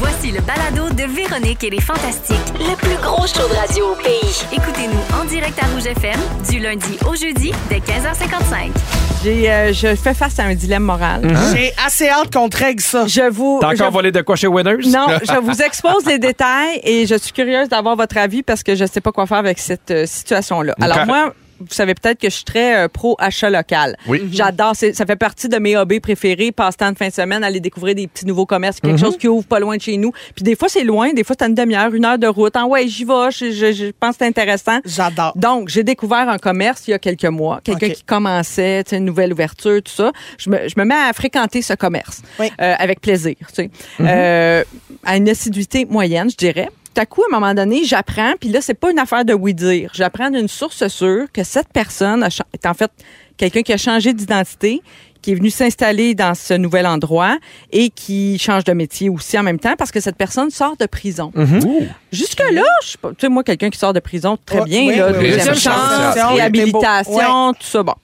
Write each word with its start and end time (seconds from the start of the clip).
Voici 0.00 0.30
le 0.32 0.40
balado 0.40 0.88
de 0.94 1.02
Véronique 1.04 1.62
et 1.64 1.70
les 1.70 1.80
Fantastiques. 1.80 2.36
Le 2.58 2.74
plus 2.76 2.96
gros 3.02 3.26
show 3.26 3.46
de 3.48 3.54
radio 3.54 3.92
au 3.92 3.94
pays. 3.96 4.34
Écoutez-nous 4.52 5.20
en 5.20 5.24
direct 5.26 5.58
à 5.62 5.66
Rouge 5.74 5.86
FM 5.86 6.18
du 6.50 6.58
lundi 6.58 6.98
au 7.06 7.14
jeudi 7.14 7.52
dès 7.68 7.78
15h55. 7.78 8.70
J'ai, 9.22 9.50
euh, 9.52 9.72
je 9.74 9.94
fais 9.94 10.14
face 10.14 10.38
à 10.38 10.44
un 10.44 10.54
dilemme 10.54 10.84
moral. 10.84 11.22
J'ai 11.54 11.72
assez 11.84 12.08
hâte 12.08 12.32
qu'on 12.32 12.48
te 12.48 12.56
règle 12.56 12.80
ça. 12.82 13.06
Je 13.06 13.28
vous. 13.30 13.58
T'as 13.60 13.74
je- 13.74 13.82
encore 13.82 13.90
volé 13.92 14.10
de 14.10 14.22
quoi 14.22 14.36
chez 14.36 14.46
Winners? 14.46 14.88
Non, 14.88 15.06
je 15.22 15.38
vous 15.40 15.60
expose 15.60 16.06
les 16.06 16.18
détails 16.18 16.80
et 16.84 17.06
je 17.06 17.16
suis 17.16 17.32
curieuse 17.32 17.68
d'avoir 17.68 17.96
votre 17.96 18.16
avis 18.16 18.42
parce 18.42 18.62
que 18.62 18.74
je 18.74 18.84
ne 18.84 18.88
sais 18.88 19.00
pas 19.02 19.12
quoi 19.12 19.26
faire 19.26 19.36
avec 19.38 19.58
cette 19.58 19.90
euh, 19.90 20.06
situation-là. 20.06 20.74
Alors 20.80 21.04
moi, 21.06 21.34
vous 21.60 21.66
savez 21.74 21.94
peut-être 21.94 22.18
que 22.18 22.28
je 22.28 22.34
suis 22.34 22.44
très 22.44 22.76
euh, 22.84 22.88
pro 22.88 23.16
achat 23.18 23.50
local. 23.50 23.96
Oui. 24.06 24.22
J'adore, 24.32 24.72
c'est- 24.74 24.92
ça 24.94 25.06
fait 25.06 25.16
partie 25.16 25.48
de 25.48 25.58
mes 25.58 25.76
hobbies 25.76 26.00
préférés, 26.00 26.52
passe-temps 26.52 26.92
de 26.92 26.96
fin 26.96 27.08
de 27.08 27.12
semaine, 27.12 27.44
aller 27.44 27.60
découvrir 27.60 27.94
des 27.94 28.06
petits 28.06 28.26
nouveaux 28.26 28.46
commerces, 28.46 28.80
quelque 28.80 28.98
chose 28.98 29.16
qui 29.18 29.28
ouvre 29.28 29.46
pas 29.46 29.60
loin 29.60 29.76
de 29.76 29.82
chez 29.82 29.96
nous. 29.96 30.12
Puis 30.34 30.42
des 30.42 30.56
fois 30.56 30.68
c'est 30.68 30.84
loin, 30.84 31.12
des 31.12 31.22
fois 31.24 31.36
c'est 31.38 31.46
une 31.46 31.54
demi-heure, 31.54 31.94
une 31.94 32.04
heure 32.04 32.18
de 32.18 32.26
route. 32.26 32.56
En 32.56 32.66
ouais, 32.66 32.88
j'y 32.88 33.04
vais, 33.04 33.30
je, 33.30 33.50
je- 33.52 33.72
je 33.72 33.90
pense 33.98 34.12
que 34.16 34.16
c'est 34.20 34.26
intéressant. 34.28 34.78
J'adore. 34.84 35.32
Donc, 35.36 35.68
j'ai 35.68 35.84
découvert 35.84 36.28
un 36.28 36.38
commerce 36.38 36.88
il 36.88 36.92
y 36.92 36.94
a 36.94 36.98
quelques 36.98 37.24
mois, 37.26 37.60
quelqu'un 37.62 37.90
qui 37.90 38.02
commençait, 38.02 38.82
tu 38.84 38.90
sais, 38.90 38.96
une 38.96 39.04
nouvelle 39.04 39.32
ouverture, 39.32 39.82
tout 39.82 39.92
ça. 39.92 40.12
Je 40.38 40.50
me, 40.50 40.68
je 40.68 40.74
me 40.76 40.84
mets 40.84 40.94
à 40.94 41.12
fréquenter 41.12 41.62
ce 41.62 41.74
commerce 41.74 42.22
Oui. 42.38 42.50
euh, 42.60 42.74
avec 42.78 43.00
plaisir, 43.00 43.34
tu 43.48 43.54
sais. 43.54 43.70
Euh, 44.00 44.64
à 45.04 45.16
une 45.16 45.28
assiduité 45.28 45.84
moyenne, 45.84 46.30
je 46.30 46.36
dirais. 46.36 46.68
Tout 46.94 47.00
à 47.00 47.06
coup, 47.06 47.22
à 47.22 47.26
un 47.34 47.38
moment 47.38 47.54
donné, 47.54 47.84
j'apprends, 47.84 48.34
puis 48.40 48.48
là, 48.48 48.60
c'est 48.60 48.74
pas 48.74 48.90
une 48.90 48.98
affaire 48.98 49.24
de 49.24 49.32
oui-dire. 49.32 49.90
J'apprends 49.94 50.30
d'une 50.30 50.48
source 50.48 50.88
sûre 50.88 51.26
que 51.32 51.44
cette 51.44 51.68
personne 51.72 52.26
est 52.52 52.66
en 52.66 52.74
fait 52.74 52.90
quelqu'un 53.36 53.62
qui 53.62 53.72
a 53.72 53.76
changé 53.76 54.12
d'identité, 54.12 54.82
qui 55.22 55.32
est 55.32 55.34
venu 55.34 55.50
s'installer 55.50 56.14
dans 56.14 56.34
ce 56.34 56.54
nouvel 56.54 56.86
endroit 56.86 57.36
et 57.72 57.90
qui 57.90 58.38
change 58.38 58.64
de 58.64 58.72
métier 58.72 59.08
aussi 59.08 59.38
en 59.38 59.42
même 59.42 59.58
temps 59.58 59.74
parce 59.78 59.90
que 59.90 60.00
cette 60.00 60.16
personne 60.16 60.50
sort 60.50 60.76
de 60.78 60.86
prison. 60.86 61.30
Jusque-là, 62.10 62.62
je 62.82 62.88
sais 62.88 62.98
pas, 62.98 63.10
tu 63.10 63.16
sais, 63.20 63.28
moi, 63.28 63.44
quelqu'un 63.44 63.70
qui 63.70 63.78
sort 63.78 63.92
de 63.92 64.00
prison, 64.00 64.36
très 64.44 64.62
bien, 64.62 64.86
oui, 64.86 64.96
là, 64.96 65.10
oui, 65.12 65.18
oui. 65.20 65.30
deuxième 65.32 65.54
chance, 65.54 66.14
réhabilitation, 66.32 67.52
tout 67.52 67.66
ça, 67.66 67.82
bon. 67.82 67.94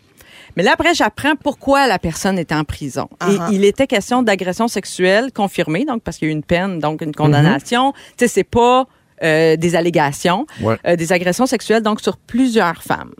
Mais 0.57 0.63
là, 0.63 0.73
après, 0.73 0.95
j'apprends 0.95 1.37
pourquoi 1.37 1.87
la 1.87 1.99
personne 1.99 2.39
est 2.39 2.51
en 2.53 2.65
prison. 2.65 3.09
Et 3.29 3.55
il 3.55 3.65
était 3.65 3.87
question 3.87 4.23
d'agression 4.23 4.69
sexuelle 4.69 5.31
confirmée, 5.33 5.85
donc 5.85 6.03
parce 6.03 6.17
qu'il 6.17 6.29
y 6.29 6.31
a 6.31 6.33
eu 6.33 6.37
une 6.37 6.43
peine, 6.43 6.79
donc 6.79 7.03
une 7.03 7.15
condamnation. 7.15 7.93
Tu 7.93 8.25
sais, 8.25 8.29
c'est 8.29 8.45
pas 8.45 8.87
euh, 9.23 9.57
des 9.57 9.77
allégations, 9.77 10.47
Ouais. 10.63 10.77
euh, 10.87 10.97
des 10.97 11.13
agressions 11.13 11.47
sexuelles, 11.47 11.83
donc 11.83 12.01
sur 12.01 12.17
plusieurs 12.17 12.83
femmes. 12.83 13.13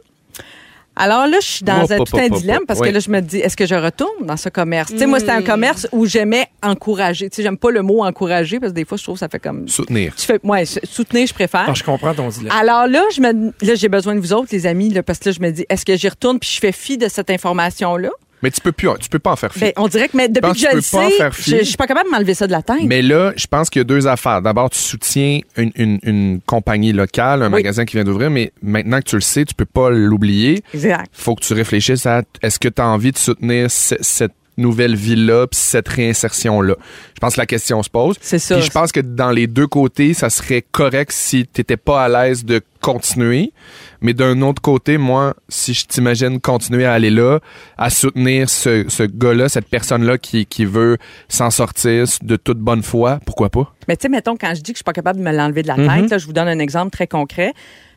Alors 0.97 1.27
là, 1.27 1.39
je 1.41 1.47
suis 1.47 1.65
dans 1.65 1.93
un, 1.93 1.99
tout 1.99 2.17
un 2.17 2.29
dilemme 2.29 2.63
parce 2.67 2.81
oui. 2.81 2.89
que 2.89 2.95
là, 2.95 3.01
je 3.01 3.11
me 3.11 3.21
dis, 3.21 3.39
est-ce 3.39 3.57
que 3.57 3.67
je 3.67 3.75
retourne 3.75 4.27
dans 4.27 4.37
ce 4.37 4.49
commerce? 4.49 4.91
Tu 4.91 4.99
sais, 4.99 5.07
moi, 5.07 5.21
c'était 5.21 5.33
un 5.33 5.43
commerce 5.43 5.87
où 5.93 6.07
j'aimais 6.07 6.49
encourager. 6.63 7.29
Tu 7.29 7.37
sais, 7.37 7.43
j'aime 7.43 7.59
pas 7.59 7.71
le 7.71 7.83
mot 7.83 8.03
encourager 8.03 8.59
parce 8.59 8.73
que 8.73 8.77
des 8.77 8.85
fois, 8.87 8.97
je 8.97 9.03
trouve 9.03 9.17
que 9.17 9.21
ça 9.21 9.29
fait 9.29 9.39
comme... 9.39 9.69
Soutenir. 9.69 10.15
Tu 10.17 10.25
fais, 10.25 10.41
ouais, 10.43 10.65
soutenir, 10.65 11.27
je 11.27 11.35
préfère. 11.35 11.67
Ah, 11.69 11.75
je 11.75 11.85
comprends 11.85 12.15
ton 12.15 12.29
dilemme. 12.29 12.53
Alors 12.59 12.87
là, 12.87 13.03
je 13.15 13.21
me, 13.21 13.53
là, 13.63 13.75
j'ai 13.75 13.89
besoin 13.89 14.15
de 14.15 14.21
vous 14.21 14.33
autres, 14.33 14.49
les 14.53 14.67
amis, 14.67 14.89
là, 14.91 15.03
parce 15.03 15.19
que 15.19 15.29
là, 15.29 15.33
je 15.33 15.41
me 15.41 15.51
dis, 15.51 15.67
est-ce 15.69 15.85
que 15.85 15.97
j'y 15.97 16.09
retourne? 16.09 16.39
Puis 16.39 16.51
je 16.55 16.61
fais 16.61 16.73
fi 16.73 16.97
de 16.97 17.09
cette 17.09 17.31
information-là? 17.31 18.11
Mais 18.43 18.51
tu 18.51 18.61
peux 18.61 18.73
plus, 18.73 18.89
tu 19.01 19.09
peux 19.09 19.19
pas 19.19 19.33
en 19.33 19.37
faire 19.37 19.53
fi. 19.53 19.61
Ben, 19.61 19.73
on 19.77 19.89
dirait 19.89 20.09
que 20.09 20.17
mais 20.17 20.29
depuis 20.29 20.53
que 20.53 20.59
je 20.59 20.75
le 20.77 20.81
sais, 20.83 21.31
fi. 21.33 21.51
je, 21.51 21.57
je 21.59 21.63
suis 21.65 21.77
pas 21.77 21.87
capable 21.87 22.07
de 22.09 22.13
m'enlever 22.13 22.35
ça 22.35 22.47
de 22.47 22.53
la 22.53 22.63
tête. 22.63 22.77
Mais 22.85 23.01
là, 23.03 23.33
je 23.37 23.47
pense 23.47 23.71
qu'il 23.71 23.81
y 23.81 23.83
a 23.83 23.85
deux 23.85 24.07
affaires. 24.07 24.43
D'abord, 24.43 24.69
tu 24.71 24.79
soutiens 24.79 25.41
une, 25.57 25.73
une- 25.77 25.99
une 26.03 26.41
compagnie 26.45 26.93
locale, 26.93 27.43
un 27.43 27.47
Oui. 27.47 27.53
magasin 27.53 27.85
qui 27.85 27.97
vient 27.97 28.05
d'ouvrir, 28.05 28.31
mais 28.31 28.53
maintenant 28.63 28.99
que 28.99 29.05
tu 29.05 29.17
le 29.17 29.23
sais, 29.23 29.45
tu 29.45 29.55
peux 29.55 29.65
pas 29.65 29.91
l'oublier. 29.91 30.63
Exact. 30.75 31.07
faut 31.13 31.35
que 31.35 31.43
tu 31.45 31.53
réfléchisses 31.55 32.05
à 32.07 32.23
est-ce 32.43 32.59
que 32.59 32.69
tu 32.69 32.83
as 32.83 32.87
envie 32.87 33.13
de 33.13 33.19
soutenir 33.19 33.71
ce- 33.71 33.95
cette 34.01 34.33
nouvelle 34.57 34.97
vie-là 34.97 35.47
puis 35.47 35.59
cette 35.61 35.89
réinsertion-là. 35.89 36.77
Je 37.15 37.21
pense 37.21 37.35
que 37.35 37.41
la 37.41 37.47
question 37.47 37.83
se 37.83 37.91
pose. 37.91 38.17
C'est 38.21 38.39
ça. 38.39 38.57
Puis 38.57 38.65
je 38.65 38.71
pense 38.71 38.93
que 38.93 39.01
dans 39.01 39.31
les 39.31 39.47
deux 39.47 39.67
côtés, 39.67 40.15
ça 40.15 40.31
serait 40.31 40.63
correct 40.63 41.13
si 41.13 41.47
tu 41.47 41.65
pas 41.77 42.05
à 42.05 42.09
l'aise 42.09 42.45
de 42.45 42.61
continuer. 42.81 43.53
Mais 44.01 44.15
d'un 44.15 44.43
autre 44.43 44.63
côté, 44.63 44.99
moi, 44.99 45.35
si 45.49 45.75
je 45.75 45.87
t'imagine 45.87 46.41
continuer 46.41 46.85
à 46.85 46.93
aller 46.93 47.11
là, 47.11 47.41
à 47.77 47.91
soutenir 47.91 48.49
ce, 48.49 48.85
ce 48.89 49.03
gars-là, 49.03 49.49
cette 49.49 49.69
personne-là 49.69 50.19
qui, 50.19 50.47
qui 50.47 50.65
veut 50.65 50.99
s'en 51.29 51.51
sortir 51.51 52.05
de 52.23 52.37
toute 52.37 52.59
bonne 52.59 52.83
foi, 52.83 53.19
pourquoi 53.25 53.51
pas? 53.51 53.75
Mais 53.89 53.97
tu 53.97 54.03
sais, 54.03 54.09
mettons, 54.09 54.37
quand 54.37 54.55
je 54.55 54.61
dis 54.61 54.73
que 54.73 54.77
je 54.77 54.79
suis 54.79 54.85
pas 54.85 54.93
capable 54.93 55.19
de 55.19 55.25
me 55.25 55.33
l'enlever 55.33 55.63
de 55.63 55.69
la 55.69 55.77
tête, 55.77 56.11
là, 56.11 56.19
je 56.19 56.27
vous 56.27 56.33
donne 56.33 56.49
un 56.49 56.59
exemple 56.59 56.91
très 56.91 57.07
concret. 57.07 57.53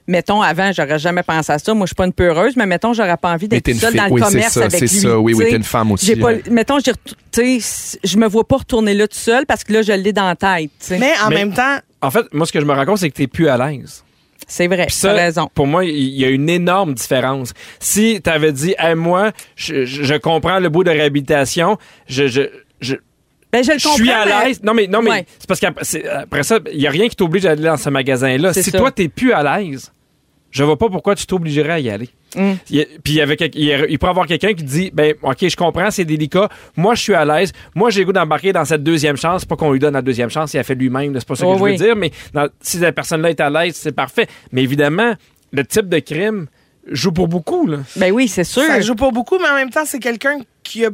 Mettons, 0.09 0.42
avant, 0.42 0.72
j'aurais 0.72 0.97
jamais 0.97 1.22
pensé 1.24 1.52
à 1.52 1.59
ça. 1.59 1.74
Moi, 1.74 1.86
je 1.86 1.90
suis 1.90 1.96
pas 1.96 2.06
une 2.06 2.14
peureuse, 2.14 2.56
mais 2.58 2.66
mettons, 2.66 2.94
j'aurais 2.94 3.16
pas 3.18 3.31
envie 3.31 3.47
d'être 3.47 3.64
t'es 3.64 3.72
une 3.74 3.78
seule 3.78 3.92
fille. 3.92 4.00
dans 4.00 4.08
le 4.08 4.12
Oui, 4.14 4.22
c'est 4.24 4.28
commerce 4.31 4.53
ça, 4.53 4.59
avec 4.62 4.72
c'est 4.80 4.80
lui. 4.80 4.88
ça. 5.02 5.20
Oui, 5.20 5.34
oui, 5.36 5.44
tu 5.46 5.52
t'es 5.52 5.56
une 5.58 5.64
femme 5.64 5.92
aussi, 5.92 6.16
pas, 6.16 6.25
ouais. 6.25 6.44
mettons, 6.50 6.80
tu 6.80 6.92
je 8.03 8.18
me 8.18 8.28
vois 8.28 8.48
pas 8.48 8.58
retourner 8.58 8.94
là 8.96 9.08
tout 9.08 9.16
seul 9.18 9.46
parce 9.46 9.64
que 9.64 9.72
là, 9.74 9.81
je 9.84 9.92
l'ai 9.94 10.12
dans 10.12 10.25
la 10.28 10.36
tête. 10.36 10.72
tu. 10.86 10.98
Mais 10.98 11.14
en 11.24 11.30
Mais- 11.30 11.36
même 11.36 11.53
temps, 11.53 11.78
En 12.02 12.12
fait, 12.12 12.25
moi, 12.34 12.46
ce 12.46 12.52
que 12.53 12.59
je 12.62 12.66
me 12.66 12.74
rends 12.74 12.86
compte, 12.86 12.98
c'est 12.98 13.09
que 13.09 13.16
t'es 13.16 13.28
plus 13.28 13.50
à 13.50 13.58
l'aise. 13.58 14.03
C'est 14.48 14.68
vrai, 14.68 14.88
tu 14.88 15.06
as 15.06 15.14
raison. 15.14 15.50
Pour 15.53 15.68
moi, 15.68 15.84
il 15.86 16.09
y 16.18 16.24
a 16.25 16.30
une 16.30 16.50
énorme 16.50 16.94
différence. 16.96 17.53
Si 17.80 18.19
tu 18.24 18.30
avais 18.30 18.52
dit, 18.53 18.74
hey, 18.80 18.96
moi, 18.96 19.31
je, 19.56 19.86
je- 19.86 20.03
je 20.03 20.16
comprends 20.16 20.59
le 20.59 20.69
bout 20.69 20.84
de 20.84 20.90
réhabilitation, 20.90 21.78
je, 22.08 22.25
je, 22.28 22.42
je, 22.81 22.96
Ben, 23.52 23.64
je 23.64 23.74
le 23.74 23.78
je 23.80 23.84
comprends. 23.84 23.98
suis 23.98 24.12
à 24.12 24.25
mais- 24.25 24.48
l'aise. 24.48 24.62
Non, 24.64 24.74
mais, 24.74 24.88
non, 24.88 25.02
mais 25.02 25.09
Ouais. 25.12 25.25
c'est 25.38 25.48
parce 25.48 25.59
qu'après 25.59 25.84
c'est- 25.84 26.08
après 26.08 26.44
ça, 26.44 26.58
il 26.72 26.80
n'y 26.80 26.88
a 26.88 26.90
rien 26.90 27.08
qui 27.09 27.16
t'oblige 27.16 27.46
à 27.46 27.52
aller 27.52 27.64
dans 27.64 27.78
ce 27.78 27.90
magasin-là. 27.90 28.53
C'est 28.53 28.64
Si 28.64 28.72
ça. 28.72 28.78
toi, 28.80 28.92
t'es 28.92 29.08
plus 29.09 29.34
à 29.34 29.59
l'aise, 29.59 29.92
je 30.52 30.64
vois 30.64 30.78
pas 30.78 30.90
pourquoi 30.90 31.16
tu 31.16 31.26
t'obligerais 31.26 31.74
à 31.74 31.80
y 31.80 31.90
aller. 31.90 32.10
Mm. 32.36 32.52
Il 32.70 32.86
Puis 33.04 33.14
il 33.14 33.16
y 33.16 33.22
avait 33.22 33.36
il 33.54 33.64
il 33.90 33.92
y 34.02 34.06
avoir 34.06 34.26
quelqu'un 34.28 34.54
qui 34.54 34.64
dit 34.64 34.92
ben 34.94 35.14
OK, 35.22 35.38
je 35.48 35.56
comprends, 35.56 35.90
c'est 35.92 36.06
délicat. 36.06 36.50
Moi, 36.78 36.96
je 36.96 37.02
suis 37.02 37.14
à 37.14 37.26
l'aise. 37.26 37.52
Moi, 37.76 37.90
j'ai 37.90 38.02
le 38.02 38.06
goût 38.08 38.14
d'embarquer 38.14 38.52
dans 38.54 38.66
cette 38.66 38.84
deuxième 38.84 39.18
chance, 39.18 39.46
pas 39.46 39.56
qu'on 39.56 39.72
lui 39.72 39.80
donne 39.80 39.94
la 39.94 40.02
deuxième 40.02 40.30
chance, 40.30 40.54
il 40.54 40.58
a 40.60 40.64
fait 40.64 40.76
lui-même, 40.76 41.14
c'est 41.20 41.28
pas 41.28 41.36
ça 41.36 41.44
que 41.46 41.50
Oh 41.50 41.54
je 41.56 41.60
veux 41.60 41.72
oui. 41.72 41.78
dire, 41.78 41.96
mais 41.96 42.12
dans- 42.34 42.50
si 42.62 42.78
la 42.80 42.92
personne-là 42.92 43.30
est 43.32 43.40
à 43.40 43.50
l'aise, 43.50 43.76
c'est 43.76 43.92
parfait. 43.96 44.28
Mais 44.52 44.64
évidemment, 44.64 45.14
le 45.52 45.66
type 45.66 45.90
de 45.90 46.00
crime 46.00 46.48
joue 46.92 47.12
pour 47.12 47.28
beaucoup 47.28 47.68
là. 47.68 47.78
Ben 47.96 48.12
oui, 48.12 48.28
c'est 48.28 48.44
sûr. 48.44 48.64
ça 48.64 48.81
joue 48.81 48.96
pas 48.96 49.12
beaucoup, 49.12 49.38
mais 49.40 49.50
en 49.50 49.56
même 49.56 49.70
temps, 49.70 49.86
c'est 49.86 50.00
quelqu'un 50.00 50.38
qui 50.64 50.86
a 50.86 50.90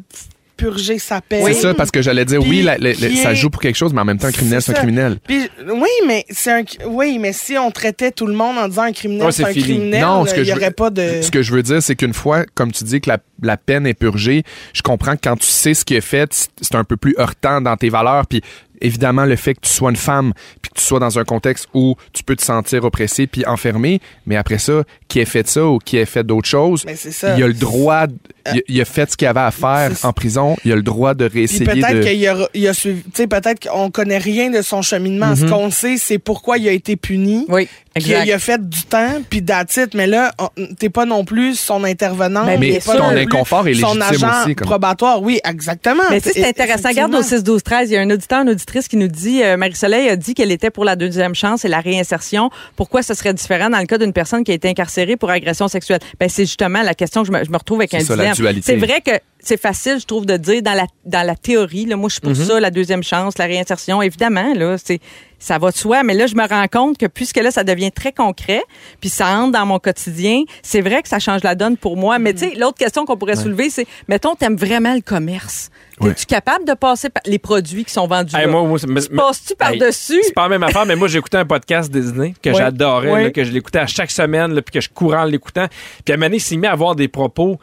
purgé 0.58 1.00
sa 1.00 1.22
peine. 1.22 1.44
C'est 1.46 1.54
ça, 1.54 1.74
parce 1.74 1.92
que 1.92 2.02
j'allais 2.02 2.26
dire, 2.26 2.40
Puis, 2.42 2.50
oui, 2.50 2.62
la- 2.62 2.78
la- 2.78 2.90
la- 2.90 2.94
qui 3.10 3.18
ça 3.18 3.32
est- 3.32 3.36
joue 3.36 3.50
pour 3.50 3.62
quelque 3.62 3.76
chose, 3.76 3.94
mais 3.94 4.02
en 4.02 4.06
même 4.06 4.18
temps, 4.18 4.28
un 4.28 4.32
criminel, 4.32 4.62
C'est 4.62 4.72
un 4.72 4.76
ça. 4.76 4.82
criminel. 4.82 5.18
Puis, 5.28 5.50
oui, 5.70 5.90
mais 6.08 6.26
c'est 6.30 6.52
un, 6.52 6.64
oui, 6.88 7.18
mais 7.20 7.34
si 7.34 7.58
on 7.58 7.72
traitait 7.72 8.12
tout 8.12 8.28
le 8.28 8.34
monde 8.34 8.58
en 8.58 8.68
disant 8.68 8.84
un 8.84 8.92
criminel, 8.94 9.26
Ouais, 9.28 9.32
c'est 9.32 9.44
c'est 9.44 9.50
un 9.50 9.54
fini. 9.54 9.64
criminel, 9.64 10.02
Non, 10.02 10.26
ce 10.26 10.34
que 10.34 10.40
il 10.42 10.44
y 10.44 10.50
je 10.50 10.52
aurait 10.56 10.68
veux- 10.68 10.72
pas 10.74 10.90
de. 10.90 11.22
Ce 11.22 11.32
que 11.32 11.42
je 11.42 11.52
veux 11.54 11.64
dire, 11.64 11.82
c'est 11.82 11.96
qu'une 11.96 12.14
fois, 12.14 12.44
comme 12.56 12.72
tu 12.72 12.84
dis, 12.84 13.02
que 13.02 13.10
la, 13.10 13.18
la 13.42 13.58
peine 13.58 13.86
est 13.88 13.94
purgée, 13.94 14.44
je 14.74 14.82
comprends 14.82 15.16
que 15.16 15.22
quand 15.24 15.38
tu 15.38 15.48
sais 15.48 15.74
ce 15.74 15.84
qui 15.86 15.96
est 15.96 16.02
fait, 16.02 16.34
c'est- 16.34 16.50
c'est 16.62 16.76
un 16.76 16.84
peu 16.84 16.98
plus 16.98 17.16
heurtant 17.20 17.62
dans 17.62 17.76
tes 17.78 17.90
valeurs. 17.90 18.26
Puis 18.28 18.42
évidemment, 18.82 19.26
le 19.26 19.36
fait 19.38 19.54
que 19.54 19.62
tu 19.62 19.70
sois 19.70 19.90
une 19.90 19.96
femme, 19.96 20.34
puis 20.62 20.70
que 20.72 20.80
tu 20.80 20.84
sois 20.86 21.00
dans 21.00 21.18
un 21.18 21.24
contexte 21.24 21.68
où 21.74 21.96
tu 22.14 22.24
peux 22.24 22.36
te 22.36 22.44
sentir 22.44 22.84
oppressé 22.84 23.26
puis 23.26 23.46
enfermé, 23.46 24.00
mais 24.26 24.36
après 24.36 24.58
ça, 24.60 24.84
qui 25.08 25.20
ait 25.20 25.26
fait 25.26 25.48
ça 25.48 25.66
ou 25.66 25.80
qui 25.80 25.98
ait 25.98 26.06
fait 26.06 26.24
d'autres 26.26 26.48
choses, 26.48 26.84
Mais 26.86 26.96
c'est 26.96 27.12
ça. 27.12 27.38
il 27.38 27.44
a 27.44 27.48
le 27.48 27.54
droit, 27.54 28.08
d- 28.08 28.16
il, 28.54 28.60
a, 28.60 28.62
il 28.68 28.82
a 28.82 28.86
fait 28.86 29.12
ce 29.12 29.18
qu'il 29.18 29.28
avait 29.28 29.40
à 29.40 29.52
faire 29.52 29.92
en 30.04 30.14
prison, 30.14 30.56
il 30.66 30.72
a 30.72 30.76
le 30.76 30.84
droit 30.84 31.14
de 31.14 31.26
réessayer 31.26 31.66
peut-être 31.66 31.94
de... 31.96 32.04
qu'il 32.04 32.28
a, 32.28 32.48
il 32.54 32.68
a 32.68 32.74
suivi, 32.74 33.02
tu 33.04 33.10
sais, 33.14 33.28
peut-être 33.28 33.68
qu'on 33.68 33.90
connaît 33.92 34.18
rien 34.18 34.50
de 34.50 34.62
son 34.62 34.82
cheminement. 34.82 35.34
Mm-hmm. 35.34 35.40
Ce 35.40 35.46
qu'on 35.52 35.72
sait, 35.72 35.98
c'est 35.98 36.20
pourquoi 36.20 36.58
il 36.58 36.68
a 36.68 36.72
été 36.72 36.96
puni. 36.96 37.46
Oui, 37.50 37.68
Puis 37.96 38.06
il 38.06 38.14
a, 38.14 38.18
exact. 38.24 38.26
il 38.28 38.34
a 38.34 38.40
fait 38.40 38.70
du 38.70 38.84
temps, 38.84 39.22
puis 39.30 39.42
d'attitude, 39.42 39.90
mais 39.96 40.08
là, 40.08 40.34
on- 40.40 40.50
t'es 40.78 40.90
pas 40.90 41.06
non 41.06 41.26
plus 41.26 41.56
son 41.56 41.84
intervenant. 41.84 42.46
Ben, 42.46 42.60
Mais 42.60 42.74
t'es 42.74 42.80
pas 42.80 42.98
ton 42.98 43.10
inconfort 43.10 43.68
est 43.68 43.74
son 43.76 43.94
légitime 43.96 44.02
agent 44.28 44.42
aussi, 44.44 44.56
comme- 44.56 44.68
probatoire, 44.68 45.22
oui, 45.22 45.40
exactement. 45.44 46.04
Mais 46.10 46.22
tu 46.22 46.30
sais, 46.30 46.34
c'est 46.36 46.42
Et- 46.42 46.46
intéressant. 46.48 46.90
Regarde 46.90 47.14
au 47.14 47.18
effectivement. 47.20 47.40
6, 47.40 47.44
12, 47.44 47.64
13, 47.64 47.90
il 47.90 47.94
y 47.94 47.98
a 47.98 48.02
un 48.02 48.10
auditeur, 48.10 48.42
une 48.42 48.50
auditrice 48.50 48.88
qui 48.88 48.98
nous 48.98 49.08
dit, 49.08 49.42
euh, 49.44 49.58
Marie-Soleil 49.58 50.10
a 50.10 50.16
dit 50.16 50.34
qu'elle 50.34 50.52
était 50.52 50.70
pour 50.70 50.86
la 50.86 50.96
deuxième 50.96 51.36
chance 51.36 51.66
et 51.66 51.68
la 51.68 51.80
réinsertion. 51.80 52.50
Pourquoi 52.76 53.02
ce 53.04 53.14
serait 53.14 53.34
différent 53.34 53.70
dans 53.70 53.80
le 53.80 53.86
cas 53.86 53.98
d'une 53.98 54.14
personne 54.14 54.44
qui 54.44 54.52
a 54.52 54.54
été 54.56 54.68
incarcérée 54.70 55.16
pour 55.18 55.30
agression 55.30 55.68
sexuelle? 55.68 56.00
Ben, 56.20 56.30
c'est 56.30 56.44
justement 56.46 56.82
la 56.84 56.94
question 56.94 57.22
que 57.22 57.28
je 57.28 57.32
me, 57.32 57.44
je 57.44 57.50
me 57.50 57.58
retrouve 57.58 57.80
avec 57.80 57.92
C'est 57.92 57.98
un 58.12 58.16
dilemme. 58.16 58.35
C'est 58.62 58.76
vrai 58.78 59.02
que 59.02 59.12
c'est 59.40 59.60
facile, 59.62 60.00
je 60.00 60.06
trouve, 60.06 60.26
de 60.26 60.38
dire 60.38 60.62
dans 60.64 60.74
la, 60.74 60.88
dans 61.06 61.26
la 61.26 61.36
théorie, 61.36 61.86
là, 61.86 61.96
moi, 61.96 62.10
je 62.10 62.14
suis 62.14 62.22
pour 62.22 62.32
Mm-hmm. 62.32 62.48
ça, 62.48 62.60
la 62.60 62.72
deuxième 62.72 63.04
chance, 63.04 63.38
la 63.38 63.46
réinsertion. 63.46 64.02
Évidemment, 64.02 64.54
là, 64.56 64.76
c'est, 64.84 65.00
ça 65.38 65.60
va 65.60 65.70
de 65.70 65.76
soi. 65.76 66.02
Mais 66.02 66.16
là, 66.16 66.26
je 66.26 66.34
me 66.36 66.48
rends 66.48 66.68
compte 66.68 66.98
que 66.98 67.06
puisque 67.06 67.38
là, 67.38 67.52
ça 67.52 67.64
devient 67.64 67.92
très 67.92 68.12
concret, 68.12 68.64
puis 69.00 69.10
ça 69.10 69.28
entre 69.38 69.52
dans 69.52 69.66
mon 69.68 69.78
quotidien, 69.78 70.42
c'est 70.64 70.82
vrai 70.82 71.04
que 71.04 71.08
ça 71.10 71.20
change 71.20 71.44
la 71.44 71.54
donne 71.54 71.78
pour 71.78 71.96
moi. 71.96 72.18
Mais 72.18 72.34
tu 72.34 72.40
sais, 72.40 72.56
l'autre 72.56 72.78
question 72.80 73.06
qu'on 73.06 73.18
pourrait 73.18 73.36
soulever, 73.36 73.70
c'est, 73.70 73.86
mettons, 74.08 74.34
t'aimes 74.34 74.56
vraiment 74.58 74.96
le 74.96 75.02
commerce. 75.02 75.70
Ouais. 76.02 76.10
Es-tu 76.10 76.26
capable 76.26 76.66
de 76.66 76.74
passer 76.74 77.10
par 77.10 77.22
les 77.28 77.38
produits 77.40 77.86
qui 77.86 77.94
sont 77.94 78.08
vendus 78.08 78.36
Hey, 78.36 78.46
là? 78.48 78.52
moi, 78.52 78.64
moi, 78.64 78.80
c'est- 78.80 78.88
mais- 78.88 79.00
mais- 79.12 79.18
Passes-tu 79.18 79.56
par-dessus? 79.56 80.20
C'est 80.24 80.34
pas 80.34 80.44
la 80.44 80.50
même 80.50 80.64
affaire, 80.64 80.86
mais 80.88 80.96
moi, 80.96 81.08
j'écoutais 81.08 81.38
un 81.38 81.46
podcast 81.46 81.90
Disney 81.92 82.34
que 82.42 82.50
Ouais. 82.50 82.56
j'adorais, 82.58 83.32
que 83.32 83.44
je 83.44 83.52
l'écoutais 83.52 83.80
à 83.80 83.88
chaque 83.88 84.12
semaine, 84.12 84.54
là, 84.54 84.62
puis 84.64 84.74
que 84.74 84.82
je 84.82 84.90
courais 84.90 85.20
en 85.20 85.24
l'écoutant. 85.26 85.68
Puis 86.04 86.12
à 86.12 86.16
un 86.16 86.18
moment 86.18 86.26
donné, 86.26 86.38
il 86.38 86.42
s'est 86.42 86.58
mis 86.58 86.66
à 86.68 86.72
avoir 86.72 86.96
des 86.96 87.08
propos 87.08 87.60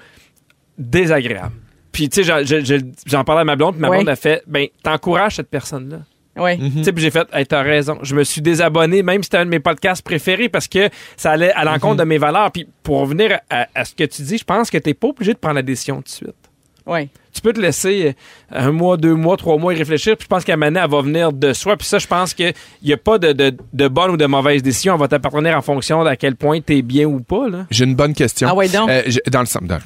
désagréables. 0.78 1.54
Puis, 1.92 2.08
tu 2.08 2.16
sais, 2.16 2.22
j'en- 2.24 2.44
je- 2.44 2.64
je- 2.64 2.84
j'en 3.06 3.22
parlais 3.24 3.42
à 3.42 3.44
ma 3.44 3.56
blonde, 3.56 3.72
puis 3.74 3.82
ma 3.82 3.90
Ouais. 3.90 3.98
blonde 3.98 4.08
a 4.08 4.16
fait, 4.16 4.42
ben, 4.46 4.66
t'encourages 4.82 5.36
cette 5.36 5.48
personne-là. 5.50 5.98
Oui. 6.34 6.56
Tu 6.78 6.84
sais, 6.84 6.92
puis 6.94 7.02
j'ai 7.04 7.10
fait, 7.10 7.28
hey, 7.34 7.44
t'as 7.46 7.60
raison. 7.60 7.98
Je 8.02 8.14
me 8.14 8.24
suis 8.24 8.40
désabonné, 8.40 9.02
même 9.02 9.18
si 9.22 9.24
c'était 9.26 9.36
un 9.36 9.44
de 9.44 9.50
mes 9.50 9.60
podcasts 9.60 10.02
préférés, 10.02 10.48
parce 10.48 10.66
que 10.66 10.88
ça 11.18 11.32
allait 11.32 11.52
à 11.52 11.64
l'encontre 11.64 11.96
de 11.96 12.04
mes 12.04 12.16
valeurs. 12.16 12.50
Puis 12.50 12.66
pour 12.82 13.00
revenir 13.00 13.38
à, 13.50 13.68
à 13.74 13.84
ce 13.84 13.94
que 13.94 14.04
tu 14.04 14.22
dis, 14.22 14.38
je 14.38 14.44
pense 14.44 14.70
que 14.70 14.78
t'es 14.78 14.94
pas 14.94 15.08
obligé 15.08 15.34
de 15.34 15.38
prendre 15.38 15.56
la 15.56 15.62
décision 15.62 15.96
tout 15.96 16.04
de 16.04 16.08
suite. 16.08 16.34
Oui. 16.86 17.10
Tu 17.32 17.40
peux 17.40 17.52
te 17.52 17.60
laisser 17.60 18.14
euh, 18.54 18.58
un 18.68 18.72
mois, 18.72 18.96
deux 18.96 19.14
mois, 19.14 19.36
trois 19.36 19.56
mois 19.58 19.72
y 19.74 19.76
réfléchir. 19.76 20.16
Puis 20.16 20.24
je 20.24 20.28
pense 20.28 20.44
qu'à 20.44 20.56
donné, 20.56 20.80
elle 20.82 20.90
va 20.90 21.00
venir 21.02 21.32
de 21.32 21.52
soi. 21.52 21.76
Puis 21.76 21.86
ça, 21.86 21.98
je 21.98 22.06
pense 22.06 22.34
qu'il 22.34 22.52
n'y 22.84 22.92
a 22.92 22.96
pas 22.96 23.18
de, 23.18 23.32
de, 23.32 23.54
de 23.72 23.88
bonne 23.88 24.10
ou 24.12 24.16
de 24.16 24.26
mauvaise 24.26 24.62
décision. 24.62 24.94
Elle 24.94 25.00
va 25.00 25.08
t'appartenir 25.08 25.56
en 25.56 25.62
fonction 25.62 26.04
d'à 26.04 26.16
quel 26.16 26.36
point 26.36 26.60
tu 26.60 26.76
es 26.76 26.82
bien 26.82 27.06
ou 27.06 27.20
pas. 27.20 27.48
Là. 27.48 27.66
J'ai 27.70 27.84
une 27.84 27.94
bonne 27.94 28.14
question. 28.14 28.48
Ah 28.50 28.54
ouais, 28.54 28.68
donc? 28.68 28.88
Euh, 28.90 29.02
j'ai- 29.06 29.22
dans 29.30 29.40
le 29.40 29.46
sens- 29.46 29.62
dans- 29.62 29.78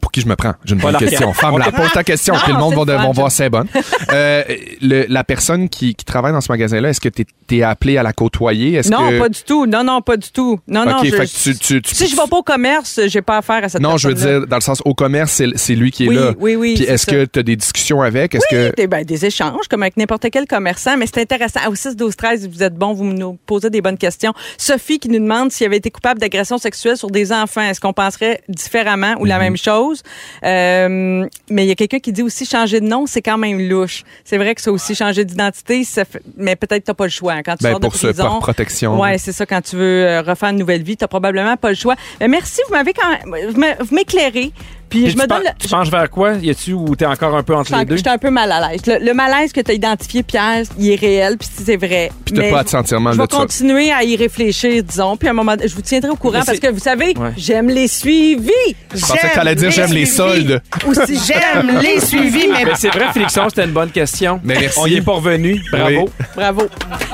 pour 0.00 0.10
qui 0.12 0.20
je 0.20 0.26
me 0.26 0.36
prends? 0.36 0.54
J'ai 0.64 0.74
une 0.74 0.80
bonne 0.80 0.92
la 0.92 0.98
question. 0.98 1.32
Femme, 1.32 1.58
la 1.58 1.70
pose 1.72 1.92
ta 1.92 2.02
question, 2.04 2.34
Non, 2.34 2.40
puis 2.42 2.52
le 2.52 2.58
monde 2.58 2.74
va, 2.74 2.92
le 2.92 2.98
fun, 2.98 3.04
vont 3.06 3.12
voir 3.12 3.30
je- 3.30 3.34
c'est 3.36 3.50
bonne. 3.50 3.68
Euh, 4.12 4.42
le- 4.80 5.06
la 5.08 5.24
personne 5.24 5.68
qui, 5.68 5.94
qui 5.94 6.04
travaille 6.04 6.32
dans 6.32 6.40
ce 6.40 6.50
magasin-là, 6.50 6.90
est-ce 6.90 7.00
que 7.00 7.08
tu 7.08 7.24
es, 7.56 7.62
appelé 7.62 7.96
à 7.98 8.02
la 8.02 8.12
côtoyer? 8.12 8.74
Est-ce 8.74 8.90
Non, 8.90 9.10
que... 9.10 9.18
pas 9.18 9.28
du 9.28 9.42
tout. 9.42 9.66
Non, 9.66 9.84
non, 9.84 10.00
pas 10.02 10.16
du 10.16 10.30
tout. 10.30 10.58
Non, 10.66 10.84
non. 10.84 11.02
Je- 11.04 11.10
fait 11.10 11.26
que 11.26 11.42
tu, 11.52 11.58
tu, 11.58 11.82
tu- 11.82 11.94
si 11.94 12.08
je 12.08 12.16
vais 12.16 12.22
pas 12.28 12.36
au 12.38 12.42
commerce, 12.42 13.00
j'ai 13.06 13.22
pas 13.22 13.38
affaire 13.38 13.64
à 13.64 13.68
cette 13.68 13.80
Non, 13.80 13.96
je 13.96 14.08
veux 14.08 14.14
dire, 14.14 14.46
dans 14.46 14.56
le 14.56 14.62
sens, 14.62 14.82
au 14.84 14.94
commerce, 14.94 15.32
c'est 15.32 15.48
c'est 15.56 15.74
lui 15.74 15.90
qui 15.90 16.04
est 16.06 16.08
Oui, 16.08 16.14
là. 16.16 16.32
oui, 16.38 16.56
oui, 16.56 16.79
Puis 16.84 16.92
est-ce 16.92 17.06
que 17.06 17.24
tu 17.24 17.38
as 17.38 17.42
des 17.42 17.56
discussions 17.56 18.00
avec? 18.02 18.34
Est-ce 18.34 18.46
que... 18.50 18.74
Des, 18.74 18.86
ben, 18.86 19.04
des 19.04 19.26
échanges, 19.26 19.68
comme 19.68 19.82
avec 19.82 19.96
n'importe 19.96 20.26
quel 20.30 20.46
commerçant, 20.46 20.96
mais 20.96 21.06
c'est 21.06 21.20
intéressant. 21.20 21.60
Au 21.68 21.74
6, 21.74 21.96
12, 21.96 22.16
13, 22.16 22.48
vous 22.48 22.62
êtes 22.62 22.74
bon, 22.74 22.92
vous 22.92 23.04
nous 23.04 23.38
posez 23.46 23.70
des 23.70 23.80
bonnes 23.82 23.98
questions. 23.98 24.32
Sophie 24.56 24.98
qui 24.98 25.08
nous 25.08 25.18
demande 25.18 25.52
s'il 25.52 25.66
avait 25.66 25.76
été 25.76 25.90
coupable 25.90 26.20
d'agression 26.20 26.58
sexuelle 26.58 26.96
sur 26.96 27.10
des 27.10 27.32
enfants. 27.32 27.62
Est-ce 27.62 27.80
qu'on 27.80 27.92
penserait 27.92 28.40
différemment 28.48 29.14
ou 29.20 29.24
la 29.24 29.36
Mhm. 29.36 29.42
même 29.42 29.56
chose? 29.56 30.02
Euh, 30.44 31.26
mais 31.50 31.64
il 31.64 31.68
y 31.68 31.72
a 31.72 31.74
quelqu'un 31.74 31.98
qui 31.98 32.12
dit 32.12 32.22
aussi 32.22 32.44
changer 32.46 32.80
de 32.80 32.86
nom, 32.86 33.06
c'est 33.06 33.22
quand 33.22 33.38
même 33.38 33.60
louche. 33.60 34.02
C'est 34.24 34.38
vrai 34.38 34.54
que 34.54 34.60
ça 34.62 34.72
aussi 34.72 34.94
changer 34.94 35.24
d'identité, 35.24 35.84
fait- 35.84 36.22
mais 36.36 36.56
peut-être 36.56 36.84
t'as 36.84 36.94
pas 36.94 37.04
le 37.04 37.10
choix. 37.10 37.42
Quand 37.42 37.56
tu 37.56 37.64
Ben, 37.64 37.70
sors 37.72 37.80
de 37.80 37.86
pour 37.86 37.92
prison, 37.94 38.22
par 38.22 38.38
protection. 38.40 39.00
Ouais, 39.00 39.18
c'est 39.18 39.32
ça. 39.32 39.46
Quand 39.46 39.60
tu 39.60 39.76
veux 39.76 40.06
euh, 40.06 40.22
refaire 40.22 40.48
une 40.50 40.58
nouvelle 40.58 40.82
vie, 40.82 40.96
t'as 40.96 41.08
probablement 41.08 41.56
pas 41.56 41.68
le 41.70 41.74
choix. 41.76 41.94
Mais 42.20 42.28
merci, 42.28 42.60
vous 42.68 42.74
m'avez 42.74 42.92
quand 42.92 43.08
même, 43.10 43.76
vous 43.80 43.94
m'éclairez. 43.94 44.52
Puis, 44.90 45.02
Puis 45.04 45.10
je 45.12 45.16
tu, 45.16 45.22
me 45.22 45.26
donne. 45.28 45.42
le- 45.44 45.50
tu 45.58 45.68
penches 45.68 45.88
vers 45.90 46.10
quoi? 46.10 46.32
Y 46.34 46.50
a-tu 46.50 46.72
ou 46.72 46.94
t'es 46.96 47.06
encore 47.06 47.34
un 47.36 47.42
peu 47.42 47.54
entre 47.54 47.76
les 47.78 47.84
deux? 47.84 47.96
J'étais 47.96 48.10
un 48.10 48.18
peu 48.18 48.30
mal 48.30 48.50
à 48.52 48.68
l'aise. 48.68 48.82
Le, 48.86 48.98
le 49.04 49.14
malaise 49.14 49.52
que 49.52 49.60
tu 49.60 49.70
as 49.70 49.74
identifié, 49.74 50.22
Pierre, 50.22 50.64
il 50.78 50.90
est 50.90 50.96
réel, 50.96 51.36
puis 51.38 51.48
c'est 51.64 51.76
vrai. 51.76 52.10
Puis 52.24 52.34
t'as 52.34 52.50
pas 52.50 52.58
à 52.60 52.64
te 52.64 52.70
sentir 52.70 53.00
mal 53.00 53.14
je 53.14 53.18
vais 53.20 53.26
ça. 53.30 53.36
continuer 53.36 53.92
à 53.92 54.02
y 54.02 54.16
réfléchir, 54.16 54.82
disons. 54.82 55.16
Puis 55.16 55.28
à 55.28 55.30
un 55.30 55.34
moment, 55.34 55.54
je 55.64 55.74
vous 55.74 55.82
tiendrai 55.82 56.10
au 56.10 56.16
courant 56.16 56.40
parce 56.44 56.58
que 56.58 56.68
vous 56.70 56.78
savez, 56.80 57.14
Ouais. 57.16 57.32
j'aime 57.36 57.68
les 57.68 57.86
suivis. 57.88 58.50
Je 58.94 59.00
pensais 59.00 59.28
que 59.28 59.34
t'allais 59.34 59.54
dire 59.54 59.70
j'aime 59.70 59.92
les 59.92 60.06
soldes. 60.06 60.60
Aussi, 60.86 61.18
j'aime 61.26 61.78
les 61.80 62.00
suivis, 62.00 62.48
mais 62.52 62.64
c'est 62.76 62.88
vrai, 62.88 63.06
Félixon, 63.12 63.48
c'était 63.48 63.64
une 63.64 63.70
bonne 63.72 63.90
question. 63.90 64.40
Mais 64.42 64.56
merci. 64.60 64.78
On 64.80 64.86
y 64.86 64.94
est 64.96 65.02
pas 65.02 65.12
revenu. 65.12 65.60
Bravo. 65.70 65.88
Oui. 65.88 66.24
Bravo. 66.36 66.62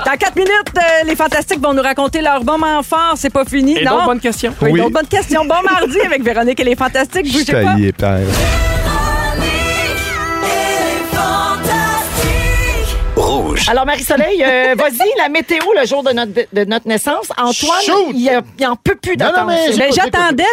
Dans 0.05 0.13
quatre 0.19 0.37
minutes, 0.37 0.51
euh, 0.77 1.05
les 1.07 1.17
Fantastiques 1.17 1.61
vont 1.63 1.75
nous 1.75 1.83
raconter 1.83 2.21
leur 2.23 2.43
moment 2.45 2.83
fort. 2.83 3.15
C'est 3.17 3.31
pas 3.33 3.45
fini. 3.45 3.77
Et 3.79 3.85
non? 3.85 3.99
Oui, 4.07 4.19
Oui. 4.63 4.81
d'autres 4.81 4.91
bonnes 4.93 5.07
questions. 5.09 5.45
Bon 5.45 5.63
mardi 5.65 6.01
avec 6.01 6.23
Véronique 6.23 6.61
et 6.61 6.65
les 6.65 6.77
Fantastiques. 6.77 7.31
Bougez 7.33 7.45
Alors, 13.69 13.87
Marie-Soleil, 13.87 14.45
euh, 14.45 14.75
vas-y, 14.79 15.09
la 15.19 15.29
météo 15.29 15.59
le 15.81 15.87
jour 15.87 16.03
de 16.03 16.13
notre, 16.13 16.33
de 16.53 16.65
notre 16.65 16.87
naissance. 16.87 17.31
Antoine, 17.37 17.51
il, 18.15 18.29
a- 18.29 18.43
il 18.59 18.67
en 18.67 18.77
peut 18.77 18.95
plus 18.95 19.17
d'attendre. 19.17 19.49
mais- 19.49 19.73
j'attendais 19.93 20.45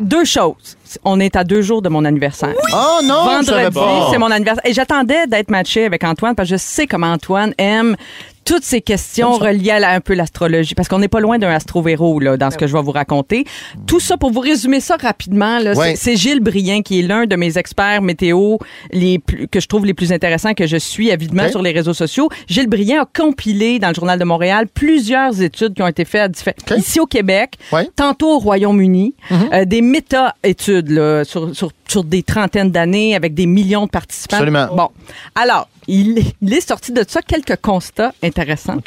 deux 0.00 0.24
choses. 0.24 0.76
On 1.04 1.20
est 1.20 1.36
à 1.36 1.44
deux 1.44 1.62
jours 1.62 1.80
de 1.82 1.88
mon 1.88 2.04
anniversaire. 2.04 2.54
Oh 2.72 3.00
non, 3.02 3.24
Vendredi, 3.24 3.78
c'est 4.12 4.18
mon 4.18 4.30
anniversaire. 4.30 4.64
Et 4.66 4.72
j'attendais 4.74 5.26
d'être 5.26 5.50
matché 5.50 5.86
avec 5.86 6.04
Antoine 6.04 6.34
parce 6.34 6.48
que 6.50 6.56
je 6.56 6.60
sais 6.60 6.86
comment 6.86 7.12
Antoine 7.12 7.54
aime 7.58 7.96
toutes 8.44 8.64
ces 8.64 8.80
questions 8.80 9.32
reliées 9.32 9.70
à 9.70 9.78
la- 9.80 9.90
un 9.92 10.00
peu 10.00 10.14
l'astrologie. 10.14 10.74
Parce 10.74 10.88
qu'on 10.88 10.98
n'est 10.98 11.08
pas 11.08 11.20
loin 11.20 11.38
d'un 11.38 11.50
astrovéro 11.50 12.18
là, 12.20 12.36
dans 12.36 12.50
ce 12.50 12.56
que 12.56 12.66
je 12.66 12.72
vais 12.72 12.82
vous 12.82 12.90
raconter. 12.92 13.44
Tout 13.86 14.00
ça, 14.00 14.16
pour 14.16 14.30
vous 14.30 14.40
résumer 14.40 14.80
ça 14.80 14.96
rapidement, 15.00 15.58
là, 15.58 15.74
Ouais. 15.74 15.94
c'est- 15.96 16.16
Gilles 16.16 16.40
Brien 16.40 16.82
qui 16.82 17.00
est 17.00 17.02
l'un 17.02 17.26
de 17.26 17.36
mes 17.36 17.58
experts 17.58 18.02
météo 18.02 18.56
les 18.92 19.18
plus, 19.18 19.48
que 19.48 19.60
je 19.60 19.66
trouve 19.68 19.86
les 19.86 19.94
plus 19.94 20.12
intéressants 20.12 20.54
que 20.54 20.66
je 20.66 20.76
suis 20.76 21.10
avidement 21.10 21.48
sur 21.48 21.62
les 21.62 21.70
réseaux 21.72 21.94
sociaux. 21.94 22.28
Gilles 22.48 22.68
Brien 22.68 23.02
a 23.02 23.06
compilé 23.06 23.78
dans 23.78 23.88
le 23.88 23.94
Journal 23.94 24.18
de 24.18 24.24
Montréal 24.24 24.66
plusieurs 24.72 25.40
études 25.40 25.74
qui 25.74 25.82
ont 25.82 25.86
été 25.88 26.04
faites 26.04 26.44
ici 26.76 27.00
au 27.00 27.06
Québec, 27.06 27.54
Ouais. 27.72 27.88
tantôt 27.96 28.36
au 28.36 28.38
Royaume-Uni, 28.38 29.14
euh, 29.52 29.64
des 29.64 29.82
méta-études 29.82 30.90
là, 30.90 31.24
sur, 31.24 31.54
sur, 31.54 31.70
sur 31.88 32.04
des 32.04 32.22
trentaines 32.22 32.70
d'années 32.70 33.14
avec 33.14 33.34
des 33.34 33.46
millions 33.46 33.86
de 33.86 33.90
participants. 33.90 34.36
Absolument. 34.36 34.68
Bon, 34.74 34.88
alors, 35.34 35.68
il, 35.88 36.18
est- 36.18 36.34
il 36.40 36.52
est 36.54 36.66
sorti 36.66 36.92
de 36.92 37.04
ça 37.06 37.20
quelques 37.22 37.56
constats 37.60 38.12
intéressants. 38.22 38.78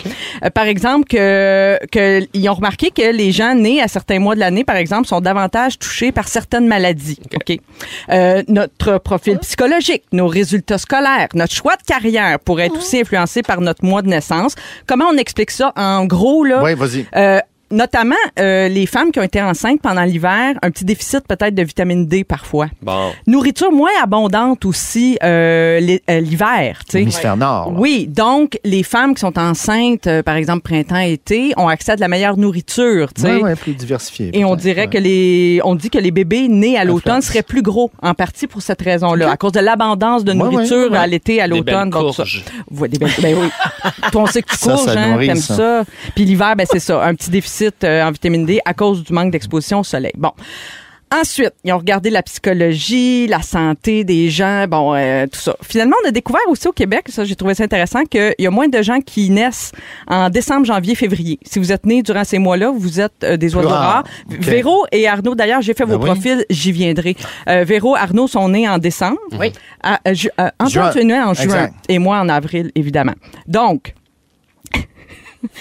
Euh, 0.44 0.50
par 0.50 0.65
exemple, 0.65 1.06
que, 1.06 1.77
que 1.92 2.27
ils 2.33 2.50
ont 2.50 2.53
remarqué 2.53 2.92
que 2.92 3.12
les 3.12 3.31
gens 3.31 3.53
nés 3.56 3.81
à 3.81 3.88
certains 3.88 4.19
mois 4.19 4.36
de 4.36 4.39
l'année, 4.39 4.63
par 4.63 4.75
exemple, 4.75 5.07
sont 5.07 5.21
davantage 5.21 5.77
touchés 5.80 6.12
par 6.12 6.27
certaines 6.27 6.68
maladies. 6.68 7.19
Ok. 7.36 7.57
Euh, 8.09 8.44
notre 8.47 8.97
profil 8.97 9.38
psychologique, 9.39 10.03
nos 10.12 10.27
résultats 10.27 10.77
scolaires, 10.77 11.27
notre 11.33 11.53
choix 11.53 11.75
de 11.75 11.83
carrière 11.83 12.39
pourrait 12.39 12.68
être 12.68 12.77
aussi 12.77 13.00
influencé 13.01 13.42
par 13.42 13.62
notre 13.62 13.83
mois 13.86 14.01
de 14.01 14.07
naissance. 14.09 14.56
Comment 14.88 15.06
on 15.12 15.18
explique 15.18 15.51
ça 15.51 15.74
en 15.75 16.06
gros 16.06 16.44
là? 16.44 16.62
Oui, 16.63 16.74
vas-y. 16.75 17.06
euh, 17.15 17.39
Notamment 17.72 18.16
euh, 18.40 18.68
les 18.68 18.86
femmes 18.86 19.12
qui 19.12 19.20
ont 19.20 19.24
été 19.24 19.42
enceintes 19.42 19.82
pendant 19.82 20.04
l'hiver, 20.04 20.54
un 20.62 20.70
petit 20.70 20.86
déficit 20.86 21.22
peut-être 21.28 21.56
de 21.56 21.64
vitamine 21.64 22.06
D 22.06 22.24
parfois. 22.24 22.68
Bon. 22.82 23.12
Nourriture 23.26 23.72
moins 23.72 23.90
abondante 24.04 24.66
aussi 24.66 25.18
euh, 25.24 25.98
euh, 26.10 26.20
l'hiver, 26.20 26.82
tu 26.86 26.92
sais. 26.92 27.02
Hémisphère 27.02 27.36
Nord. 27.38 27.72
là. 27.72 27.80
Oui, 27.80 28.08
donc 28.08 28.60
les 28.64 28.84
femmes 28.84 29.16
qui 29.16 29.22
sont 29.22 29.38
enceintes, 29.40 30.06
euh, 30.08 30.22
par 30.22 30.36
exemple 30.36 30.62
printemps-été, 30.62 31.54
ont 31.58 31.68
accès 31.68 31.94
à 31.94 31.96
de 31.96 32.02
la 32.02 32.08
meilleure 32.08 32.38
nourriture, 32.38 33.12
tu 33.14 33.24
sais. 33.24 33.38
Ouais, 33.42 33.56
plus 33.56 33.74
diversifié. 33.74 34.30
Et 34.38 34.46
on 34.46 34.56
dirait 34.56 34.82
ouais. 34.82 34.88
que 34.88 34.98
les, 35.00 35.60
on 35.64 35.74
dit 35.76 35.90
que 35.90 35.98
les 35.98 36.12
bébés 36.12 36.48
nés 36.48 36.78
à 36.78 36.84
l'automne 36.86 37.22
seraient 37.22 37.42
plus 37.44 37.64
gros, 37.64 37.90
en 38.02 38.14
partie 38.14 38.46
pour 38.46 38.62
cette 38.62 38.82
raison-là, 38.84 39.32
à 39.32 39.38
cause 39.38 39.54
de 39.54 39.60
l'abondance 39.60 40.24
de 40.24 40.32
Ouais, 40.34 40.38
nourriture 40.38 40.78
ouais, 40.78 40.90
ouais. 40.90 40.98
à 40.98 41.08
l'été, 41.08 41.42
à 41.42 41.48
Des 41.48 41.56
l'automne. 41.56 41.90
belles 41.90 42.02
donc 42.02 42.14
ça. 42.14 42.24
courges. 42.24 42.44
Ouais, 42.72 42.88
des 42.90 43.00
belles- 43.00 43.10
ben 43.22 43.36
oui. 43.42 43.50
Toi, 44.12 44.22
on 44.22 44.28
sait 44.28 44.44
que 44.44 44.50
tu 44.50 44.58
Ça, 44.58 44.74
courges, 44.74 44.86
ça 44.86 45.00
hein, 45.02 45.18
t'aimes 45.20 45.36
ça. 45.38 45.56
ça. 45.56 45.84
Puis 46.16 46.26
l'hiver, 46.26 46.56
ben 46.56 46.68
c'est 46.70 46.80
ça, 46.80 47.04
un 47.04 47.16
petit 47.16 47.30
déficit 47.32 47.55
euh, 47.84 48.04
en 48.04 48.12
vitamine 48.12 48.46
D 48.46 48.60
à 48.66 48.74
cause 48.74 49.04
du 49.04 49.13
manque 49.13 49.31
d'exposition 49.31 49.80
au 49.80 49.84
soleil. 49.84 50.13
Bon. 50.18 50.31
Ensuite, 51.13 51.54
ils 51.63 51.72
ont 51.72 51.78
regardé 51.78 52.10
la 52.10 52.24
psychologie, 52.24 53.28
la 53.28 53.44
santé 53.44 54.04
des 54.04 54.30
gens, 54.31 54.66
bon, 54.68 54.96
euh, 54.96 55.28
tout 55.28 55.40
ça. 55.40 55.56
Finalement, 55.62 55.96
on 56.04 56.07
a 56.10 56.12
découvert 56.12 56.42
aussi 56.50 56.68
au 56.68 56.72
Québec, 56.72 57.06
ça 57.10 57.24
j'ai 57.24 57.36
trouvé 57.36 57.54
ça 57.54 57.63
intéressant, 57.63 58.04
qu'il 58.06 58.34
y 58.40 58.48
a 58.48 58.50
moins 58.50 58.68
de 58.68 58.81
gens 58.81 59.00
qui 59.00 59.30
naissent 59.30 59.72
en 60.07 60.30
décembre, 60.30 60.66
janvier, 60.66 60.96
février. 60.96 61.40
Si 61.46 61.60
vous 61.60 61.72
êtes 61.72 61.86
nés 61.86 62.02
durant 62.02 62.24
ces 62.24 62.40
mois-là, 62.40 62.72
vous 62.75 63.00
êtes 63.00 63.24
euh, 63.24 63.38
des 63.38 63.56
oiseaux 63.56 63.69
rare. 63.69 63.94
rares. 63.94 64.04
OK. 64.31 64.40
Véro 64.40 64.86
et 64.92 65.07
Arnaud, 65.07 65.36
d'ailleurs, 65.36 65.62
j'ai 65.62 65.75
fait 65.75 65.86
Ben 65.86 65.96
vos 65.96 66.00
oui. 66.04 66.10
profils, 66.10 66.44
j'y 66.50 66.72
viendrai. 66.72 67.16
Euh, 67.48 67.63
Véro, 67.63 67.96
Arnaud 67.96 68.28
sont 68.28 68.50
nés 68.50 68.68
en 68.68 68.80
décembre. 68.80 69.19
Oui. 69.40 69.54
Ah, 69.84 70.00
euh, 70.07 70.16
euh, 70.40 70.50
Antoine, 70.60 70.69
Juin. 70.69 70.90
tu 70.92 71.00
es 71.02 71.04
né 71.04 71.22
en 71.22 71.36
juin. 71.36 71.44
Exact. 71.44 71.74
Et 71.88 72.00
moi 72.00 72.18
en 72.19 72.28
avril, 72.30 72.72
évidemment. 72.74 73.13
Donc, 73.48 73.94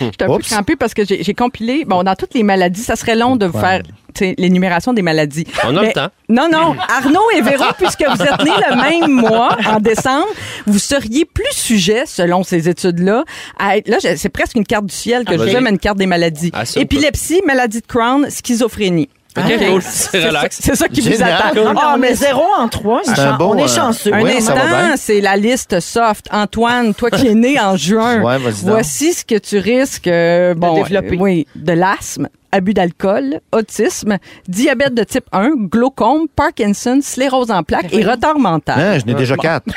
J'étais 0.00 0.24
un 0.24 0.28
peu 0.36 0.38
crampée 0.42 0.76
parce 0.76 0.94
que 0.94 1.04
j'ai 1.04 1.22
j'ai 1.22 1.34
compilé, 1.34 1.84
bon, 1.84 2.02
dans 2.02 2.14
toutes 2.14 2.34
les 2.34 2.42
maladies, 2.42 2.82
ça 2.82 2.96
serait 2.96 3.16
long 3.16 3.36
de 3.36 3.46
vous 3.46 3.58
faire 3.58 3.82
l'énumération 4.38 4.92
des 4.92 5.02
maladies. 5.02 5.44
On 5.64 5.76
a 5.76 5.80
Mais- 5.80 5.86
le 5.88 5.92
temps. 5.92 6.08
Non, 6.28 6.48
non. 6.50 6.76
Arnaud 6.88 7.30
et 7.36 7.40
Véro, 7.40 7.64
puisque 7.78 8.04
vous 8.08 8.22
êtes 8.22 8.44
nés 8.44 8.52
le 8.70 8.76
même 8.76 9.10
mois, 9.10 9.56
en 9.66 9.80
décembre, 9.80 10.28
vous 10.66 10.78
seriez 10.78 11.24
plus 11.24 11.52
sujet, 11.52 12.04
selon 12.06 12.44
ces 12.44 12.68
études-là, 12.68 13.24
à 13.58 13.76
être, 13.76 13.88
là, 13.88 13.96
c'est 14.00 14.28
presque 14.28 14.54
une 14.56 14.64
carte 14.64 14.86
du 14.86 14.94
ciel 14.94 15.24
que 15.24 15.30
Ah, 15.30 15.32
je 15.34 15.38
vas-y. 15.38 15.50
vous 15.50 15.56
aime, 15.56 15.66
une 15.66 15.78
carte 15.78 15.98
des 15.98 16.06
maladies. 16.06 16.50
Ah, 16.54 16.62
Épilepsie, 16.76 17.40
maladie 17.44 17.80
de 17.80 17.86
Crohn, 17.86 18.28
schizophrénie. 18.30 19.08
OK, 19.36 19.44
OK? 19.46 19.66
cool. 19.68 19.82
C'est 19.82 20.20
ça- 20.20 20.26
relax. 20.28 20.58
C'est 20.62 20.76
ça 20.76 20.88
qui 20.88 21.00
vous 21.00 21.10
Génial. 21.10 21.32
attend. 21.32 21.74
Ah, 21.76 21.96
mais 21.98 22.14
zéro 22.14 22.42
en 22.58 22.68
trois. 22.68 23.00
C'est 23.04 23.18
un 23.18 23.36
bon, 23.36 23.54
on 23.54 23.58
est 23.58 23.64
euh, 23.64 23.68
chanceux. 23.68 24.12
Un 24.14 24.22
Oui, 24.22 24.40
ça 24.40 24.54
va 24.54 24.62
instant, 24.62 24.94
c'est 24.96 25.20
la 25.20 25.36
liste 25.36 25.80
soft. 25.80 26.26
Antoine, 26.30 26.94
toi 26.94 27.10
qui 27.10 27.26
es 27.26 27.34
né 27.34 27.58
en 27.60 27.76
juin, 27.76 28.20
Ouais, 28.22 28.38
vas-y 28.38 28.52
donc. 28.62 28.70
voici 28.70 29.12
ce 29.12 29.24
que 29.24 29.36
tu 29.38 29.58
risques 29.58 30.06
euh, 30.06 30.54
bon, 30.54 30.74
développer. 30.74 31.16
euh, 31.16 31.20
oui, 31.20 31.46
de 31.56 31.72
l'asthme, 31.72 32.28
abus 32.52 32.74
d'alcool, 32.74 33.40
autisme, 33.52 34.18
diabète 34.46 34.94
de 34.94 35.02
type 35.02 35.24
1, 35.32 35.50
glaucome, 35.56 36.28
Parkinson, 36.36 37.00
sclérose 37.02 37.50
en 37.50 37.64
plaques 37.64 37.92
et 37.92 38.04
retard 38.04 38.38
mental. 38.38 38.78
Hein, 38.78 38.98
je 39.00 39.04
n'ai 39.06 39.14
déjà 39.14 39.36
quatre. 39.36 39.64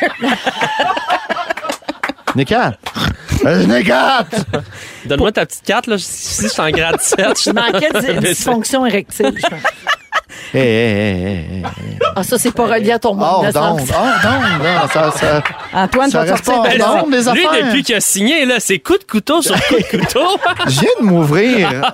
Je 2.34 2.38
n'ai 2.40 2.46
quatre. 2.46 2.78
Euh, 2.98 3.00
Je 3.44 3.66
n'ai 3.68 3.84
quatre. 3.84 4.46
Donne-moi 5.06 5.32
ta 5.32 5.46
petite 5.46 5.64
carte, 5.64 5.88
là. 5.88 5.98
Si 6.00 6.44
je 6.44 6.48
suis 6.48 6.62
en 6.62 6.70
grade 6.70 7.00
7. 7.02 7.18
Je 7.44 7.52
manquais 7.52 7.90
de 7.92 8.20
dysfonction 8.28 8.86
érectile. 8.88 9.34
je 9.36 9.48
pense. 9.48 9.60
Hé, 10.54 10.60
hé, 10.60 10.62
hé, 10.62 11.12
hé, 11.20 11.60
hé. 11.60 11.64
Ah, 12.16 12.24
ça, 12.24 12.38
c'est 12.38 12.52
pas 12.54 12.66
relié 12.66 12.92
à 12.92 13.00
ton 13.00 13.12
Oh, 13.12 13.16
monde. 13.16 13.52
donc, 13.54 13.80
oh, 13.82 14.24
donc, 14.24 14.64
non, 14.64 14.88
ça, 14.92 15.12
ça. 15.12 15.44
Antoine, 15.74 16.10
Ça 16.10 16.24
va 16.24 16.32
reste 16.32 16.46
sortir 16.46 16.64
pas 16.64 16.70
Lui, 17.34 17.48
affaires. 17.50 17.66
depuis 17.68 17.84
qu'il 17.84 17.96
a 17.96 18.00
signé, 18.00 18.46
là, 18.46 18.56
c'est 18.60 18.80
coup 18.80 18.98
de 18.98 19.04
couteau 19.04 19.42
sur 19.42 19.56
coup 19.68 19.76
de 19.76 19.98
couteau. 20.00 20.26
Je 20.68 20.80
viens 20.82 20.90
de 21.02 21.06
m'ouvrir. 21.06 21.94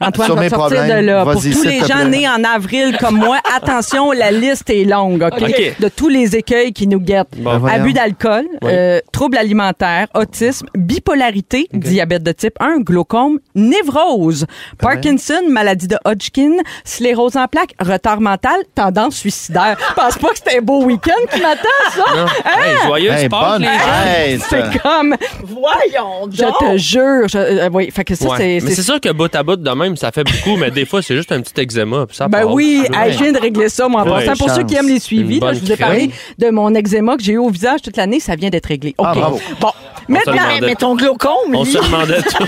Antoine 0.00 0.26
Sur 0.26 0.34
va 0.36 0.40
mes 0.42 0.48
sortir 0.50 0.76
problèmes. 0.78 1.00
de 1.00 1.06
là. 1.06 1.22
Pour 1.24 1.40
tous 1.42 1.62
les 1.64 1.80
gens 1.84 2.04
nés 2.04 2.28
en 2.28 2.42
avril 2.44 2.96
comme 2.98 3.16
moi, 3.16 3.38
attention, 3.56 4.12
la 4.12 4.30
liste 4.30 4.68
est 4.70 4.84
longue, 4.84 5.22
OK? 5.22 5.74
De 5.80 5.88
tous 5.88 6.08
les 6.08 6.36
écueils 6.36 6.72
qui 6.72 6.86
nous 6.86 7.00
guettent. 7.00 7.28
Bon. 7.38 7.58
voyons. 7.58 7.76
Abus 7.76 7.92
d'alcool, 7.92 8.46
Oui. 8.62 8.70
euh, 8.72 9.00
troubles 9.12 9.36
alimentaires, 9.38 10.08
autisme, 10.14 10.66
bipolarité, 10.76 11.68
diabète 11.72 12.22
de 12.22 12.32
type 12.32 12.54
1, 12.60 12.80
glaucome, 12.80 13.38
névrose, 13.54 14.46
Parkinson, 14.78 15.40
maladie 15.48 15.88
de 15.88 15.96
Hodgkin, 16.04 16.52
sclérose 16.84 17.36
en 17.36 17.46
plaques, 17.46 17.74
retard 17.92 18.20
mental, 18.20 18.56
tendance 18.74 19.16
suicidaire. 19.16 19.76
Je 19.90 19.94
pense 19.94 20.18
pas 20.18 20.28
que 20.30 20.36
c'était 20.36 20.58
un 20.58 20.62
beau 20.62 20.82
week-end 20.84 21.12
qui 21.32 21.40
m'attend, 21.40 21.62
ça. 21.90 22.04
Hey, 22.50 22.76
joyeux 22.86 23.10
Hey, 23.12 23.26
sport, 23.26 23.50
bonne 23.52 23.62
les 23.62 23.68
gens. 23.68 24.04
fête. 24.04 24.40
C'est 24.48 24.80
comme, 24.82 25.16
Voyons 25.44 26.28
je 26.30 26.42
te 26.72 26.76
jure, 26.78 27.28
je- 27.28 27.38
euh, 27.38 27.68
oui, 27.72 27.90
fait 27.90 28.04
que 28.04 28.14
ça, 28.14 28.28
Ouais. 28.28 28.36
c'est... 28.36 28.44
Mais 28.62 28.70
c'est- 28.70 28.74
c'est 28.76 28.82
sûr 28.82 29.00
que 29.00 29.10
bout 29.12 29.34
à 29.34 29.42
bout 29.42 29.56
de 29.56 29.70
même, 29.70 29.96
ça 29.96 30.10
fait 30.12 30.24
beaucoup, 30.24 30.56
mais 30.56 30.70
des 30.70 30.86
fois, 30.86 31.02
c'est 31.02 31.16
juste 31.16 31.32
un 31.32 31.40
petit 31.40 31.60
eczéma. 31.60 32.06
puis 32.06 32.16
ça 32.16 32.28
Ben 32.28 32.42
passe. 32.44 32.48
oui, 32.52 32.84
Ouais. 32.90 33.06
hey, 33.08 33.12
je 33.12 33.18
viens 33.22 33.32
de 33.32 33.38
régler 33.38 33.68
ça, 33.68 33.88
moi, 33.88 34.02
en 34.02 34.04
Ouais, 34.06 34.24
passant. 34.24 34.36
Pour 34.38 34.48
chance. 34.48 34.56
ceux 34.56 34.64
qui 34.64 34.74
aiment 34.76 34.88
les 34.88 35.00
suivis, 35.00 35.34
Une 35.36 35.40
là, 35.40 35.46
bonne 35.48 35.54
je 35.56 35.60
vous 35.60 35.72
ai 35.72 35.76
parlé 35.76 36.08
crème. 36.08 36.10
de 36.38 36.50
mon 36.50 36.74
eczéma 36.74 37.16
que 37.16 37.22
j'ai 37.22 37.32
eu 37.32 37.38
au 37.38 37.50
visage 37.50 37.82
toute 37.82 37.96
l'année. 37.96 38.20
Ça 38.20 38.34
vient 38.36 38.50
d'être 38.50 38.66
réglé. 38.66 38.94
OK. 38.98 39.06
Ah, 39.08 39.14
bravo. 39.14 39.40
Bon. 39.60 39.70
Maintenant, 40.08 40.32
demandait. 40.32 40.66
Mais, 40.66 40.74
ton 40.74 40.96
glaucome, 40.96 41.30
On 41.54 41.62
lui, 41.64 41.70
se 41.72 41.78
demandait 41.78 42.22
tout. 42.36 42.44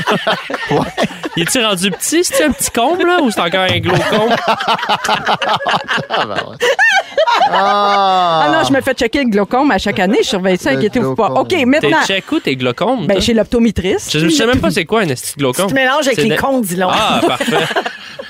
Il 1.37 1.43
est-tu 1.45 1.65
rendu 1.65 1.91
petit? 1.93 2.23
C'est 2.25 2.45
un 2.45 2.51
petit 2.51 2.71
comble, 2.71 3.07
là, 3.07 3.21
ou 3.23 3.31
c'est 3.31 3.41
encore 3.41 3.61
un 3.71 3.79
glaucome? 3.79 4.35
ah 7.51 8.49
non, 8.53 8.65
je 8.67 8.73
me 8.73 8.81
fais 8.81 8.95
checker 8.95 9.25
le 9.25 9.31
glaucome 9.31 9.71
à 9.71 9.79
chaque 9.79 9.99
année. 9.99 10.19
Je 10.23 10.29
surveille 10.29 10.59
ça, 10.59 10.71
inquiétez-vous 10.71 11.15
pas. 11.15 11.29
OK, 11.29 11.49
T'es 11.49 11.65
maintenant, 11.65 11.99
check 12.07 12.31
où 12.33 12.41
tes 12.41 12.57
glaucomes? 12.57 13.07
ben, 13.07 13.21
chez 13.21 13.35
l'optométriste. 13.35 14.13
je, 14.13 14.19
je 14.21 14.29
sais 14.29 14.47
même 14.47 14.61
pas 14.61 14.71
c'est 14.71 14.85
quoi 14.85 15.01
un 15.03 15.09
esti 15.09 15.33
de 15.35 15.39
glaucome. 15.39 15.67
tu 15.69 15.75
mélanges 15.75 16.07
avec 16.07 16.19
les 16.19 16.31
de- 16.31 16.37
cons, 16.37 16.61
dis-donc. 16.61 16.91
Ah, 16.93 17.21
parfait. 17.27 17.57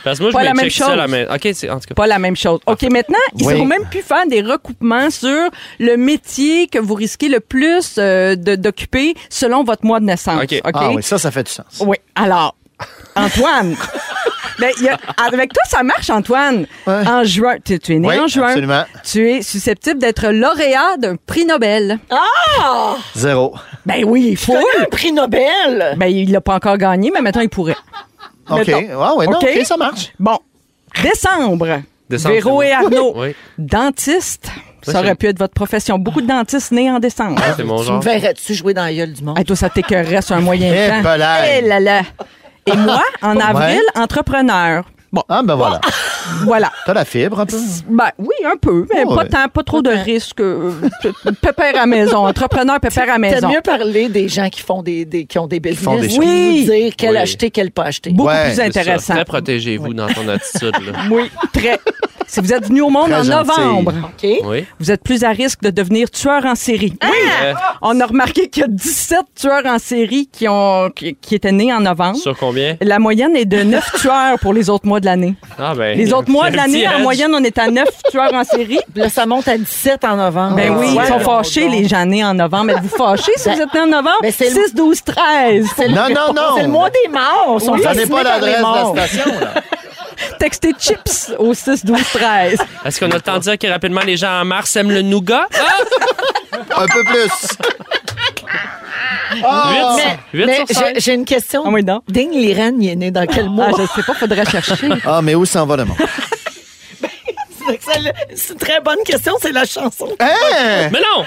Parce 0.02 0.18
que 0.18 0.24
moi, 0.24 0.32
je 0.32 0.36
Pas 0.36 0.40
me 0.42 0.44
la 0.48 0.54
même 0.54 0.64
check 0.66 0.72
ça 0.74 0.86
chose. 0.88 0.96
la 0.96 1.06
main. 1.08 1.24
OK, 1.34 1.48
c'est 1.54 1.70
en 1.70 1.76
tout 1.80 1.86
cas. 1.88 1.94
Pas 1.94 2.06
la 2.06 2.18
même 2.18 2.36
chose. 2.36 2.60
OK, 2.66 2.82
maintenant, 2.90 3.16
ils 3.38 3.46
Oui. 3.46 3.54
ont 3.54 3.64
même 3.64 3.86
pu 3.88 4.02
faire 4.02 4.26
des 4.26 4.42
recoupements 4.42 5.08
sur 5.10 5.48
le 5.78 5.96
métier 5.96 6.66
que 6.66 6.78
vous 6.78 6.92
risquez 6.94 7.28
le 7.30 7.40
plus 7.40 7.94
euh, 7.98 8.36
de- 8.36 8.54
d'occuper 8.56 9.14
selon 9.30 9.64
votre 9.64 9.84
mois 9.86 10.00
de 10.00 10.04
naissance. 10.04 10.42
OK? 10.42 10.60
Ah 10.62 10.90
oui, 10.90 11.02
ça, 11.02 11.16
ça 11.16 11.30
fait 11.30 11.44
du 11.44 11.52
sens. 11.52 11.64
Oui. 11.80 11.96
Alors, 12.14 12.54
Antoine. 13.16 13.76
ben, 14.58 14.70
il 14.78 14.84
y 14.84 14.88
a- 14.88 14.98
avec 15.26 15.52
toi, 15.52 15.62
ça 15.68 15.82
marche, 15.82 16.10
Antoine. 16.10 16.66
Ouais. 16.86 17.06
En 17.08 17.24
juin, 17.24 17.56
tu, 17.64 17.78
tu 17.78 17.94
es 17.94 17.98
né 17.98 18.08
Oui, 18.08 18.18
en 18.18 18.26
juin. 18.28 18.48
absolument. 18.48 18.84
Tu 19.04 19.30
es 19.30 19.42
susceptible 19.42 19.98
d'être 20.00 20.28
lauréat 20.28 20.96
d'un 20.98 21.16
prix 21.16 21.44
Nobel. 21.44 21.98
Zéro. 23.14 23.54
Ben 23.86 24.04
oui, 24.04 24.28
il 24.30 24.36
faut. 24.36 24.56
Un 24.56 24.84
prix 24.90 25.12
Nobel? 25.12 25.94
Ben, 25.96 26.06
il 26.06 26.30
l'a 26.32 26.40
pas 26.40 26.54
encore 26.54 26.76
gagné, 26.78 27.10
mais 27.12 27.20
maintenant, 27.20 27.42
il 27.42 27.48
pourrait. 27.48 27.76
OK. 28.50 28.70
Ah 29.00 29.14
ouais, 29.14 29.26
non, 29.26 29.38
OK. 29.38 29.48
OK, 29.56 29.64
ça 29.64 29.76
marche. 29.76 30.12
Bon. 30.18 30.38
Décembre. 31.02 31.80
Décembre, 32.08 32.34
Véro 32.34 32.62
et. 32.62 32.72
Arnaud. 32.72 33.12
Oui. 33.16 33.34
Dentiste. 33.58 34.48
Ça 34.82 35.00
aurait 35.00 35.14
pu 35.14 35.26
être 35.28 35.38
votre 35.38 35.54
profession. 35.54 35.98
Beaucoup 35.98 36.20
de 36.20 36.26
dentistes 36.26 36.70
nés 36.70 36.90
en 36.90 36.98
décembre. 36.98 37.40
C'est 37.56 37.64
mon 37.64 37.76
Tu 37.76 37.82
me 37.84 37.86
genre. 37.86 38.02
verrais-tu 38.02 38.52
jouer 38.52 38.74
dans 38.74 38.84
la 38.84 38.92
gueule 38.92 39.14
du 39.14 39.24
monde? 39.24 39.38
Hey, 39.38 39.44
toi, 39.46 39.56
ça 39.56 39.70
t'écœurerait 39.70 40.20
sur 40.20 40.36
un 40.36 40.40
moyen 40.42 40.70
Eh, 40.74 41.02
temps. 41.02 41.10
Eh 41.50 41.62
là 41.62 41.80
là. 41.80 42.02
Et 42.66 42.76
moi, 42.76 43.02
en 43.22 43.36
avril, 43.38 43.80
Ouais. 43.94 44.02
entrepreneur. 44.02 44.84
Bon, 45.12 45.22
Ah, 45.28 45.42
ben 45.44 45.54
voilà. 45.54 45.80
voilà. 46.42 46.72
T'as 46.86 46.94
la 46.94 47.04
fibre 47.04 47.38
un 47.38 47.46
peu? 47.46 47.56
Ben 47.88 48.08
oui, 48.18 48.34
un 48.44 48.56
peu, 48.56 48.84
mais 48.92 49.04
pas 49.04 49.24
tant, 49.26 49.46
pas 49.48 49.62
trop 49.62 49.80
de 49.80 49.90
risques. 49.90 50.40
euh, 50.40 50.72
pépère 51.40 51.80
à 51.80 51.86
maison, 51.86 52.26
entrepreneur 52.26 52.80
pépère 52.80 53.04
à 53.04 53.06
T'aimes 53.12 53.20
maison. 53.20 53.48
mieux 53.48 53.60
parler 53.62 54.08
des 54.08 54.28
gens 54.28 54.48
qui 54.48 54.60
font 54.60 54.82
des, 54.82 55.04
des 55.04 55.24
qui 55.24 55.38
ont 55.38 55.46
des 55.46 55.60
business. 55.60 55.84
font 55.84 56.00
des. 56.00 56.18
Oui. 56.18 56.64
dire 56.64 56.92
quel 56.98 57.10
Oui. 57.12 57.16
acheter, 57.18 57.50
quel 57.52 57.70
pas 57.70 57.84
acheter. 57.84 58.10
Beaucoup 58.10 58.28
Ouais, 58.30 58.50
plus 58.50 58.60
intéressant. 58.60 59.14
Très 59.14 59.24
protégez-vous 59.24 59.94
dans 59.94 60.08
ton 60.08 60.26
attitude. 60.28 60.74
Là. 60.84 60.92
Oui, 61.12 61.30
très. 61.52 61.78
Si 62.26 62.40
vous 62.40 62.52
êtes 62.52 62.66
venu 62.66 62.80
au 62.82 62.88
monde 62.90 63.10
Très 63.10 63.20
en 63.20 63.24
gentil. 63.44 63.60
novembre, 63.60 63.92
OK? 64.04 64.30
Oui. 64.44 64.64
vous 64.80 64.90
êtes 64.90 65.02
plus 65.02 65.24
à 65.24 65.30
risque 65.30 65.60
de 65.62 65.70
devenir 65.70 66.10
tueur 66.10 66.44
en 66.46 66.54
série. 66.54 66.94
Oui. 67.02 67.08
Euh, 67.42 67.52
On 67.82 67.98
a 68.00 68.06
remarqué 68.06 68.48
qu'il 68.48 68.62
y 68.62 68.64
a 68.64 68.68
17 68.68 69.18
tueurs 69.38 69.62
en 69.66 69.78
série 69.78 70.28
qui, 70.32 70.48
ont, 70.48 70.90
qui, 70.90 71.14
qui 71.20 71.34
étaient 71.34 71.52
nés 71.52 71.72
en 71.72 71.80
novembre. 71.80 72.16
sur 72.16 72.36
combien? 72.36 72.76
La 72.80 72.98
moyenne 72.98 73.36
est 73.36 73.44
de 73.44 73.62
9 73.62 73.92
tueurs 74.00 74.38
pour 74.40 74.52
les 74.52 74.70
autres 74.70 74.86
mois 74.86 75.00
de 75.00 75.06
l'année. 75.06 75.34
Ah, 75.58 75.74
ben. 75.76 75.96
Les 75.96 76.12
autres 76.12 76.30
mois 76.30 76.50
de 76.50 76.56
l'année, 76.56 76.86
en 76.88 77.00
moyenne, 77.00 77.32
on 77.34 77.42
est 77.44 77.58
à 77.58 77.68
9 77.70 77.84
tueurs 78.10 78.32
en 78.34 78.44
série. 78.44 78.78
Là, 78.94 79.08
ça 79.08 79.26
monte 79.26 79.48
à 79.48 79.56
17 79.58 80.04
en 80.04 80.16
novembre. 80.16 80.56
Ben 80.56 80.70
oui, 80.78 80.86
Ouais. 80.96 81.04
ils 81.04 81.08
sont 81.08 81.20
fâchés, 81.20 81.68
les 81.68 81.86
gens 81.88 82.04
nés 82.06 82.24
en 82.24 82.34
novembre. 82.34 82.70
Êtes-vous 82.70 82.96
fâchés 82.96 83.32
si 83.36 83.48
vous 83.50 83.60
êtes 83.60 83.74
nés 83.74 83.80
en 83.80 83.86
novembre? 83.86 84.18
Ben, 84.22 84.32
c'est 84.36 84.50
le- 84.50 84.62
6, 84.66 84.74
12, 84.74 85.02
13. 85.04 85.66
Non, 85.90 85.94
non, 86.08 86.32
non. 86.34 86.42
C'est 86.56 86.62
le 86.62 86.68
mois 86.68 86.90
des 86.90 87.10
morts. 87.10 87.58
Ils 87.60 87.64
sont 87.64 87.76
fascinés 87.78 88.06
pas 88.06 88.22
par 88.24 88.40
les 88.40 88.52
l'adresse 88.52 88.56
de 88.56 88.62
morts. 88.62 88.94
la 88.94 89.06
station, 89.08 89.30
là. 89.40 89.54
Textez 90.38 90.72
chips 90.78 91.32
au 91.38 91.54
6, 91.54 91.84
12, 91.84 91.98
13. 92.14 92.58
Est-ce 92.84 93.00
qu'on 93.00 93.10
a 93.10 93.14
le 93.14 93.20
temps 93.20 93.36
de 93.36 93.42
dire 93.42 93.58
que 93.58 93.66
rapidement 93.66 94.02
les 94.02 94.16
gens 94.16 94.40
en 94.40 94.44
mars 94.44 94.74
aiment 94.76 94.90
le 94.90 95.02
nougat? 95.02 95.46
Ah! 95.54 96.82
Un 96.82 96.86
peu 96.86 97.04
plus. 97.04 97.58
Ah! 99.44 99.96
Mais, 100.32 100.38
8 100.40 100.46
mais 100.46 100.56
sur 100.56 100.66
j'ai- 100.68 100.74
5. 100.74 100.94
j'ai 100.98 101.14
une 101.14 101.24
question. 101.24 101.62
Ah 101.66 101.70
oui, 101.70 101.82
non. 101.82 102.02
Ding 102.08 102.30
Liren, 102.32 102.80
il 102.80 102.90
est 102.90 102.96
né 102.96 103.10
dans 103.10 103.26
quel 103.26 103.48
mois? 103.48 103.68
Ah, 103.70 103.76
je 103.78 103.86
sais 103.86 104.02
pas, 104.02 104.14
faudrait 104.14 104.44
chercher. 104.46 104.74
Ah, 105.06 105.20
mais 105.22 105.34
où 105.34 105.44
s'en 105.44 105.66
va 105.66 105.76
le 105.76 105.84
monde? 105.84 105.96
C'est 108.34 108.52
une 108.52 108.58
très 108.58 108.78
bonne 108.82 109.02
question, 109.06 109.32
c'est 109.40 109.50
la 109.52 109.64
chanson. 109.64 110.14
Hein? 110.20 110.88
Mais 110.92 111.00
non! 111.00 111.24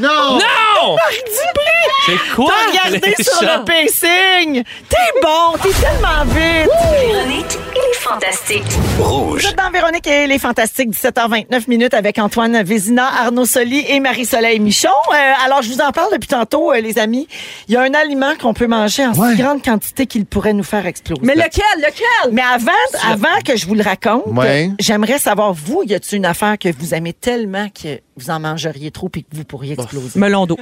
Non! 0.00 0.38
Non! 0.38 0.96
C'est 2.06 2.34
quoi? 2.34 2.52
T'as 2.52 2.70
regardé 2.88 3.14
les 3.18 3.24
sur 3.24 3.42
le 3.42 3.64
pacing! 3.64 4.62
T'es 4.88 4.96
bon, 5.22 5.56
t'es 5.62 5.70
tellement 5.80 6.24
vite! 6.26 6.70
Véronique 7.00 7.58
et 7.74 7.88
les 7.88 7.94
Fantastiques. 7.98 8.72
Vous 8.98 9.38
êtes 9.46 9.56
dans 9.56 9.70
Véronique 9.70 10.06
et 10.06 10.26
les 10.26 10.38
Fantastiques, 10.38 10.90
17h29 10.90 11.68
minutes 11.68 11.94
avec 11.94 12.18
Antoine 12.18 12.62
Vézina, 12.62 13.06
Arnaud 13.06 13.44
Soli 13.44 13.84
et 13.88 14.00
Marie-Soleil 14.00 14.58
Michon. 14.60 14.88
Euh, 15.12 15.32
alors, 15.44 15.62
je 15.62 15.68
vous 15.72 15.80
en 15.80 15.90
parle 15.92 16.12
depuis 16.12 16.28
tantôt, 16.28 16.72
euh, 16.72 16.80
les 16.80 16.98
amis. 16.98 17.28
Il 17.68 17.74
y 17.74 17.76
a 17.76 17.82
un 17.82 17.94
aliment 17.94 18.34
qu'on 18.40 18.54
peut 18.54 18.66
manger 18.66 19.06
en 19.06 19.12
Ouais. 19.12 19.32
si 19.34 19.42
grande 19.42 19.62
quantité 19.62 20.06
qu'il 20.06 20.24
pourrait 20.26 20.52
nous 20.54 20.64
faire 20.64 20.86
exploser. 20.86 21.20
Mais 21.24 21.34
lequel, 21.34 21.64
lequel? 21.78 22.32
Mais 22.32 22.42
avant, 22.42 22.72
avant 23.10 23.40
que 23.44 23.56
je 23.56 23.66
vous 23.66 23.74
le 23.74 23.82
raconte, 23.82 24.24
Ouais. 24.26 24.70
j'aimerais 24.78 25.18
savoir, 25.18 25.52
vous, 25.52 25.82
y 25.86 25.94
a-t-il 25.94 26.16
une 26.18 26.26
affaire 26.26 26.56
que 26.58 26.68
vous 26.78 26.94
aimez 26.94 27.12
tellement 27.12 27.68
que 27.68 28.00
vous 28.18 28.30
en 28.30 28.40
mangeriez 28.40 28.90
trop 28.90 29.10
et 29.16 29.22
que 29.22 29.26
vous 29.32 29.44
pourriez 29.44 29.74
exploser? 29.74 30.18
Melon 30.18 30.46
d'eau. 30.46 30.58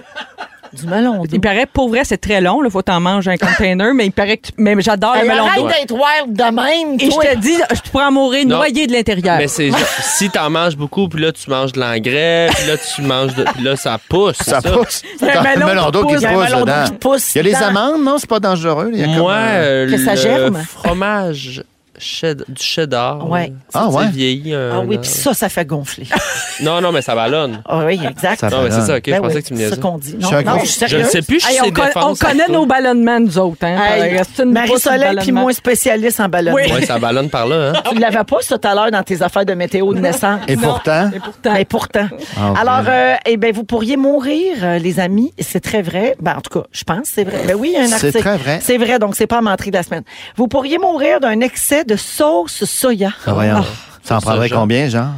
Du 0.72 0.84
melon 0.86 1.18
d'eau. 1.22 1.28
Il 1.32 1.40
paraît, 1.40 1.64
pour 1.64 1.88
vrai, 1.88 2.02
c'est 2.04 2.18
très 2.18 2.40
long. 2.40 2.62
Il 2.64 2.70
faut 2.70 2.82
t'en 2.82 2.98
manger 3.00 3.30
un 3.30 3.36
container, 3.36 3.94
mais 3.94 4.06
il 4.06 4.10
paraît 4.12 4.36
que 4.36 4.48
tu- 4.48 4.52
mais 4.58 4.74
j'adore 4.80 5.14
le 5.14 5.20
Hey, 5.20 5.28
melon 5.28 5.44
d'eau. 5.44 5.48
arrête 5.66 5.78
d'être 5.80 5.92
wild 5.94 6.36
de 6.36 6.42
même, 6.42 6.96
Et 7.00 7.04
je 7.06 7.10
toi. 7.10 7.24
te 7.24 7.36
dis, 7.38 7.54
je 7.72 7.90
pourrais 7.90 8.04
en 8.06 8.12
mourir 8.12 8.46
Non. 8.46 8.56
noyé 8.56 8.86
de 8.88 8.92
l'intérieur. 8.92 9.38
Mais 9.38 9.46
c'est 9.46 9.70
genre, 9.70 9.78
si 10.00 10.28
t'en 10.28 10.50
manges 10.50 10.76
beaucoup, 10.76 11.08
puis 11.08 11.22
là, 11.22 11.30
tu 11.30 11.48
manges 11.48 11.72
de 11.72 11.80
l'engrais, 11.80 12.48
puis 12.52 12.66
là, 12.66 12.74
tu 12.76 13.00
manges 13.02 13.34
de. 13.36 13.44
Puis 13.44 13.62
là, 13.62 13.76
ça 13.76 13.98
pousse. 14.08 14.36
Ça 14.38 14.58
c'est 14.60 14.72
pousse. 14.72 15.02
Il 15.20 15.26
y 15.28 15.30
a 15.30 15.40
un 15.40 15.56
melon 15.66 15.90
d'eau 15.90 16.04
qui 16.04 16.14
pousse, 16.14 16.22
il 16.22 16.24
y 16.24 16.26
a 16.26 16.30
un 16.30 16.34
pousse 16.34 16.44
melon 16.50 16.58
d'eau 16.58 16.64
dedans. 16.66 16.84
qui 16.84 16.92
pousse 16.92 17.34
Il 17.34 17.38
y 17.38 17.40
a 17.40 17.42
les 17.44 17.54
amandes, 17.54 18.02
non? 18.02 18.18
C'est 18.18 18.28
pas 18.28 18.40
dangereux. 18.40 18.90
Il 18.92 18.98
y 18.98 19.02
a 19.02 19.06
comme, 19.06 19.16
Moi, 19.18 19.32
euh, 19.34 19.86
euh, 19.86 19.90
Que 19.92 19.98
ça 19.98 20.14
le 20.16 20.20
germe? 20.20 20.62
fromage 20.64 21.62
du 21.98 22.62
cheddar. 22.62 23.28
Ouais. 23.28 23.52
Ah, 23.74 23.88
ouais? 23.88 24.08
vieilli. 24.08 24.54
un 24.54 24.70
Ah 24.72 24.80
oui, 24.80 24.96
an. 24.96 25.00
puis 25.00 25.10
ça, 25.10 25.34
ça 25.34 25.48
fait 25.48 25.64
gonfler. 25.64 26.06
Non, 26.62 26.80
non, 26.80 26.90
mais 26.90 27.02
ça 27.02 27.14
ballonne. 27.14 27.60
Ah 27.66 27.84
oui, 27.84 28.00
exact. 28.08 28.40
Ça 28.40 28.48
Non, 28.48 28.62
mais 28.62 28.70
c'est 28.70 28.80
ça, 28.80 28.96
ok. 28.96 29.02
Ben 29.04 29.16
je 29.16 29.20
pensais 29.20 29.34
oui, 29.36 29.42
que 29.42 29.46
tu 29.48 29.52
me 29.52 29.58
c'est 29.58 29.64
niaisais. 29.64 29.74
ça 29.76 29.80
qu'on 29.82 29.98
dit. 29.98 30.16
Je 30.18 30.26
Non, 30.26 30.58
je 30.64 30.86
Je 30.86 30.96
ne 30.96 31.02
sais 31.04 31.20
plus, 31.20 31.38
je 31.40 31.46
Hey, 31.48 31.56
sais 31.56 31.72
on, 31.96 32.14
connaît 32.14 32.48
nos 32.48 32.64
ballonnements, 32.64 33.20
nous 33.20 33.38
autres. 33.38 33.62
Hein? 33.62 33.76
Hey, 33.78 34.20
Marie-Soleil, 34.46 35.16
puis 35.20 35.32
moi, 35.32 35.52
spécialiste 35.52 36.18
en 36.20 36.28
ballonnement. 36.30 36.58
Oui. 36.64 36.72
Ouais, 36.72 36.86
ça 36.86 36.98
ballonne 36.98 37.28
par 37.28 37.46
là, 37.46 37.72
hein. 37.74 37.82
Tu 37.92 37.98
l'avais 37.98 38.24
pas, 38.24 38.38
ça, 38.40 38.56
tout 38.58 38.66
à 38.68 38.74
l'heure, 38.74 38.90
dans 38.90 39.02
tes 39.02 39.20
affaires 39.20 39.44
de 39.44 39.52
météo 39.52 39.92
de 39.92 40.00
naissance? 40.00 40.40
Et 40.48 40.56
pourtant, 40.56 41.10
Et 41.58 41.64
pourtant. 41.66 42.08
Ah. 42.38 42.54
Alors, 42.58 42.84
euh, 42.88 43.14
eh 43.26 43.36
ben, 43.36 43.52
vous 43.52 43.64
pourriez 43.64 43.96
mourir, 43.98 44.56
euh, 44.62 44.78
les 44.78 44.98
amis. 44.98 45.32
C'est 45.38 45.60
très 45.60 45.82
vrai. 45.82 46.16
Ben, 46.20 46.36
en 46.38 46.40
tout 46.40 46.58
cas, 46.60 46.66
je 46.72 46.84
pense, 46.84 47.08
c'est 47.12 47.24
vrai. 47.24 47.42
Ben 47.46 47.54
oui, 47.54 47.72
il 47.74 47.78
y 47.78 47.82
a 47.82 47.84
un 47.84 47.86
C'est 47.98 48.06
article. 48.06 48.18
très 48.20 48.36
vrai. 48.38 48.58
C'est 48.62 48.78
vrai, 48.78 48.98
donc 48.98 49.14
c'est 49.14 49.26
pas 49.26 49.42
menterie 49.42 49.70
de 49.72 49.76
la 49.76 49.82
semaine. 49.82 50.04
Vous 50.36 50.48
pourriez 50.48 50.78
mourir 50.78 51.20
d'un 51.20 51.40
excès 51.40 51.84
de 51.86 51.96
sauce 51.96 52.64
soya. 52.64 53.12
ah, 53.26 53.32
voyons. 53.32 53.64
Ça 54.02 54.16
en 54.16 54.20
prendrait 54.20 54.50
combien, 54.50 54.88
genre? 54.88 55.12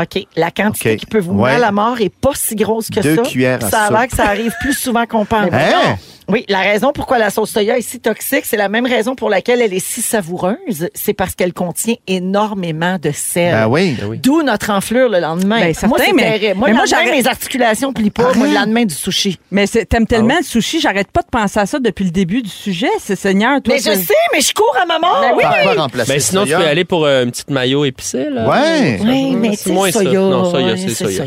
OK. 0.00 0.24
La 0.36 0.50
quantité 0.50 0.96
qui 0.96 1.06
peut 1.06 1.18
vous 1.20 1.32
Ouais. 1.32 1.50
mener 1.52 1.56
à 1.56 1.58
la 1.66 1.72
mort 1.72 2.00
est 2.00 2.08
pas 2.14 2.30
si 2.34 2.54
grosse 2.54 2.88
que 2.90 3.00
Deux 3.00 3.16
ça. 3.16 3.22
cuillères 3.22 3.64
à 3.64 3.70
ça 3.70 3.80
a 3.84 3.90
l'air 3.90 4.08
que 4.08 4.16
ça 4.16 4.24
arrive 4.26 4.52
plus 4.60 4.74
souvent 4.74 5.06
qu'on 5.06 5.24
pense. 5.24 5.50
Hein? 5.52 5.96
Oui, 6.28 6.44
la 6.48 6.58
raison 6.58 6.90
pourquoi 6.92 7.18
la 7.18 7.30
sauce 7.30 7.50
soya 7.52 7.78
est 7.78 7.82
si 7.82 8.00
toxique, 8.00 8.44
c'est 8.46 8.56
la 8.56 8.68
même 8.68 8.84
raison 8.84 9.14
pour 9.14 9.30
laquelle 9.30 9.62
elle 9.62 9.72
est 9.72 9.78
si 9.78 10.02
savoureuse. 10.02 10.88
C'est 10.92 11.12
parce 11.12 11.36
qu'elle 11.36 11.52
contient 11.52 11.94
énormément 12.08 12.98
de 13.00 13.12
sel. 13.12 13.52
Ben 13.52 13.68
oui. 13.68 13.96
Ben 14.00 14.08
oui. 14.08 14.18
D'où 14.18 14.42
notre 14.42 14.70
enflure 14.70 15.08
le 15.08 15.20
lendemain. 15.20 15.60
Ben, 15.60 15.72
certain, 15.74 15.86
moi, 15.86 15.98
c'est 16.04 16.12
mais-. 16.12 16.54
Moi, 16.54 16.68
mais 16.68 16.72
le 16.72 16.76
moi, 16.78 16.84
lendemain, 16.84 17.12
mes 17.12 17.26
articulations 17.28 17.92
plient 17.92 18.10
pas. 18.10 18.34
Moi, 18.34 18.48
le 18.48 18.54
lendemain 18.54 18.84
du 18.84 18.94
sushi. 18.94 19.38
mais 19.52 19.66
t'aimes 19.68 20.06
tellement 20.06 20.34
Ah 20.36 20.40
le 20.40 20.44
sushi, 20.44 20.80
j'arrête 20.80 21.12
pas 21.12 21.22
de 21.22 21.28
penser 21.28 21.60
à 21.60 21.66
ça 21.66 21.78
depuis 21.78 22.04
le 22.04 22.10
début 22.10 22.42
du 22.42 22.50
sujet. 22.50 22.90
C'est 22.98 23.16
Seigneur, 23.16 23.62
toi. 23.62 23.74
Mais 23.74 23.80
je 23.80 23.96
sais, 23.96 24.14
mais 24.32 24.40
je 24.40 24.52
cours 24.52 24.76
à 24.82 24.84
ma 24.84 24.98
mort. 24.98 25.20
Ben 25.22 25.32
oui. 25.36 25.76
Remplacer 25.76 26.12
Ben, 26.12 26.20
sinon, 26.20 26.44
tu 26.44 26.50
peux 26.50 26.56
aller 26.66 26.84
pour 26.84 27.04
euh, 27.04 27.22
une 27.24 27.30
petite 27.30 27.50
maillot 27.50 27.84
épicée, 27.84 28.28
là. 28.30 28.48
Ouais. 28.48 28.98
Oui, 29.00 29.36
mais 29.36 29.54
c'est 29.54 29.70
moins 29.86 29.92
ça. 29.92 30.02
soya. 30.02 30.20
Non, 30.20 30.50
soya, 30.50 30.66
Ouais, 30.72 30.76
c'est 30.76 30.88
soya. 30.94 31.24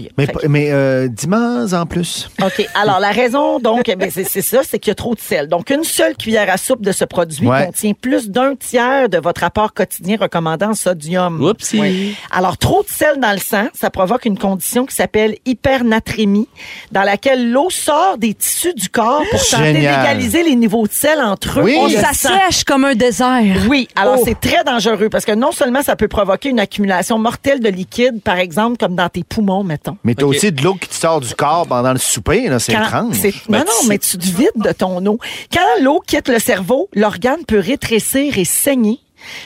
Mais, 0.47 0.69
euh, 0.71 1.07
dis-moi 1.07 1.65
en 1.73 1.85
plus. 1.85 2.29
OK. 2.43 2.65
Alors, 2.75 2.99
la 2.99 3.09
raison, 3.09 3.59
donc, 3.59 3.89
eh 3.89 4.09
c'est 4.09 4.41
ça, 4.41 4.59
c'est 4.63 4.79
qu'il 4.79 4.89
y 4.89 4.91
a 4.91 4.95
trop 4.95 5.15
de 5.15 5.19
sel. 5.19 5.47
Donc, 5.47 5.69
une 5.69 5.83
seule 5.83 6.15
cuillère 6.15 6.49
à 6.51 6.57
soupe 6.57 6.81
de 6.81 6.91
ce 6.91 7.05
produit 7.05 7.47
Ouais. 7.47 7.65
contient 7.65 7.93
plus 7.93 8.29
d'un 8.29 8.55
tiers 8.55 9.09
de 9.09 9.17
votre 9.17 9.43
apport 9.43 9.73
quotidien 9.73 10.17
recommandé 10.19 10.65
en 10.65 10.73
sodium. 10.73 11.41
Oupsie. 11.43 11.79
Oui. 11.79 12.15
Alors, 12.31 12.57
trop 12.57 12.83
de 12.83 12.89
sel 12.89 13.19
dans 13.19 13.31
le 13.31 13.37
sang, 13.39 13.67
ça 13.73 13.89
provoque 13.89 14.25
une 14.25 14.37
condition 14.37 14.85
qui 14.85 14.95
s'appelle 14.95 15.35
hypernatrémie, 15.45 16.47
dans 16.91 17.03
laquelle 17.03 17.51
l'eau 17.51 17.69
sort 17.69 18.17
des 18.17 18.33
tissus 18.33 18.73
du 18.73 18.89
corps 18.89 19.23
pour 19.31 19.39
tenter 19.47 19.73
d'égaliser 19.73 20.43
les 20.43 20.55
niveaux 20.55 20.87
de 20.87 20.91
sel 20.91 21.19
entre 21.21 21.59
eux 21.59 21.63
Oui. 21.63 21.77
et 21.89 21.95
le 21.95 22.01
Ça 22.01 22.13
sang. 22.13 22.29
sèche 22.47 22.63
comme 22.63 22.85
un 22.85 22.95
désert. 22.95 23.43
Oui, 23.69 23.87
alors 23.95 24.17
Oh. 24.19 24.23
c'est 24.25 24.39
très 24.39 24.63
dangereux 24.63 25.09
parce 25.09 25.23
que 25.25 25.31
non 25.33 25.51
seulement 25.51 25.81
ça 25.83 25.95
peut 25.95 26.07
provoquer 26.07 26.49
une 26.49 26.59
accumulation 26.59 27.17
mortelle 27.19 27.59
de 27.59 27.69
liquide, 27.69 28.21
par 28.23 28.37
exemple, 28.37 28.48
comme 28.77 28.95
dans 28.95 29.09
tes 29.09 29.23
poumons, 29.23 29.63
mettons. 29.63 29.97
Mais 30.03 30.15
t'as 30.15 30.25
Ok. 30.25 30.35
aussi 30.35 30.51
de 30.51 30.61
l'eau 30.63 30.75
qui 30.75 30.87
te 30.89 30.93
sort 30.95 31.21
du 31.21 31.33
corps 31.35 31.67
pendant 31.67 31.91
le 31.93 31.99
souper, 31.99 32.47
là, 32.49 32.59
c'est 32.59 32.73
étrange. 32.73 33.15
Ben, 33.21 33.31
non, 33.49 33.59
non, 33.59 33.87
mais 33.87 33.97
tu 33.97 34.17
te 34.17 34.25
vides 34.25 34.49
de 34.55 34.71
ton 34.71 35.05
eau. 35.05 35.19
Quand 35.53 35.81
l'eau 35.83 36.01
quitte 36.05 36.27
le 36.29 36.39
cerveau, 36.39 36.89
l'organe 36.93 37.45
peut 37.45 37.59
rétrécir 37.59 38.37
et 38.37 38.45
saigner. 38.45 38.99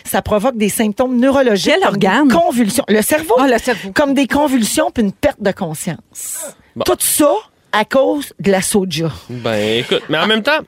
Ça 0.05 0.21
provoque 0.21 0.55
des 0.57 0.69
symptômes 0.69 1.17
neurologiques. 1.19 1.71
Quel 1.73 1.81
comme 1.81 1.89
organe? 1.89 2.27
Convulsions. 2.31 2.85
Le 2.87 3.01
cerveau. 3.01 3.35
Ah, 3.39 3.47
le 3.47 3.57
cerveau. 3.57 3.91
Comme 3.93 4.13
des 4.13 4.27
convulsions 4.27 4.91
puis 4.91 5.03
une 5.03 5.11
perte 5.11 5.41
de 5.41 5.51
conscience. 5.51 6.45
Bon. 6.75 6.83
Tout 6.83 6.95
ça 6.99 7.31
à 7.71 7.83
cause 7.85 8.33
de 8.39 8.51
la 8.51 8.61
soja. 8.61 9.09
Ben, 9.29 9.79
écoute, 9.79 10.03
mais 10.09 10.19
en 10.19 10.27
même 10.27 10.43
temps, 10.43 10.59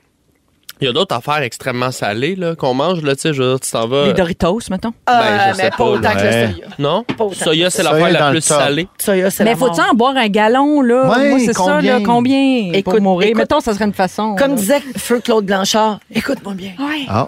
il 0.80 0.86
y 0.86 0.88
a 0.88 0.92
d'autres 0.92 1.14
affaires 1.16 1.42
extrêmement 1.42 1.90
salées 1.90 2.36
là, 2.36 2.54
qu'on 2.54 2.74
mange, 2.74 3.02
là, 3.02 3.14
tu 3.14 3.22
sais, 3.22 3.32
je 3.32 3.42
veux 3.42 3.48
dire, 3.50 3.60
tu 3.60 3.70
t'en 3.70 3.88
vas... 3.88 4.06
Les 4.06 4.12
Doritos, 4.12 4.58
mettons? 4.70 4.92
Ben, 5.06 5.14
je 5.14 5.50
Euh, 5.50 5.54
sais 5.54 5.62
mais 5.64 5.70
pas, 5.70 5.76
pas 5.76 5.84
autant 5.84 6.00
là. 6.02 6.14
que 6.14 6.20
le 6.20 6.26
Ouais. 6.26 6.52
soya. 6.52 6.66
Non? 6.78 7.04
Pas 7.04 7.24
autant. 7.24 7.44
Soya, 7.44 7.70
c'est 7.70 7.82
l'affaire 7.82 8.10
la 8.10 8.30
plus 8.30 8.46
top. 8.46 8.58
salée. 8.60 8.88
Soya, 8.98 9.30
c'est 9.30 9.44
Mais 9.44 9.50
la 9.50 9.56
faut-tu 9.56 9.80
en 9.80 9.94
boire 9.94 10.16
un 10.16 10.28
gallon, 10.28 10.82
là? 10.82 11.08
Ouais, 11.08 11.30
Moi, 11.30 11.38
c'est 11.40 11.46
ça, 11.46 11.52
combien? 11.54 11.98
là. 11.98 12.04
Combien? 12.04 12.72
Écoute, 12.72 12.94
pour 12.94 13.02
mourir. 13.02 13.28
écoute- 13.28 13.38
Mettons, 13.38 13.60
ça 13.60 13.72
serait 13.74 13.86
une 13.86 13.94
façon. 13.94 14.36
Comme 14.36 14.50
là. 14.52 14.56
disait 14.56 14.82
Feu 14.98 15.20
Claude 15.20 15.46
Blanchard, 15.46 15.98
écoute-moi 16.14 16.54
bien. 16.54 16.72
Ouais. 16.78 17.06
Ah, 17.08 17.26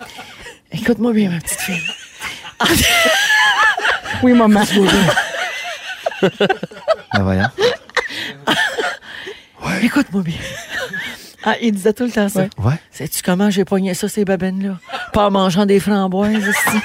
Écoute-moi 0.71 1.13
bien, 1.15 1.31
ma 1.31 1.39
petite 1.41 1.61
fille. 1.61 1.83
Oui, 4.23 4.33
maman. 4.33 4.63
ben 6.21 6.31
voyons. 7.23 7.47
Écoute-moi 9.83 10.23
bien. 10.23 10.35
Ah, 11.51 11.57
il 11.63 11.73
disait 11.73 11.93
tout 11.93 12.05
le 12.05 12.11
temps 12.11 12.29
ça. 12.29 12.43
Ouais. 12.63 12.75
Sais-tu 12.91 13.23
comment 13.23 13.49
j'ai 13.51 13.65
pogné 13.65 13.95
ça, 13.95 14.09
ces 14.09 14.25
babines-là? 14.25 14.75
Pas 15.13 15.27
en 15.27 15.31
mangeant 15.31 15.67
des 15.67 15.81
framboises, 15.81 16.33
ici. 16.47 16.79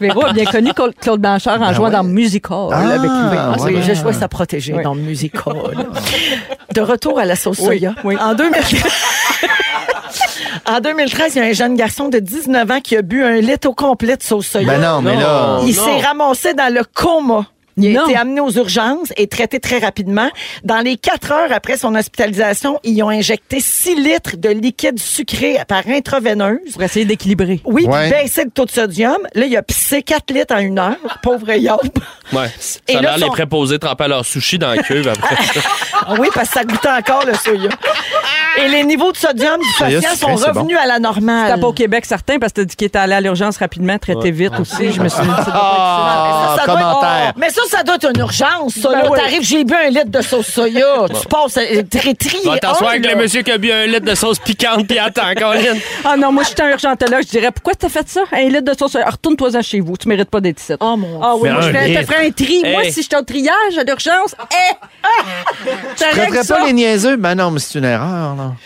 Véro 0.00 0.24
a 0.26 0.32
bien 0.32 0.44
connu 0.44 0.72
Claude 0.74 1.20
Blanchard 1.20 1.60
en 1.62 1.72
jouant 1.72 1.86
ouais. 1.86 1.90
dans 1.92 2.04
Musical 2.04 2.68
Ah, 2.72 2.78
avec 2.88 3.10
lui. 3.10 3.38
Ah, 3.38 3.54
ouais. 3.60 3.82
J'ai 3.82 3.94
choisi 3.94 4.22
à 4.22 4.28
protéger 4.28 4.74
Oui. 4.74 4.82
dans 4.82 4.94
le 4.94 5.00
musical. 5.00 5.52
De 6.74 6.80
retour 6.80 7.18
à 7.18 7.24
la 7.24 7.36
sauce 7.36 7.58
Oui, 7.60 7.66
soya. 7.78 7.94
oui. 8.04 8.16
En 8.18 8.34
2013, 8.34 8.82
en 10.66 10.80
2013, 10.80 11.34
il 11.34 11.38
y 11.38 11.40
a 11.42 11.48
un 11.48 11.52
jeune 11.52 11.74
garçon 11.76 12.08
de 12.08 12.18
19 12.18 12.70
ans 12.70 12.80
qui 12.80 12.96
a 12.96 13.02
bu 13.02 13.22
un 13.24 13.40
litre 13.40 13.68
au 13.68 13.74
complet 13.74 14.16
de 14.16 14.22
sauce 14.22 14.46
soya. 14.46 14.66
Ben 14.66 14.80
non, 14.80 15.02
mais 15.02 15.16
là. 15.16 15.58
Non. 15.60 15.66
Il 15.66 15.74
s'est 15.74 16.00
ramassé 16.00 16.54
dans 16.54 16.72
le 16.72 16.82
coma. 16.84 17.46
Il 17.76 17.96
a 17.96 18.00
Non. 18.02 18.08
été 18.08 18.16
amené 18.18 18.40
aux 18.40 18.50
urgences 18.50 19.12
et 19.16 19.26
traité 19.26 19.58
très 19.60 19.78
rapidement. 19.78 20.28
Dans 20.64 20.80
les 20.80 20.96
quatre 20.96 21.32
heures 21.32 21.52
après 21.52 21.76
son 21.76 21.94
hospitalisation, 21.94 22.78
ils 22.84 23.02
ont 23.02 23.08
injecté 23.08 23.60
6 23.60 23.94
litres 23.96 24.36
de 24.36 24.48
liquide 24.50 24.98
sucré 24.98 25.56
par 25.66 25.82
intraveineuse. 25.88 26.58
Pour 26.72 26.82
essayer 26.82 27.04
d'équilibrer. 27.04 27.60
Oui, 27.64 27.86
Ouais. 27.86 28.10
puis 28.10 28.22
baisser 28.22 28.44
le 28.44 28.50
taux 28.50 28.64
de 28.66 28.70
sodium. 28.70 29.16
Là, 29.34 29.46
il 29.46 29.56
a 29.56 29.62
pissé 29.62 30.02
4 30.02 30.30
litres 30.32 30.54
en 30.54 30.58
une 30.58 30.78
heure. 30.78 30.96
Pauvre 31.22 31.50
Yob. 31.52 31.80
Ouais. 32.32 32.46
Et 32.88 32.92
Ça 32.94 32.98
a 32.98 33.02
là, 33.02 33.10
l'air 33.10 33.18
son- 33.20 33.24
les 33.26 33.30
préposés 33.30 33.78
tremper 33.78 34.08
leur 34.08 34.24
sushi 34.24 34.58
dans 34.58 34.70
la 34.70 34.82
cuve 34.82 35.08
après. 35.08 35.36
Ah 36.04 36.14
oui, 36.18 36.28
parce 36.34 36.48
que 36.48 36.54
ça 36.54 36.64
goûtait 36.64 36.88
encore 36.88 37.24
le 37.24 37.34
soya. 37.34 37.68
Et 38.58 38.68
les 38.68 38.84
niveaux 38.84 39.12
de 39.12 39.16
sodium 39.16 39.58
du 39.60 39.68
Soya 39.78 40.00
patient 40.00 40.16
sont 40.28 40.36
c'est 40.36 40.50
revenus 40.50 40.76
à 40.78 40.86
la 40.86 40.98
normale. 40.98 41.48
C'était 41.48 41.60
pas 41.60 41.66
au 41.68 41.72
Québec, 41.72 42.04
certain, 42.04 42.38
parce 42.38 42.52
que 42.52 42.60
t'as 42.60 42.64
dit 42.66 42.76
qu'il 42.76 42.86
était 42.86 42.98
allé 42.98 43.14
à 43.14 43.20
l'urgence 43.20 43.56
rapidement, 43.56 43.98
traité 43.98 44.30
vite 44.30 44.52
aussi. 44.60 44.92
Je 44.92 45.00
me 45.00 45.08
suis 45.08 45.22
dit, 45.22 45.28
ça 45.28 45.44
doit 45.44 45.52
pas 45.52 45.52
Ah, 45.54 46.56
Ça 46.58 46.66
doit 46.66 46.74
être- 46.74 46.88
commentaire. 46.90 47.32
mais 47.36 47.50
ça, 47.50 47.62
ça 47.68 47.82
doit 47.82 47.94
être 47.96 48.10
une 48.14 48.20
urgence, 48.20 48.74
ça. 48.74 48.88
Ben. 48.90 49.10
T'arrives, 49.16 49.42
j'ai 49.42 49.64
bu 49.64 49.74
un 49.74 49.88
litre 49.90 50.10
de 50.10 50.20
sauce 50.22 50.46
soya. 50.48 51.06
Tu 51.08 51.26
passes 51.28 51.54
très 51.90 52.14
tri. 52.14 52.38
Va 52.44 52.58
t'asseoir 52.58 52.90
avec 52.90 53.06
le 53.06 53.16
monsieur 53.16 53.42
qui 53.42 53.50
a 53.52 53.58
bu 53.58 53.72
un 53.72 53.86
litre 53.86 54.04
de 54.04 54.14
sauce 54.14 54.38
piquante 54.38 54.86
puis 54.86 54.98
attends, 54.98 55.32
Colin. 55.36 55.74
Ah 56.04 56.16
non, 56.16 56.32
moi, 56.32 56.42
je 56.42 56.48
suis 56.48 56.56
un 56.62 56.70
urgentologue. 56.70 57.22
Je 57.24 57.28
dirais, 57.30 57.50
pourquoi 57.52 57.74
t'as 57.74 57.88
fait 57.88 58.08
ça? 58.08 58.22
Un 58.32 58.48
litre 58.48 58.62
de 58.72 58.76
sauce. 58.76 58.96
Ah, 59.02 59.10
Retourne-toi-en 59.10 59.62
chez 59.62 59.80
vous. 59.80 59.96
Tu 59.96 60.08
mérites 60.08 60.30
pas 60.30 60.40
d'être 60.40 60.60
ici. 60.60 60.72
Oh 60.80 60.96
mon 60.96 61.20
Ah 61.22 61.34
oui, 61.36 61.48
moi, 61.50 61.60
je 61.62 61.68
te 61.68 62.06
ferais 62.06 62.26
un 62.26 62.30
tri. 62.30 62.62
Moi, 62.64 62.84
Hey. 62.84 62.92
si 62.92 63.02
j'étais 63.02 63.16
au 63.16 63.22
triage 63.22 63.78
à 63.78 63.84
l'urgence, 63.84 64.34
eh! 64.52 64.74
Ah! 65.02 65.08
Tu 65.96 66.04
traiterais 66.04 66.44
pas 66.46 66.64
les 66.66 66.72
niaiseux? 66.72 67.16
Ben 67.16 67.34
non, 67.34 67.50
mais 67.50 67.60
c'est 67.60 67.78
une 67.78 67.84
erreur, 67.84 68.34
là. 68.42 68.56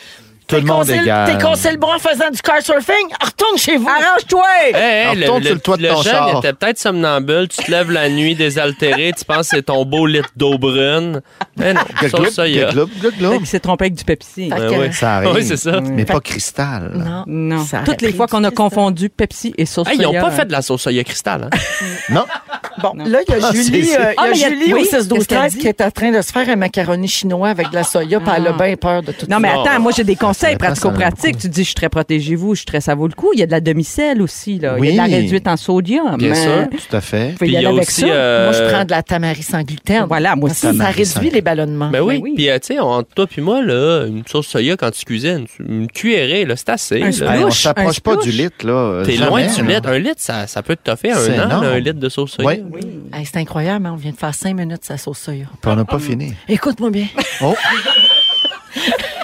Tout 0.47 0.57
le 0.57 0.63
monde 0.63 0.89
est 0.91 0.99
égal. 0.99 1.27
T'es 1.37 1.43
conseillé 1.45 1.73
le 1.75 1.81
bon 1.81 1.89
en 1.93 1.99
faisant 1.99 2.31
du 2.31 2.41
car 2.41 2.63
surfing? 2.63 2.95
Retourne 3.21 3.59
chez 3.59 3.77
vous. 3.77 3.89
Arrange-toi! 3.89 4.43
Hey, 4.73 4.75
hey, 4.75 5.03
Alors, 5.05 5.15
le, 5.17 5.25
tourne 5.27 5.41
le, 5.41 5.47
sur 5.47 5.55
le 5.55 5.61
toit 5.61 5.77
de 5.77 5.83
le 5.83 5.89
ton 5.89 6.03
jeune 6.03 6.13
char. 6.13 6.39
était 6.39 6.53
peut-être 6.53 6.79
somnambule. 6.79 7.49
Tu 7.49 7.65
te 7.65 7.71
lèves 7.71 7.91
la 7.91 8.09
nuit 8.09 8.35
désaltéré. 8.37 9.13
tu 9.17 9.25
penses 9.25 9.49
que 9.51 9.57
c'est 9.57 9.63
ton 9.63 9.85
beau 9.85 10.07
litre 10.07 10.31
d'eau 10.37 10.57
brune. 10.59 11.21
Mais 11.57 11.75
non, 11.75 11.81
soya. 12.31 12.71
gloup, 12.73 12.89
gloup, 13.01 13.11
gloup. 13.19 13.31
Fait 13.33 13.39
qu'il 13.39 13.47
s'est 13.47 13.61
trompé 13.61 13.85
avec 13.87 13.95
du 13.95 14.05
Pepsi. 14.05 14.49
Que- 14.51 14.79
ouais. 14.79 14.93
Ça 14.93 15.17
arrive. 15.17 15.31
Oui, 15.35 15.45
c'est 15.45 15.57
ça. 15.57 15.81
Mais 15.81 16.05
pas 16.05 16.21
cristal. 16.21 16.93
là. 16.95 17.05
Non. 17.05 17.25
Non. 17.27 17.65
Ça 17.65 17.81
Toutes 17.85 18.03
les 18.03 18.13
fois 18.13 18.27
qu'on 18.29 18.45
a 18.45 18.51
confondu 18.51 19.09
Pepsi 19.09 19.53
et 19.59 19.67
sauce 19.67 19.89
Hey, 19.89 19.97
ils 19.97 20.03
n'ont 20.03 20.11
soya, 20.11 20.21
pas 20.23 20.31
fait 20.31 20.45
de 20.45 20.53
la 20.53 20.63
sauce 20.63 20.83
soya 20.83 21.03
cristal. 21.05 21.51
Hein? 21.53 21.59
Non. 22.11 22.25
Bon, 22.83 22.93
là, 23.05 23.21
il 23.27 23.35
y 23.35 23.43
a 23.43 23.47
Ah, 23.49 23.53
Julie, 23.53 23.81
euh, 23.81 23.81
il 23.81 23.89
y 23.91 23.95
a 23.97 24.13
Ah, 24.17 24.27
il 24.33 24.39
y 24.41 24.45
a- 24.45 24.49
Julie 24.49 24.73
au 24.75 24.77
oui, 24.77 24.85
6 24.87 25.09
12 25.09 25.19
qu'est-ce 25.19 25.29
qu'elle 25.29 25.39
13 25.39 25.53
dit? 25.55 25.59
qui 25.59 25.67
est 25.69 25.81
en 25.81 25.91
train 25.91 26.13
de 26.13 26.21
se 26.23 26.31
faire 26.31 26.49
un 26.49 26.57
macaroni 26.57 27.09
chinois 27.09 27.49
avec 27.49 27.71
de 27.71 27.75
la 27.75 27.83
soya, 27.85 28.21
puis 28.21 28.29
elle 28.37 28.47
a 28.47 28.53
bien 28.53 28.77
peur 28.77 29.03
de 29.03 29.13
tout 29.13 29.27
Non, 29.29 29.41
mais 29.41 29.49
attends, 29.49 29.81
moi, 29.81 29.93
j'ai 29.97 30.05
des 30.05 30.15
conseils 30.15 30.36
a 30.45 30.57
pratico-pratiques. 30.57 31.39
Tu 31.39 31.49
dis, 31.49 31.61
je 31.63 31.67
suis 31.67 31.75
très 31.75 31.89
protégez-vous, 31.89 32.55
je 32.55 32.59
suis 32.61 32.67
très, 32.67 32.81
ça 32.81 32.95
vaut 32.95 33.07
le 33.07 33.13
coup. 33.15 33.31
Il 33.35 33.41
y 33.41 33.43
a 33.43 33.47
de 33.47 33.51
la 33.53 33.61
demi-sel 33.61 34.21
aussi, 34.23 34.59
là. 34.59 34.75
Il 34.79 34.85
y 34.85 34.89
a 34.89 34.91
Oui. 34.91 34.93
de 34.93 34.97
la 34.97 35.05
réduite 35.05 35.47
en 35.49 35.57
sodium. 35.57 36.17
Bien 36.17 36.31
Mais 36.31 36.35
sûr. 36.43 36.69
Tout 36.71 36.97
à 36.97 37.01
fait. 37.01 37.35
Puis 37.39 37.49
il 37.49 37.53
y 37.55 37.65
a 37.65 37.69
avec 37.69 37.83
aussi, 37.83 38.03
ça. 38.03 38.07
euh, 38.09 38.51
Moi, 38.51 38.59
je 38.69 38.73
prends 38.73 38.85
de 38.85 38.91
la 38.91 39.03
tamari 39.03 39.43
sans 39.43 39.63
gluten. 39.63 40.05
Voilà, 40.07 40.37
moi 40.37 40.51
aussi. 40.51 40.77
Ça, 40.77 40.85
réduit 40.91 41.31
les 41.31 41.41
ballonnements. 41.43 41.91
Ben 41.91 42.01
oui. 42.03 42.17
Ben 42.17 42.23
oui. 42.23 42.33
Puis, 42.37 42.49
euh, 42.51 42.59
tu 42.59 42.67
sais, 42.75 42.79
entre 42.79 43.09
toi 43.15 43.27
puis 43.27 43.41
moi, 43.43 43.63
là, 43.63 44.07
une 44.07 44.23
sauce 44.27 44.47
soya, 44.47 44.77
quand 44.77 44.91
tu 44.91 45.05
cuisines, 45.05 45.47
une 45.61 45.89
cuillerée, 45.89 46.45
là, 46.45 46.55
c'est 46.57 46.69
assez. 46.71 47.03
Un 47.03 47.07
là. 47.07 47.13
splouche. 47.13 47.31
Hey, 47.37 47.45
on 47.45 47.51
s'approche 47.51 48.01
pas 48.01 48.17
du 48.17 48.31
litre, 48.31 48.67
là. 48.67 49.03
T'es 49.05 49.13
Jamais, 49.13 49.29
loin 49.31 49.47
du 49.47 49.63
là. 49.63 49.75
litre. 49.77 49.89
Un 49.89 49.99
litre, 49.99 50.17
ça, 50.19 50.47
ça 50.47 50.63
peut 50.63 50.77
te 50.77 50.83
toffer 50.91 51.13
un 51.13 51.51
an, 51.51 51.63
un 51.63 51.79
litre 51.79 51.99
de 51.99 52.09
sauce 52.09 52.33
soya. 52.33 52.59
Oui. 52.71 52.81
Hey, 53.13 53.25
c'est 53.25 53.39
incroyable, 53.39 53.87
hein, 53.87 53.93
on 53.95 53.97
vient 53.97 54.11
de 54.13 54.17
faire 54.17 54.35
cinq 54.35 54.55
minutes 54.57 54.85
sa 54.85 54.97
sauce 54.99 55.19
soya. 55.19 55.47
Puis 55.61 55.71
on 55.71 55.77
n'a 55.77 55.85
pas 55.85 55.99
fini. 55.99 56.35
Écoute-moi 56.49 56.91
bien. 56.91 57.07
Oh, 57.41 57.55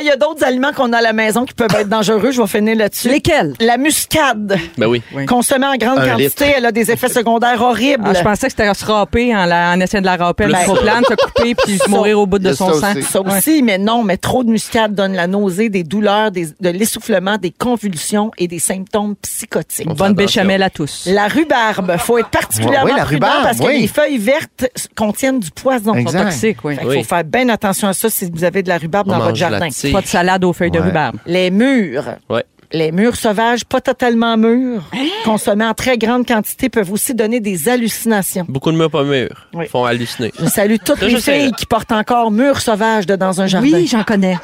Il 0.00 0.06
y 0.06 0.10
a 0.10 0.16
d'autres 0.16 0.44
aliments 0.44 0.72
qu'on 0.72 0.92
a 0.92 0.98
à 0.98 1.02
la 1.02 1.12
maison 1.12 1.44
qui 1.44 1.54
peuvent 1.54 1.74
être 1.78 1.88
dangereux. 1.88 2.30
Je 2.30 2.40
vais 2.40 2.46
finir 2.48 2.76
là-dessus. 2.76 3.08
Lesquels? 3.08 3.54
La 3.60 3.76
muscade. 3.76 4.58
Ben 4.78 4.86
oui. 4.86 5.02
Oui. 5.14 5.26
Consommée 5.26 5.66
en 5.66 5.76
grande 5.76 5.98
Un 6.00 6.08
quantité, 6.10 6.46
elle 6.56 6.66
a 6.66 6.72
des 6.72 6.90
effets 6.90 7.08
secondaires 7.08 7.60
horribles. 7.62 8.04
Ah, 8.06 8.14
je 8.14 8.22
pensais 8.22 8.46
que 8.48 8.52
c'était 8.56 8.72
se 8.74 8.84
râper 8.84 9.34
en, 9.34 9.44
la- 9.46 9.70
en 9.70 9.80
essayant 9.80 10.00
de 10.02 10.06
la 10.06 10.16
râper 10.16 10.44
avec 10.44 10.56
Plus 10.56 10.74
le 10.74 10.80
plan, 10.80 11.00
se 11.08 11.14
couper 11.14 11.54
puis 11.54 11.78
mourir 11.88 12.20
au 12.20 12.26
bout 12.26 12.38
Il 12.38 12.44
de 12.44 12.52
son 12.52 12.72
ça 12.74 12.92
sang. 12.92 12.98
aussi. 12.98 13.02
Ça 13.10 13.20
aussi, 13.20 13.62
mais 13.62 13.78
non, 13.78 14.02
mais 14.02 14.16
trop 14.16 14.44
de 14.44 14.50
muscade 14.50 14.94
donne 14.94 15.14
la 15.14 15.26
nausée, 15.26 15.68
des 15.68 15.84
douleurs, 15.84 16.30
des- 16.30 16.48
de 16.60 16.68
l'essoufflement, 16.68 17.36
des 17.38 17.50
convulsions 17.50 18.30
et 18.38 18.48
des 18.48 18.58
symptômes 18.58 19.14
psychotiques. 19.22 19.88
Bonne 19.88 20.14
béchamel 20.14 20.62
à 20.62 20.70
tous. 20.70 21.04
La 21.06 21.28
rhubarbe, 21.28 21.96
faut 21.98 22.18
être 22.18 22.28
particulièrement 22.28 22.84
Oui, 22.84 22.92
la 22.96 23.04
prudent 23.04 23.26
rhubarbe, 23.28 23.42
parce 23.44 23.58
que 23.58 23.66
oui. 23.66 23.80
les 23.82 23.86
feuilles 23.88 24.18
vertes 24.18 24.66
contiennent 24.96 25.40
du 25.40 25.50
poison. 25.50 25.94
Ils 25.94 26.02
sont 26.02 26.08
Exact. 26.08 26.24
toxiques, 26.24 26.58
oui. 26.64 26.74
Fait 26.74 26.80
qu'il 26.80 26.88
Oui. 26.90 26.96
faut 27.02 27.08
faire 27.08 27.24
bien 27.24 27.48
attention 27.48 27.88
à 27.88 27.92
ça 27.92 28.10
si 28.10 28.30
vous 28.30 28.44
avez 28.44 28.62
de 28.62 28.68
la 28.68 28.78
rhubarbe 28.78 29.08
On 29.08 29.12
dans 29.12 29.20
votre 29.24 29.36
jardin. 29.36 29.70
Pas 29.92 30.00
de 30.00 30.06
salade 30.06 30.44
aux 30.44 30.52
feuilles 30.52 30.70
de 30.70 30.78
rhubarbe. 30.80 31.16
Les 31.26 31.50
mûres. 31.50 32.16
Ouais. 32.28 32.44
Les 32.76 32.92
mûres 32.92 33.16
sauvages, 33.16 33.64
pas 33.64 33.80
totalement 33.80 34.36
mûres, 34.36 34.82
Hein? 34.92 35.06
consommées 35.24 35.64
en 35.64 35.72
très 35.72 35.96
grande 35.96 36.26
quantité, 36.26 36.68
peuvent 36.68 36.92
aussi 36.92 37.14
donner 37.14 37.40
des 37.40 37.70
hallucinations. 37.70 38.44
Beaucoup 38.48 38.70
de 38.70 38.76
murs 38.76 38.90
pas 38.90 39.02
mûrs. 39.02 39.46
Oui. 39.54 39.66
font 39.66 39.86
halluciner. 39.86 40.30
Je 40.38 40.44
salue 40.46 40.76
toutes 40.84 40.98
Ça, 40.98 41.06
les 41.06 41.18
filles 41.20 41.52
qui 41.56 41.64
portent 41.64 41.92
encore 41.92 42.30
mûres 42.30 42.60
sauvages 42.60 43.06
de 43.06 43.16
dans 43.16 43.40
un 43.40 43.46
jardin. 43.46 43.66
Oui, 43.72 43.86
j'en 43.86 44.04
connais. 44.04 44.36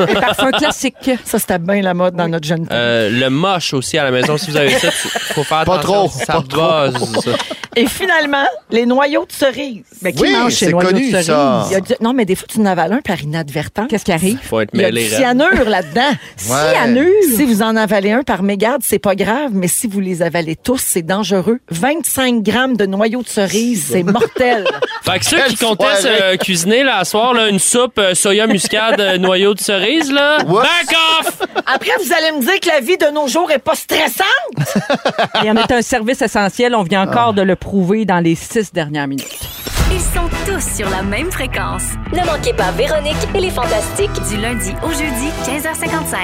Les 0.00 0.14
parfums 0.14 0.50
classiques. 0.56 1.10
Ça, 1.24 1.38
c'était 1.38 1.58
bien 1.58 1.82
la 1.82 1.92
mode 1.92 2.16
dans 2.16 2.26
notre 2.28 2.46
jeune 2.46 2.66
temps. 2.66 2.74
Euh, 2.74 3.10
le 3.10 3.28
moche 3.28 3.74
aussi 3.74 3.98
à 3.98 4.04
la 4.04 4.10
maison, 4.12 4.38
si 4.38 4.50
vous 4.50 4.56
avez 4.56 4.70
ça, 4.78 4.90
faut 4.90 5.44
faire 5.44 5.64
Pas 5.64 5.74
attention. 5.78 6.08
trop, 6.08 6.08
Ça 6.08 6.32
pas 6.32 6.42
trop. 6.48 6.90
buzz. 6.98 7.24
ça. 7.24 7.30
Et 7.76 7.86
finalement, 7.86 8.44
les 8.70 8.84
noyaux 8.86 9.26
de 9.26 9.32
cerise. 9.32 9.82
Mais 10.02 10.12
qui 10.12 10.22
Oui, 10.22 10.32
mange 10.32 10.52
ces 10.52 10.70
noyaux 10.70 10.88
connu, 10.88 11.06
de 11.06 11.10
cerise? 11.10 11.26
ça. 11.26 11.64
Il 11.68 11.72
y 11.72 11.76
a 11.76 11.80
du- 11.80 11.94
Non, 12.00 12.12
mais 12.14 12.24
des 12.24 12.34
fois, 12.34 12.46
tu 12.48 12.58
en 12.60 12.66
avales 12.66 12.92
un 12.92 13.00
par 13.00 13.20
inadvertance. 13.22 13.86
Qu'est-ce 13.88 14.04
qui 14.04 14.12
arrive? 14.12 14.38
Faut 14.42 14.60
être 14.60 14.70
Il 14.74 14.80
y 14.80 14.84
a 14.84 14.90
du 14.90 15.00
cyanure 15.00 15.64
là-dedans. 15.68 16.10
Cyanure. 16.36 17.06
Si 17.42 17.48
vous 17.48 17.62
en 17.62 17.74
avalez 17.74 18.12
un 18.12 18.22
par 18.22 18.44
mégarde, 18.44 18.82
c'est 18.84 19.00
pas 19.00 19.16
grave, 19.16 19.50
mais 19.52 19.66
si 19.66 19.88
vous 19.88 19.98
les 19.98 20.22
avalez 20.22 20.54
tous, 20.54 20.80
c'est 20.80 21.02
dangereux. 21.02 21.58
25 21.70 22.40
grammes 22.40 22.76
de 22.76 22.86
noyaux 22.86 23.24
de 23.24 23.28
cerise, 23.28 23.88
c'est 23.90 24.04
mortel. 24.04 24.64
Fait 25.02 25.18
que 25.18 25.24
ceux 25.24 25.42
qui 25.48 25.56
comptaient 25.56 25.96
se 25.96 26.36
cuisiner 26.36 26.84
là, 26.84 26.98
à 26.98 27.04
soir, 27.04 27.34
là, 27.34 27.48
une 27.48 27.58
soupe 27.58 27.98
euh, 27.98 28.14
soya 28.14 28.46
muscade, 28.46 29.00
euh, 29.00 29.18
noyau 29.18 29.54
de 29.54 29.58
cerise, 29.58 30.12
là, 30.12 30.38
back 30.44 30.96
off! 31.18 31.40
Après, 31.66 31.90
vous 32.00 32.12
allez 32.12 32.30
me 32.30 32.42
dire 32.42 32.60
que 32.60 32.68
la 32.68 32.78
vie 32.78 32.96
de 32.96 33.12
nos 33.12 33.26
jours 33.26 33.50
est 33.50 33.58
pas 33.58 33.74
stressante. 33.74 34.28
Et 35.44 35.50
on 35.50 35.56
est 35.56 35.72
un 35.72 35.82
service 35.82 36.22
essentiel. 36.22 36.76
On 36.76 36.84
vient 36.84 37.02
encore 37.02 37.34
de 37.34 37.42
le 37.42 37.56
prouver 37.56 38.04
dans 38.04 38.20
les 38.20 38.36
six 38.36 38.72
dernières 38.72 39.08
minutes. 39.08 39.61
Ils 39.92 40.00
sont 40.00 40.28
tous 40.46 40.76
sur 40.76 40.88
la 40.88 41.02
même 41.02 41.30
fréquence. 41.30 41.82
Ne 42.12 42.24
manquez 42.24 42.54
pas 42.54 42.70
Véronique 42.70 43.14
et 43.34 43.40
les 43.40 43.50
Fantastiques 43.50 44.22
du 44.28 44.38
lundi 44.38 44.72
au 44.82 44.88
jeudi 44.88 45.28
15h55. 45.44 46.16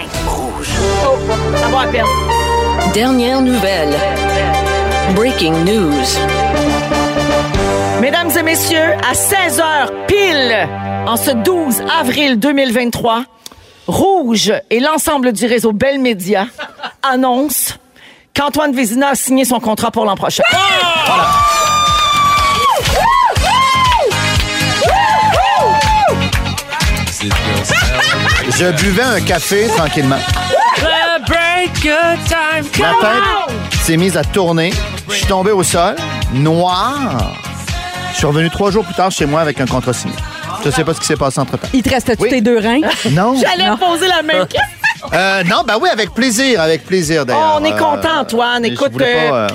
Ça 1.57 1.69
va 1.69 1.81
à 1.81 1.87
peine. 1.89 2.05
Dernière 2.95 3.43
nouvelle. 3.43 3.95
Breaking 5.15 5.53
news. 5.65 6.05
Mesdames 8.01 8.31
et 8.39 8.43
messieurs, 8.43 8.95
à 9.07 9.13
16h 9.13 10.07
pile, 10.07 10.69
en 11.07 11.17
ce 11.17 11.33
12 11.33 11.83
avril 12.01 12.39
2023, 12.39 13.25
Rouge 13.87 14.53
et 14.71 14.81
l'ensemble 14.81 15.33
du 15.33 15.47
réseau 15.47 15.73
Bell 15.73 15.99
Média 15.99 16.47
annoncent 17.03 17.75
qu'Antoine 18.33 18.75
Vézina 18.75 19.09
a 19.11 19.15
signé 19.15 19.45
son 19.45 19.61
contrat 19.61 19.91
pour 19.91 20.05
l'an 20.05 20.15
prochain. 20.15 20.45
Je 28.59 28.73
buvais 28.83 29.03
un 29.03 29.21
café 29.21 29.69
tranquillement. 29.69 30.19
The 30.77 31.27
break 31.27 31.73
good 31.83 32.19
time. 32.27 32.65
Ma 32.81 32.91
tête 33.01 33.81
s'est 33.83 33.97
mise 33.97 34.17
à 34.17 34.25
tourner. 34.25 34.73
Je 35.09 35.15
suis 35.15 35.27
tombé 35.27 35.51
au 35.53 35.63
sol, 35.63 35.95
noir. 36.33 37.35
Je 38.13 38.17
suis 38.19 38.27
revenu 38.27 38.51
trois 38.51 38.71
jours 38.71 38.85
plus 38.85 38.95
tard 38.95 39.11
chez 39.11 39.27
moi 39.27 39.41
avec 39.41 39.61
un 39.61 39.67
contrat 39.67 39.93
signé. 39.93 40.15
Je 40.65 40.71
sais 40.71 40.83
pas 40.85 40.93
ce 40.95 41.01
qui 41.01 41.07
s'est 41.07 41.17
passé 41.17 41.39
entre-temps. 41.41 41.69
Il 41.73 41.83
te 41.83 41.91
restait 41.91 42.17
tous 42.17 42.25
Oui. 42.25 42.31
tes 42.31 42.41
deux 42.41 42.59
reins? 42.59 42.81
Non. 43.11 43.35
J'allais 43.41 43.71
poser 43.77 44.09
la 44.09 44.23
même 44.23 44.47
question. 44.47 44.61
Euh, 45.13 45.43
non, 45.45 45.63
ben 45.67 45.77
oui, 45.81 45.89
avec 45.89 46.11
plaisir, 46.13 46.61
avec 46.61 46.85
plaisir 46.85 47.25
d'ailleurs. 47.27 47.55
Oh, 47.57 47.59
on 47.61 47.65
est 47.65 47.73
Euh, 47.73 47.77
content, 47.77 48.21
Antoine. 48.21 48.65
Écoute, 48.65 48.93
euh, 49.01 49.49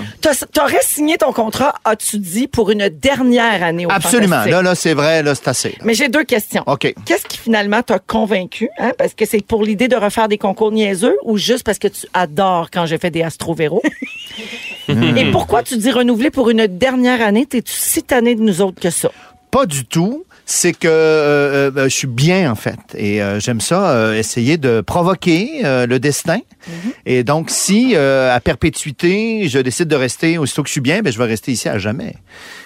t'aurais 0.53 0.81
signé 0.81 1.17
ton 1.17 1.33
contrat, 1.33 1.73
as-tu 1.85 2.17
dit, 2.19 2.47
pour 2.47 2.71
une 2.71 2.89
dernière 2.89 3.63
année 3.63 3.85
au 3.85 3.91
Absolument. 3.91 4.45
Là, 4.45 4.61
là, 4.61 4.75
c'est 4.75 4.93
vrai, 4.93 5.23
là, 5.23 5.35
c'est 5.35 5.47
assez. 5.47 5.77
Mais 5.83 5.93
j'ai 5.93 6.09
deux 6.09 6.23
questions. 6.23 6.63
OK. 6.67 6.93
Qu'est-ce 7.05 7.25
qui 7.25 7.37
finalement 7.37 7.81
t'a 7.81 7.99
convaincu? 7.99 8.69
Hein? 8.79 8.91
Parce 8.97 9.13
que 9.13 9.25
c'est 9.25 9.45
pour 9.45 9.63
l'idée 9.63 9.87
de 9.87 9.95
refaire 9.95 10.27
des 10.27 10.37
concours 10.37 10.71
niaiseux 10.71 11.17
ou 11.23 11.37
juste 11.37 11.63
parce 11.63 11.79
que 11.79 11.87
tu 11.87 12.07
adores 12.13 12.69
quand 12.71 12.85
j'ai 12.85 12.97
fait 12.97 13.11
des 13.11 13.23
astrovéros? 13.23 13.81
Et 14.89 15.31
pourquoi 15.31 15.63
tu 15.63 15.77
dis 15.77 15.91
renouveler 15.91 16.29
pour 16.29 16.49
une 16.49 16.67
dernière 16.67 17.21
année? 17.21 17.45
T'es-tu 17.45 17.71
si 17.73 18.03
tanné 18.03 18.35
de 18.35 18.41
nous 18.41 18.61
autres 18.61 18.81
que 18.81 18.89
ça? 18.89 19.09
Pas 19.51 19.65
du 19.65 19.85
tout. 19.85 20.25
C'est 20.45 20.73
que 20.73 20.87
euh, 20.87 21.71
euh, 21.75 21.83
je 21.85 21.95
suis 21.95 22.07
bien, 22.07 22.51
en 22.51 22.55
fait. 22.55 22.79
Et 22.95 23.21
euh, 23.21 23.39
j'aime 23.39 23.61
ça, 23.61 23.91
euh, 23.91 24.17
essayer 24.17 24.57
de 24.57 24.81
provoquer 24.81 25.61
euh, 25.63 25.87
le 25.87 25.99
destin. 25.99 26.39
Et 27.05 27.23
donc, 27.23 27.49
si 27.49 27.93
euh, 27.95 28.33
à 28.35 28.39
perpétuité, 28.39 29.47
je 29.47 29.59
décide 29.59 29.87
de 29.87 29.95
rester 29.95 30.37
aussitôt 30.37 30.63
que 30.63 30.69
je 30.69 30.73
suis 30.73 30.81
bien, 30.81 31.01
ben, 31.01 31.11
je 31.11 31.17
vais 31.17 31.25
rester 31.25 31.51
ici 31.51 31.69
à 31.69 31.77
jamais. 31.77 32.15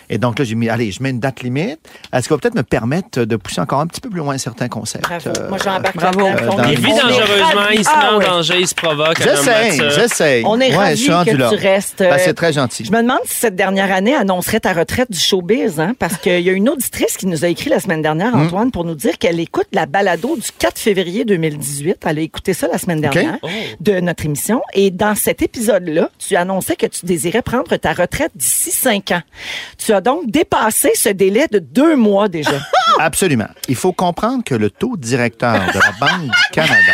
Et 0.09 0.17
donc 0.17 0.39
là, 0.39 0.45
j'ai 0.45 0.55
mis, 0.55 0.69
allez, 0.69 0.91
je 0.91 1.03
mets 1.03 1.09
une 1.09 1.19
date 1.19 1.41
limite. 1.41 1.79
Est-ce 2.13 2.29
va 2.29 2.37
peut-être 2.37 2.55
me 2.55 2.63
permettre 2.63 3.23
de 3.25 3.35
pousser 3.35 3.59
encore 3.61 3.79
un 3.81 3.87
petit 3.87 4.01
peu 4.01 4.09
plus 4.09 4.19
loin 4.19 4.37
certains 4.37 4.67
concepts? 4.69 5.03
Bravo. 5.05 5.29
Euh, 5.37 5.49
Moi, 5.49 5.57
j'embarque 5.63 5.95
bravo. 5.97 6.25
Euh, 6.27 6.47
dans 6.47 6.63
Il 6.69 6.79
vit 6.79 6.91
dangereusement, 6.91 7.69
il 7.73 7.83
se 7.83 7.89
Ah 7.93 7.99
met 7.99 8.15
en 8.15 8.17
ouais. 8.19 8.25
danger, 8.25 8.55
il 8.59 8.67
se 8.67 8.75
provoque. 8.75 9.19
un 9.21 9.27
homme 9.27 9.35
J'essaie, 9.35 9.77
là-dessus. 9.77 9.99
j'essaie. 9.99 10.41
On 10.45 10.59
est 10.59 10.75
Ouais, 10.75 10.95
je 10.95 11.11
ravis 11.11 11.31
que 11.31 11.35
là. 11.37 11.49
tu 11.49 11.55
restes. 11.55 11.99
Ben, 11.99 12.13
euh, 12.13 12.17
c'est 12.19 12.33
très 12.33 12.53
gentil. 12.53 12.85
Je 12.85 12.91
me 12.91 13.01
demande 13.01 13.19
si 13.25 13.35
cette 13.35 13.55
dernière 13.55 13.91
année 13.91 14.15
annoncerait 14.15 14.59
ta 14.61 14.73
retraite 14.73 15.11
du 15.11 15.19
showbiz, 15.19 15.79
hein? 15.79 15.93
parce 15.99 16.17
qu'il 16.17 16.39
y 16.41 16.49
a 16.49 16.53
une 16.53 16.69
auditrice 16.69 17.17
qui 17.17 17.25
nous 17.27 17.43
a 17.43 17.47
écrit 17.47 17.69
la 17.69 17.79
semaine 17.79 18.01
dernière, 18.01 18.35
Hmm. 18.35 18.45
Antoine, 18.47 18.71
pour 18.71 18.83
nous 18.85 18.95
dire 18.95 19.17
qu'elle 19.17 19.39
écoute 19.39 19.67
la 19.73 19.85
balado 19.85 20.35
du 20.35 20.47
4 20.57 20.77
février 20.79 21.25
2018. 21.25 21.97
Elle 22.05 22.19
a 22.19 22.21
écouté 22.21 22.53
ça 22.53 22.67
la 22.67 22.77
semaine 22.77 23.01
dernière 23.01 23.37
de 23.79 23.99
notre 23.99 24.25
émission. 24.25 24.61
Et 24.73 24.91
dans 24.91 25.15
cet 25.15 25.41
épisode-là, 25.41 26.09
tu 26.19 26.35
annonçais 26.35 26.75
que 26.75 26.85
tu 26.85 27.05
désirais 27.05 27.41
prendre 27.41 27.75
ta 27.77 27.93
retraite 27.93 28.31
d'ici 28.35 28.71
cinq 28.71 29.11
ans. 29.11 29.21
Tu 29.77 29.93
as 29.93 29.96
donc 30.01 30.29
dépassé 30.29 30.91
ce 30.95 31.09
délai 31.09 31.47
de 31.51 31.59
deux 31.59 31.95
mois 31.95 32.27
déjà. 32.29 32.51
Absolument. 32.99 33.47
Il 33.67 33.75
faut 33.75 33.93
comprendre 33.93 34.43
que 34.43 34.55
le 34.55 34.69
taux 34.69 34.95
directeur 34.97 35.53
de 35.53 35.79
la 35.79 35.91
Banque 35.99 36.21
du 36.23 36.51
Canada 36.51 36.93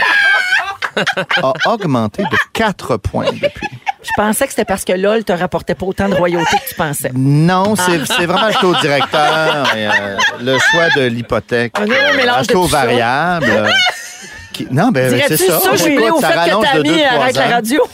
a 1.41 1.53
augmenté 1.71 2.23
de 2.23 2.37
4 2.53 2.97
points 2.97 3.31
depuis. 3.31 3.67
Je 4.03 4.09
pensais 4.17 4.45
que 4.45 4.51
c'était 4.51 4.65
parce 4.65 4.83
que 4.83 4.91
LOL 4.93 5.23
te 5.23 5.31
rapportait 5.31 5.75
pas 5.75 5.85
autant 5.85 6.09
de 6.09 6.13
royauté 6.13 6.57
que 6.57 6.69
tu 6.69 6.75
pensais. 6.75 7.09
Non, 7.15 7.75
c'est 7.75 8.05
c'est 8.05 8.25
vraiment 8.25 8.47
le 8.49 8.53
taux 8.59 8.75
directeur, 8.81 9.65
et, 9.75 9.87
euh, 9.87 10.17
le 10.41 10.57
choix 10.59 10.89
de 10.95 11.05
l'hypothèque, 11.07 11.73
Un 11.79 11.85
heureux 11.85 11.95
euh, 11.95 12.17
mélange 12.17 12.47
taux 12.47 12.67
ça. 12.67 12.77
variable. 12.85 13.45
euh, 13.49 13.69
qui- 14.53 14.67
non, 14.71 14.89
ben 14.91 15.09
Dirais-tu 15.13 15.37
c'est 15.37 15.47
ça. 15.49 15.59
ça, 15.59 15.71
Écoute, 15.89 16.11
au 16.11 16.21
fait 16.21 16.27
que 16.27 16.33
ta 16.33 16.77
de 16.77 16.83
deux, 16.83 16.89
amie 16.91 17.03
arrête 17.03 17.35
la 17.35 17.47
radio? 17.47 17.83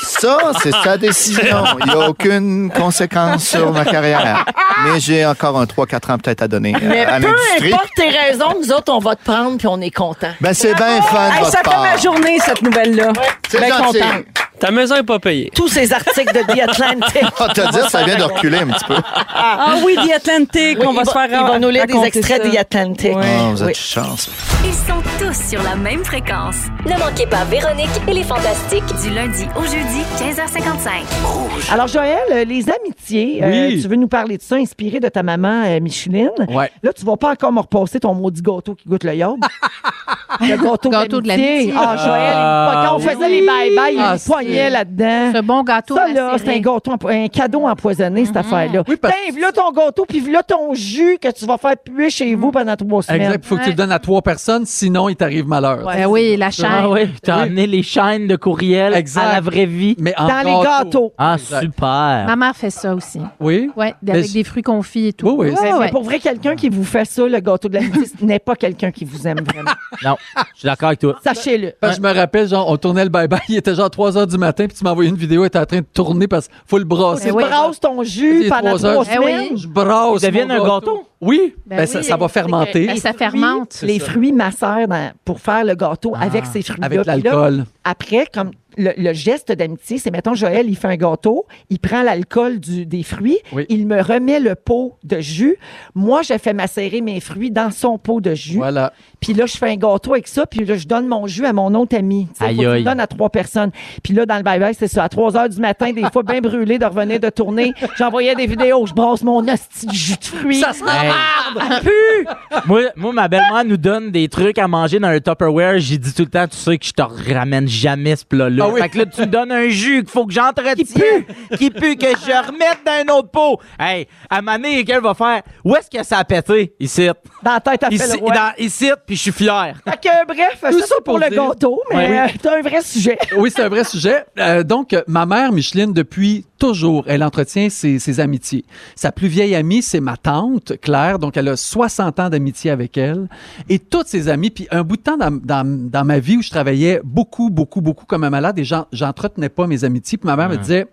Ça, 0.00 0.38
c'est 0.62 0.72
sa 0.84 0.96
décision. 0.96 1.64
Il 1.80 1.86
n'y 1.86 1.92
a 1.92 2.08
aucune 2.08 2.70
conséquence 2.70 3.44
sur 3.48 3.72
ma 3.72 3.84
carrière. 3.84 4.44
Mais 4.84 5.00
j'ai 5.00 5.26
encore 5.26 5.58
un 5.58 5.64
3-4 5.64 6.12
ans 6.12 6.18
peut-être 6.18 6.42
à 6.42 6.48
donner 6.48 6.74
euh, 6.74 6.78
Mais 6.82 7.04
à 7.04 7.18
peu 7.20 7.26
importe 7.28 7.88
tes 7.96 8.08
raisons, 8.08 8.54
nous 8.60 8.72
autres, 8.72 8.92
on 8.92 9.00
va 9.00 9.16
te 9.16 9.24
prendre 9.24 9.58
puis 9.58 9.66
on 9.66 9.80
est 9.80 9.90
content. 9.90 10.30
Ben, 10.40 10.54
c'est 10.54 10.74
bien 10.74 11.02
fun 11.02 11.30
Hey, 11.32 11.44
ça 11.44 11.58
fait 11.58 11.62
part. 11.64 11.82
ma 11.82 11.96
journée, 11.96 12.38
cette 12.44 12.62
nouvelle-là. 12.62 13.12
C'est 13.48 13.60
Ben 13.60 13.68
gentil. 13.72 13.98
contente. 13.98 14.24
Ta 14.58 14.70
maison 14.72 14.96
est 14.96 15.02
pas 15.04 15.18
payée. 15.18 15.50
Tous 15.54 15.68
ces 15.68 15.92
articles 15.92 16.32
de 16.34 16.40
The 16.52 16.68
Atlantic. 16.68 17.22
On 17.40 17.46
va 17.46 17.52
te 17.54 17.70
dire, 17.72 17.88
ça 17.90 18.02
vient 18.04 18.16
de 18.16 18.22
reculer 18.24 18.58
un 18.58 18.66
petit 18.68 18.84
peu. 18.86 18.96
Ah 19.34 19.76
oui, 19.84 19.94
The 19.96 20.12
Atlantic, 20.16 20.78
Oui, 20.80 20.86
on 20.86 20.92
va 20.92 21.04
se 21.04 21.10
faire 21.12 21.28
Il 21.30 21.36
va 21.52 21.58
nous 21.58 21.68
lire 21.70 21.86
des 21.86 21.94
extraits 22.04 22.42
ça. 22.42 22.48
de 22.48 22.54
The 22.54 22.58
Atlantic. 22.58 23.16
Ouais. 23.16 23.24
Oh, 23.40 23.50
vous 23.52 23.62
êtes 23.62 23.68
Oui. 23.68 23.74
chance. 23.74 24.28
Ils 24.64 24.74
sont 24.74 25.00
tous 25.20 25.48
sur 25.50 25.62
la 25.62 25.76
même 25.76 26.04
fréquence. 26.04 26.56
Ne 26.86 26.98
manquez 26.98 27.26
pas 27.26 27.44
Véronique 27.44 27.88
et 28.08 28.12
les 28.14 28.24
Fantastiques 28.24 28.84
du 29.02 29.10
lundi 29.10 29.46
au 29.56 29.62
jeudi 29.62 30.02
15h55. 30.18 31.72
Alors, 31.72 31.86
Joël, 31.86 32.18
euh, 32.32 32.44
les 32.44 32.64
amitiés, 32.68 33.40
euh, 33.42 33.68
Oui. 33.68 33.80
tu 33.80 33.88
veux 33.88 33.96
nous 33.96 34.08
parler 34.08 34.38
de 34.38 34.42
ça, 34.42 34.56
inspiré 34.56 34.98
de 35.00 35.08
ta 35.08 35.22
maman 35.22 35.62
euh, 35.66 35.80
Micheline? 35.80 36.30
Ouais. 36.48 36.70
Là, 36.82 36.92
tu 36.92 37.04
vas 37.04 37.16
pas 37.16 37.30
encore 37.30 37.52
me 37.52 37.60
repasser 37.60 38.00
ton 38.00 38.14
maudit 38.14 38.42
gâteau 38.42 38.74
qui 38.74 38.88
goûte 38.88 39.04
le 39.04 39.14
yob. 39.14 39.38
le 40.40 40.56
gâteau, 40.62 40.90
Gâteau 40.90 41.20
de 41.20 41.28
l'amitié. 41.28 41.72
Ah, 41.76 41.96
Joël, 41.96 42.32
Ah, 42.34 42.84
quand 42.86 42.94
on 42.96 42.98
oui. 42.98 43.04
faisait 43.06 43.28
les 43.28 43.40
bye-bye, 43.42 43.92
il 43.92 43.96
y 43.96 44.00
a 44.00 44.10
Ah, 44.10 44.14
une 44.14 44.20
poignée 44.20 44.70
là-dedans. 44.70 45.32
Ce 45.34 45.40
bon 45.42 45.62
gâteau. 45.62 45.96
Ça, 45.96 46.08
là, 46.08 46.32
c'est 46.38 46.48
un 46.54 46.58
gâteau, 46.58 46.92
un 47.08 47.28
cadeau 47.28 47.66
empoisonné, 47.66 48.24
cette 48.24 48.36
affaire-là. 48.36 48.82
Oui, 48.88 48.96
parce- 48.96 49.14
Tiens, 49.32 49.40
là 49.40 49.52
ton 49.52 49.70
gâteau, 49.72 50.04
puis 50.08 50.20
là 50.30 50.42
ton 50.42 50.74
jus 50.74 51.18
que 51.20 51.30
tu 51.30 51.46
vas 51.46 51.56
faire 51.58 51.76
puer 51.76 52.10
chez 52.10 52.34
vous 52.34 52.50
pendant 52.50 52.76
trois 52.76 53.02
semaines. 53.02 53.22
Exact. 53.22 53.44
Faut 53.44 53.56
que 53.56 53.62
tu 53.64 53.70
le 53.70 53.74
donnes 53.74 53.92
à 53.92 53.98
trois 53.98 54.22
personnes, 54.22 54.64
sinon 54.66 55.08
il 55.08 55.16
t'arrive 55.16 55.46
malheur. 55.46 55.84
Ben 55.84 56.06
oui, 56.06 56.36
la 56.36 56.50
chaîne. 56.50 56.66
Ah 56.70 56.88
oui, 56.88 57.08
t'as 57.22 57.36
amené 57.42 57.66
les 57.66 57.82
chaînes 57.82 58.26
de 58.26 58.36
courriel 58.36 58.94
Exact. 58.94 59.22
à 59.22 59.32
la 59.34 59.40
vraie 59.40 59.66
vie. 59.66 59.96
Mais 59.98 60.14
en 60.18 60.28
Dans 60.28 60.42
les 60.44 60.64
gâteaux. 60.64 61.12
Ah, 61.18 61.36
Exact. 61.38 61.60
super. 61.62 62.24
Ma 62.26 62.36
mère 62.36 62.54
fait 62.56 62.70
ça 62.70 62.94
aussi. 62.94 63.20
Oui? 63.40 63.70
Ouais, 63.76 63.94
Mais 64.02 64.12
avec 64.12 64.30
des 64.32 64.44
fruits 64.44 64.62
confits 64.62 65.08
et 65.08 65.12
tout. 65.12 65.36
Oui, 65.38 65.50
oui. 65.50 65.68
Ouais. 65.78 65.90
pour 65.90 66.02
vrai, 66.02 66.18
quelqu'un 66.18 66.54
qui 66.56 66.68
vous 66.68 66.84
fait 66.84 67.04
ça, 67.04 67.26
le 67.26 67.40
gâteau 67.40 67.68
de 67.68 67.74
l'amitié, 67.74 68.04
ce 68.18 68.24
n'est 68.24 68.38
pas 68.38 68.54
quelqu'un 68.56 68.90
qui 68.90 69.04
vous 69.04 69.26
aime 69.26 69.38
vraiment. 69.44 69.70
Non, 70.04 70.16
je 70.54 70.58
suis 70.60 70.66
d'accord 70.66 70.88
avec 70.88 71.00
toi. 71.00 71.16
Sachez-le. 71.24 71.72
Parce 71.80 71.96
que 71.98 72.02
je 72.02 72.08
me 72.08 72.14
rappelle, 72.14 72.48
genre, 72.48 72.68
on 72.70 72.76
tournait 72.76 73.04
le 73.04 73.10
bye-bye, 73.10 73.40
il 73.48 73.56
était 73.56 73.74
genre 73.74 73.90
3 73.90 74.16
heures 74.18 74.26
du 74.26 74.38
matin, 74.38 74.66
puis 74.66 74.76
tu 74.76 74.84
m'as 74.84 74.90
envoyé 74.90 75.10
une 75.10 75.16
vidéo, 75.16 75.44
il 75.44 75.46
était 75.46 75.58
en 75.58 75.66
train 75.66 75.78
de 75.80 75.86
tourner 75.92 76.28
parce 76.28 76.48
qu'il 76.48 76.56
faut 76.66 76.78
le 76.78 76.84
brasser. 76.84 77.28
Tu 77.28 77.34
oui. 77.34 77.44
brasses 77.44 77.80
ton 77.80 78.02
jus 78.02 78.46
pendant 78.48 78.76
trois 78.76 78.86
heures. 78.86 79.04
trois 79.04 79.14
Eh 79.14 79.18
oui. 79.18 79.24
semaines. 79.32 79.56
Je 79.58 79.68
brasse. 79.68 80.22
Il 80.22 80.26
devient 80.30 80.44
mon 80.46 80.54
un 80.54 80.66
gâteau? 80.66 81.04
Oui. 81.20 81.54
Ben 81.66 81.76
Ben, 81.78 81.82
oui. 81.82 81.88
ça, 81.88 82.02
ça 82.02 82.16
va 82.16 82.28
fermenter. 82.28 82.86
Ben, 82.86 82.96
ça 82.96 83.12
fermente. 83.12 83.80
Les 83.82 83.98
fruits 83.98 84.32
macèrent 84.32 84.86
dans- 84.88 85.10
pour 85.24 85.40
faire 85.40 85.64
le 85.64 85.74
gâteau 85.74 86.14
avec 86.20 86.46
ces 86.46 86.62
fruits-là. 86.62 86.86
Avec 86.86 87.04
l'alcool. 87.06 87.64
Après, 87.84 88.26
comme 88.32 88.50
le, 88.76 88.92
le 88.96 89.12
geste 89.12 89.50
d'amitié, 89.50 89.98
c'est, 89.98 90.12
mettons, 90.12 90.34
Joël, 90.34 90.66
il 90.68 90.76
fait 90.76 90.86
un 90.86 90.96
gâteau, 90.96 91.46
il 91.70 91.80
prend 91.80 92.02
l'alcool 92.02 92.60
des 92.60 93.02
fruits, 93.02 93.38
Oui. 93.52 93.66
il 93.68 93.86
me 93.88 94.00
remet 94.00 94.38
le 94.38 94.54
pot 94.54 94.96
de 95.02 95.18
jus. 95.20 95.56
Moi, 95.96 96.22
je 96.22 96.38
fais 96.38 96.52
macérer 96.52 97.00
mes 97.00 97.18
fruits 97.18 97.50
dans 97.50 97.72
son 97.72 97.98
pot 97.98 98.20
de 98.20 98.34
jus. 98.34 98.58
Voilà. 98.58 98.92
Puis 99.20 99.34
là, 99.34 99.46
je 99.46 99.56
fais 99.56 99.70
un 99.70 99.76
gâteau 99.76 100.12
avec 100.12 100.28
ça, 100.28 100.46
puis 100.46 100.64
là, 100.64 100.76
je 100.76 100.86
donne 100.86 101.06
mon 101.08 101.26
jus 101.26 101.44
à 101.44 101.52
mon 101.52 101.74
autre 101.74 101.96
ami. 101.96 102.28
Tu 102.32 102.38
sais, 102.38 102.44
Aïe, 102.44 102.56
faut 102.56 102.62
que 102.62 102.64
je 102.66 102.70
le 102.70 102.76
aïe. 102.76 102.84
donne 102.84 103.00
à 103.00 103.06
trois 103.06 103.30
personnes. 103.30 103.70
Puis 104.02 104.12
là, 104.14 104.26
dans 104.26 104.36
le 104.36 104.42
bye-bye, 104.42 104.74
c'est 104.78 104.88
ça. 104.88 105.04
À 105.04 105.08
3 105.08 105.36
heures 105.36 105.48
du 105.48 105.60
matin, 105.60 105.92
des 105.92 106.04
fois 106.12 106.22
bien 106.22 106.40
brûlé 106.40 106.78
de 106.78 106.84
revenir 106.84 107.18
de 107.20 107.28
tourner, 107.30 107.72
j'envoyais 107.98 108.34
des 108.34 108.46
vidéos, 108.46 108.86
je 108.86 108.94
brasse 108.94 109.22
mon 109.22 109.46
hostie 109.46 109.86
de 109.86 109.92
jus 109.92 110.16
de 110.16 110.24
fruits. 110.24 110.60
Ça 110.60 110.72
se 110.72 110.84
Hey. 110.84 111.80
pue! 111.82 112.26
moi, 112.66 112.80
moi, 112.96 113.12
ma 113.12 113.28
belle-mère 113.28 113.64
nous 113.64 113.76
donne 113.76 114.10
des 114.10 114.28
trucs 114.28 114.58
à 114.58 114.68
manger 114.68 114.98
dans 114.98 115.08
un 115.08 115.20
Tupperware. 115.20 115.78
J'ai 115.78 115.98
dit 115.98 116.12
tout 116.12 116.22
le 116.22 116.28
temps, 116.28 116.46
tu 116.46 116.56
sais 116.56 116.78
que 116.78 116.84
je 116.86 116.92
te 116.92 117.02
ramène 117.34 117.68
jamais 117.68 118.16
ce 118.16 118.24
plat-là. 118.24 118.64
Ah 118.68 118.72
oui. 118.72 118.80
Fait 118.80 118.88
que 118.88 118.98
là, 118.98 119.06
tu 119.06 119.20
me 119.22 119.26
donnes 119.26 119.52
un 119.52 119.68
jus 119.68 120.00
qu'il 120.02 120.10
faut 120.10 120.26
que 120.26 120.32
j'entretienne, 120.32 121.24
qui 121.56 121.70
pue, 121.70 121.96
que 121.96 122.06
je 122.06 122.46
remette 122.46 122.78
dans 122.84 123.12
un 123.14 123.16
autre 123.18 123.30
pot. 123.30 123.58
Hey, 123.78 124.06
à 124.30 124.42
Mané, 124.42 124.84
qu'elle 124.84 125.02
va 125.02 125.14
faire? 125.14 125.42
Où 125.64 125.74
est-ce 125.76 125.90
que 125.90 126.04
ça 126.04 126.18
a 126.18 126.24
pété? 126.24 126.74
Ici. 126.80 127.08
Dans 127.42 127.52
la 127.52 127.60
tête, 127.60 127.82
à 127.84 127.88
fait 127.88 127.94
Ici, 127.96 128.12
le 128.16 128.18
roi. 128.24 128.34
dans- 128.34 128.52
ici, 128.58 128.90
puis 129.08 129.16
je 129.16 129.22
suis 129.22 129.32
fier. 129.32 129.74
Fait 129.84 130.00
que, 130.00 130.26
bref, 130.26 130.58
Tout 130.60 130.78
ça, 130.80 130.86
ça 130.86 130.86
c'est 130.86 130.94
pour 130.96 131.14
pour 131.14 131.18
le 131.18 131.28
dire- 131.30 131.48
gâteau, 131.48 131.80
mais 131.90 131.96
Ouais. 131.96 132.18
euh, 132.20 132.26
t'as 132.40 132.58
un 132.58 132.62
vrai 132.62 132.82
sujet. 132.82 133.18
Oui, 133.36 133.50
c'est 133.52 133.62
un 133.62 133.68
vrai 133.68 133.82
sujet. 133.82 134.24
Euh, 134.38 134.62
donc, 134.62 134.92
euh, 134.92 135.02
ma 135.08 135.24
mère, 135.26 135.50
Micheline, 135.50 135.92
depuis 135.92 136.44
toujours, 136.58 137.04
elle 137.08 137.24
entretient 137.24 137.70
ses, 137.70 137.98
ses 137.98 138.20
amitiés. 138.20 138.64
Sa 138.94 139.10
plus 139.10 139.28
vieille 139.28 139.54
amie, 139.54 139.80
c'est 139.82 140.00
ma 140.00 140.16
tante, 140.16 140.74
Claire. 140.80 141.18
Donc, 141.18 141.36
elle 141.36 141.48
a 141.48 141.56
60 141.56 142.20
ans 142.20 142.28
d'amitié 142.28 142.70
avec 142.70 142.96
elle. 142.98 143.28
Et 143.68 143.78
toutes 143.78 144.08
ses 144.08 144.28
amies. 144.28 144.50
Puis, 144.50 144.68
un 144.70 144.82
bout 144.82 144.96
de 144.98 145.02
temps 145.02 145.16
dans, 145.16 145.30
dans, 145.30 145.64
dans 145.90 146.04
ma 146.04 146.18
vie 146.18 146.36
où 146.36 146.42
je 146.42 146.50
travaillais 146.50 147.00
beaucoup, 147.02 147.48
beaucoup, 147.50 147.80
beaucoup 147.80 148.04
comme 148.06 148.24
un 148.24 148.30
malade 148.30 148.58
et 148.58 148.64
j'en- 148.64 148.86
j'entretenais 148.92 149.48
pas 149.48 149.66
mes 149.66 149.84
amitiés. 149.84 150.18
Puis, 150.18 150.26
ma 150.26 150.36
mère 150.36 150.48
me 150.50 150.56
disait, 150.56 150.86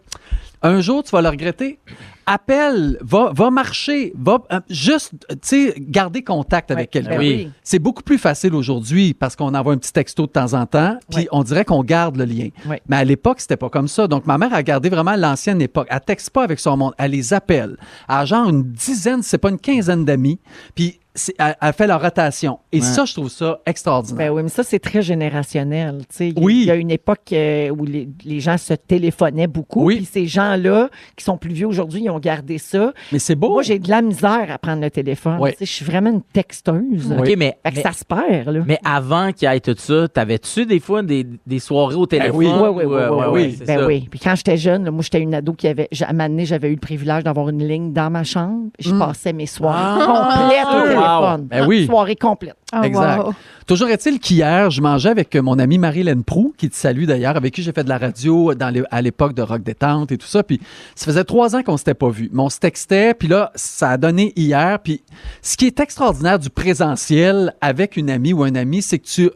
un 0.62 0.80
jour, 0.82 1.04
tu 1.04 1.12
vas 1.12 1.22
le 1.22 1.30
regretter. 1.30 1.80
Appelle, 2.28 2.98
va, 3.02 3.32
va 3.34 3.52
marcher, 3.52 4.12
va 4.18 4.40
euh, 4.52 4.60
juste, 4.70 5.12
tu 5.30 5.38
sais, 5.44 5.76
garder 5.78 6.24
contact 6.24 6.72
avec 6.72 6.90
quelqu'un. 6.90 7.12
ben 7.12 7.20
oui. 7.20 7.50
C'est 7.64 7.78
beaucoup 7.80 8.02
plus 8.02 8.18
facile 8.18 8.56
aujourd'hui 8.56 9.14
parce 9.14 9.36
qu'on 9.36 9.54
envoie 9.54 9.74
un 9.74 9.78
petit 9.78 9.94
texto 9.94 10.26
de 10.26 10.32
temps 10.32 10.54
en 10.54 10.66
temps, 10.66 10.98
puis 11.10 11.20
Ouais. 11.20 11.28
on 11.32 11.44
dirait 11.44 11.66
qu'on 11.66 11.84
garde 11.84 12.18
le 12.18 12.26
lien. 12.26 12.50
Ouais. 12.66 12.82
Mais 12.90 12.98
à 12.98 13.04
l'époque, 13.04 13.40
c'était 13.42 13.58
pas 13.58 13.70
comme 13.70 13.88
ça. 13.88 14.08
Donc, 14.08 14.26
ma 14.26 14.38
mère 14.40 14.54
a 14.54 14.64
gardé 14.64 14.90
vraiment 14.90 15.16
l'ancienne 15.16 15.62
époque. 15.62 15.88
Elle 15.92 16.02
texte 16.02 16.32
pas 16.32 16.44
avec 16.44 16.60
son 16.60 16.76
monde. 16.78 16.94
Elle 16.98 17.12
les 17.12 17.34
appelle. 17.34 17.78
Elle 18.10 18.16
a 18.16 18.26
genre 18.26 18.50
une 18.50 18.64
dizaine, 18.64 19.22
c'est 19.22 19.38
pas 19.38 19.50
une 19.50 19.60
quinzaine 19.60 20.04
d'amis. 20.04 20.40
Puis, 20.74 21.00
c'est- 21.16 21.34
elle, 21.40 21.56
elle 21.62 21.74
fait 21.74 21.88
leur 21.88 22.02
rotation. 22.02 22.60
Et 22.72 22.82
ça, 22.82 23.06
je 23.06 23.14
trouve 23.14 23.30
ça 23.30 23.60
extraordinaire. 23.66 24.18
Ben 24.32 24.36
oui, 24.36 24.44
mais 24.44 24.50
ça, 24.50 24.64
c'est 24.64 24.80
très 24.80 25.02
générationnel. 25.02 26.00
tu 26.10 26.16
sais. 26.16 26.30
Il 26.30 26.38
y 26.38 26.40
a- 26.40 26.44
Oui. 26.44 26.60
Il 26.62 26.68
y 26.68 26.72
a 26.72 26.76
une 26.76 26.92
époque 26.92 27.32
euh, 27.34 27.70
où 27.70 27.86
les, 27.86 28.08
les 28.26 28.40
gens 28.40 28.58
se 28.58 28.74
téléphonaient 28.74 29.48
beaucoup. 29.48 29.84
Oui. 29.86 29.98
Puis 29.98 30.06
ces 30.06 30.26
gens-là, 30.28 30.90
qui 31.16 31.24
sont 31.24 31.38
plus 31.38 31.54
vieux 31.54 31.68
aujourd'hui, 31.68 32.02
ils 32.04 32.10
ont 32.10 32.20
gardé 32.20 32.58
ça. 32.58 32.92
Mais 33.12 33.20
c'est 33.20 33.36
beau. 33.36 33.50
Moi, 33.52 33.64
j'ai 33.64 33.80
de 33.80 33.90
la 33.90 34.02
misère 34.02 34.48
à 34.50 34.58
prendre 34.58 34.82
le 34.82 34.90
téléphone. 34.92 35.40
Sais, 35.52 35.56
Je 35.62 35.66
suis 35.72 35.86
vraiment 35.86 36.10
une 36.12 36.22
texteuse. 36.22 37.12
OK, 37.18 37.34
mais, 37.38 37.58
Fait 37.64 37.72
que 37.72 37.76
mais, 37.78 37.82
ça 37.82 37.92
se 37.92 38.04
perd, 38.06 38.50
là. 38.50 38.62
mais 38.68 38.80
avant 38.84 39.32
qu'il 39.32 39.50
y 39.50 39.56
ait 39.56 39.60
tout 39.60 39.76
ça, 39.78 40.08
t'avais-tu 40.08 40.66
des 40.66 40.80
fois 40.80 41.02
des, 41.04 41.26
des 41.46 41.60
soirées 41.60 41.96
au 41.96 42.06
téléphone? 42.06 42.36
oui. 42.36 42.46
Oui, 42.46 42.70
oui, 42.70 42.84
oui, 42.86 42.94
euh, 42.96 43.10
oui, 43.12 43.18
ouais, 43.18 43.26
oui. 43.28 43.42
ouais, 43.60 43.66
Ben 43.66 43.80
ça. 43.80 43.86
oui. 43.88 44.08
Puis 44.10 44.20
quand 44.20 44.36
j'étais 44.36 44.58
jeune, 44.58 44.86
là, 44.86 44.92
moi, 44.92 45.02
j'étais 45.04 45.20
une 45.20 45.34
ado 45.34 45.54
qui 45.54 45.68
avait. 45.68 45.88
À 46.02 46.10
un 46.10 46.14
moment 46.14 46.30
donné, 46.30 46.46
j'avais 46.46 46.70
eu 46.70 46.74
le 46.76 46.80
privilège 46.80 47.24
d'avoir 47.24 47.50
une 47.50 47.66
ligne 47.68 47.94
dans 47.94 48.10
ma 48.10 48.24
chambre. 48.24 48.70
Je 48.80 48.94
Mm. 48.94 49.00
passais 49.00 49.34
mes 49.34 49.46
soirées 49.46 50.02
Ah! 50.08 50.40
complètes 50.40 50.96
au. 50.98 51.05
Téléphone. 51.08 51.48
Ben 51.48 51.68
oui. 51.68 51.86
Soirée 51.86 52.16
complète. 52.16 52.56
Ah, 52.72 52.82
Exact. 52.86 53.18
wow. 53.24 53.34
Toujours 53.68 53.90
est-il 53.90 54.20
qu'hier, 54.20 54.70
je 54.70 54.82
mangeais 54.82 55.10
avec 55.10 55.36
euh, 55.36 55.42
mon 55.42 55.58
amie 55.60 55.78
Marie-Hélène 55.78 56.24
Prou, 56.24 56.54
qui 56.58 56.70
te 56.70 56.76
salue 56.76 57.06
d'ailleurs, 57.06 57.36
avec 57.38 57.54
qui 57.54 57.64
j'ai 57.64 57.72
fait 57.72 57.84
de 57.84 57.90
la 57.90 57.98
radio 57.98 58.54
dans 58.54 58.70
les- 58.70 58.84
à 58.92 59.02
l'époque 59.02 59.34
de 59.34 59.42
Rock 59.42 59.64
Détente 59.64 60.12
et 60.12 60.18
tout 60.18 60.28
ça. 60.28 60.44
Puis 60.44 60.60
ça 60.96 61.06
faisait 61.06 61.24
trois 61.24 61.56
ans 61.56 61.64
qu'on 61.64 61.78
s'était 61.78 61.94
pas 61.94 62.10
vus. 62.10 62.30
Mais 62.34 62.42
on 62.42 62.50
se 62.50 62.60
textait, 62.60 63.14
puis 63.14 63.28
là, 63.28 63.52
ça 63.56 63.92
a 63.92 63.98
donné 63.98 64.34
hier. 64.36 64.80
Puis 64.84 65.02
ce 65.42 65.56
qui 65.58 65.66
est 65.68 65.80
extraordinaire 65.80 66.38
du 66.40 66.50
présentiel 66.50 67.54
avec 67.62 67.98
une 67.98 68.10
amie 68.10 68.34
ou 68.34 68.44
un 68.44 68.56
ami, 68.56 68.82
c'est 68.82 69.00
que 69.00 69.08
tu 69.08 69.30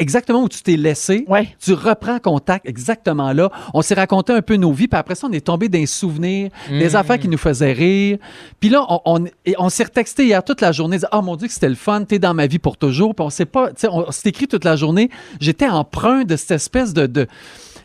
exactement 0.00 0.42
où 0.42 0.48
tu 0.48 0.62
t'es 0.62 0.76
laissé, 0.76 1.24
Ouais. 1.28 1.54
tu 1.60 1.72
reprends 1.74 2.18
contact 2.18 2.66
exactement 2.68 3.32
là. 3.32 3.50
On 3.74 3.82
s'est 3.82 3.94
raconté 3.94 4.32
un 4.32 4.42
peu 4.42 4.56
nos 4.56 4.72
vies, 4.72 4.88
puis 4.88 4.98
après 4.98 5.14
ça, 5.14 5.28
on 5.28 5.32
est 5.32 5.46
tombé 5.46 5.68
dans 5.68 5.78
les 5.78 5.86
souvenirs, 5.86 6.50
des 6.68 6.96
affaires 6.96 7.18
qui 7.18 7.28
nous 7.28 7.38
faisaient 7.38 7.72
rire. 7.72 8.18
Puis 8.58 8.70
là, 8.70 8.84
on, 9.04 9.24
on, 9.58 9.68
s'est 9.68 9.84
retexté 9.84 10.24
hier 10.24 10.42
toute 10.42 10.60
la 10.60 10.72
journée, 10.72 10.98
ah 11.12 11.20
mon 11.20 11.36
Dieu 11.36 11.46
que 11.46 11.52
c'était 11.54 11.68
le 11.68 11.74
fun, 11.74 12.04
t'es 12.04 12.18
dans 12.18 12.34
ma 12.34 12.46
vie 12.46 12.58
pour 12.58 12.76
toujours. 12.76 13.14
Puis 13.14 13.24
on 13.24 13.30
s'est 13.30 13.44
pas, 13.46 13.68
tu 13.68 13.74
sais, 13.82 13.88
on 13.90 14.10
s'est 14.10 14.28
écrit 14.30 14.48
toute 14.48 14.64
la 14.64 14.76
journée. 14.76 15.10
J'étais 15.40 15.68
emprunt 15.68 16.24
de 16.24 16.36
cette 16.36 16.52
espèce 16.52 16.92
de, 16.94 17.06
de 17.06 17.26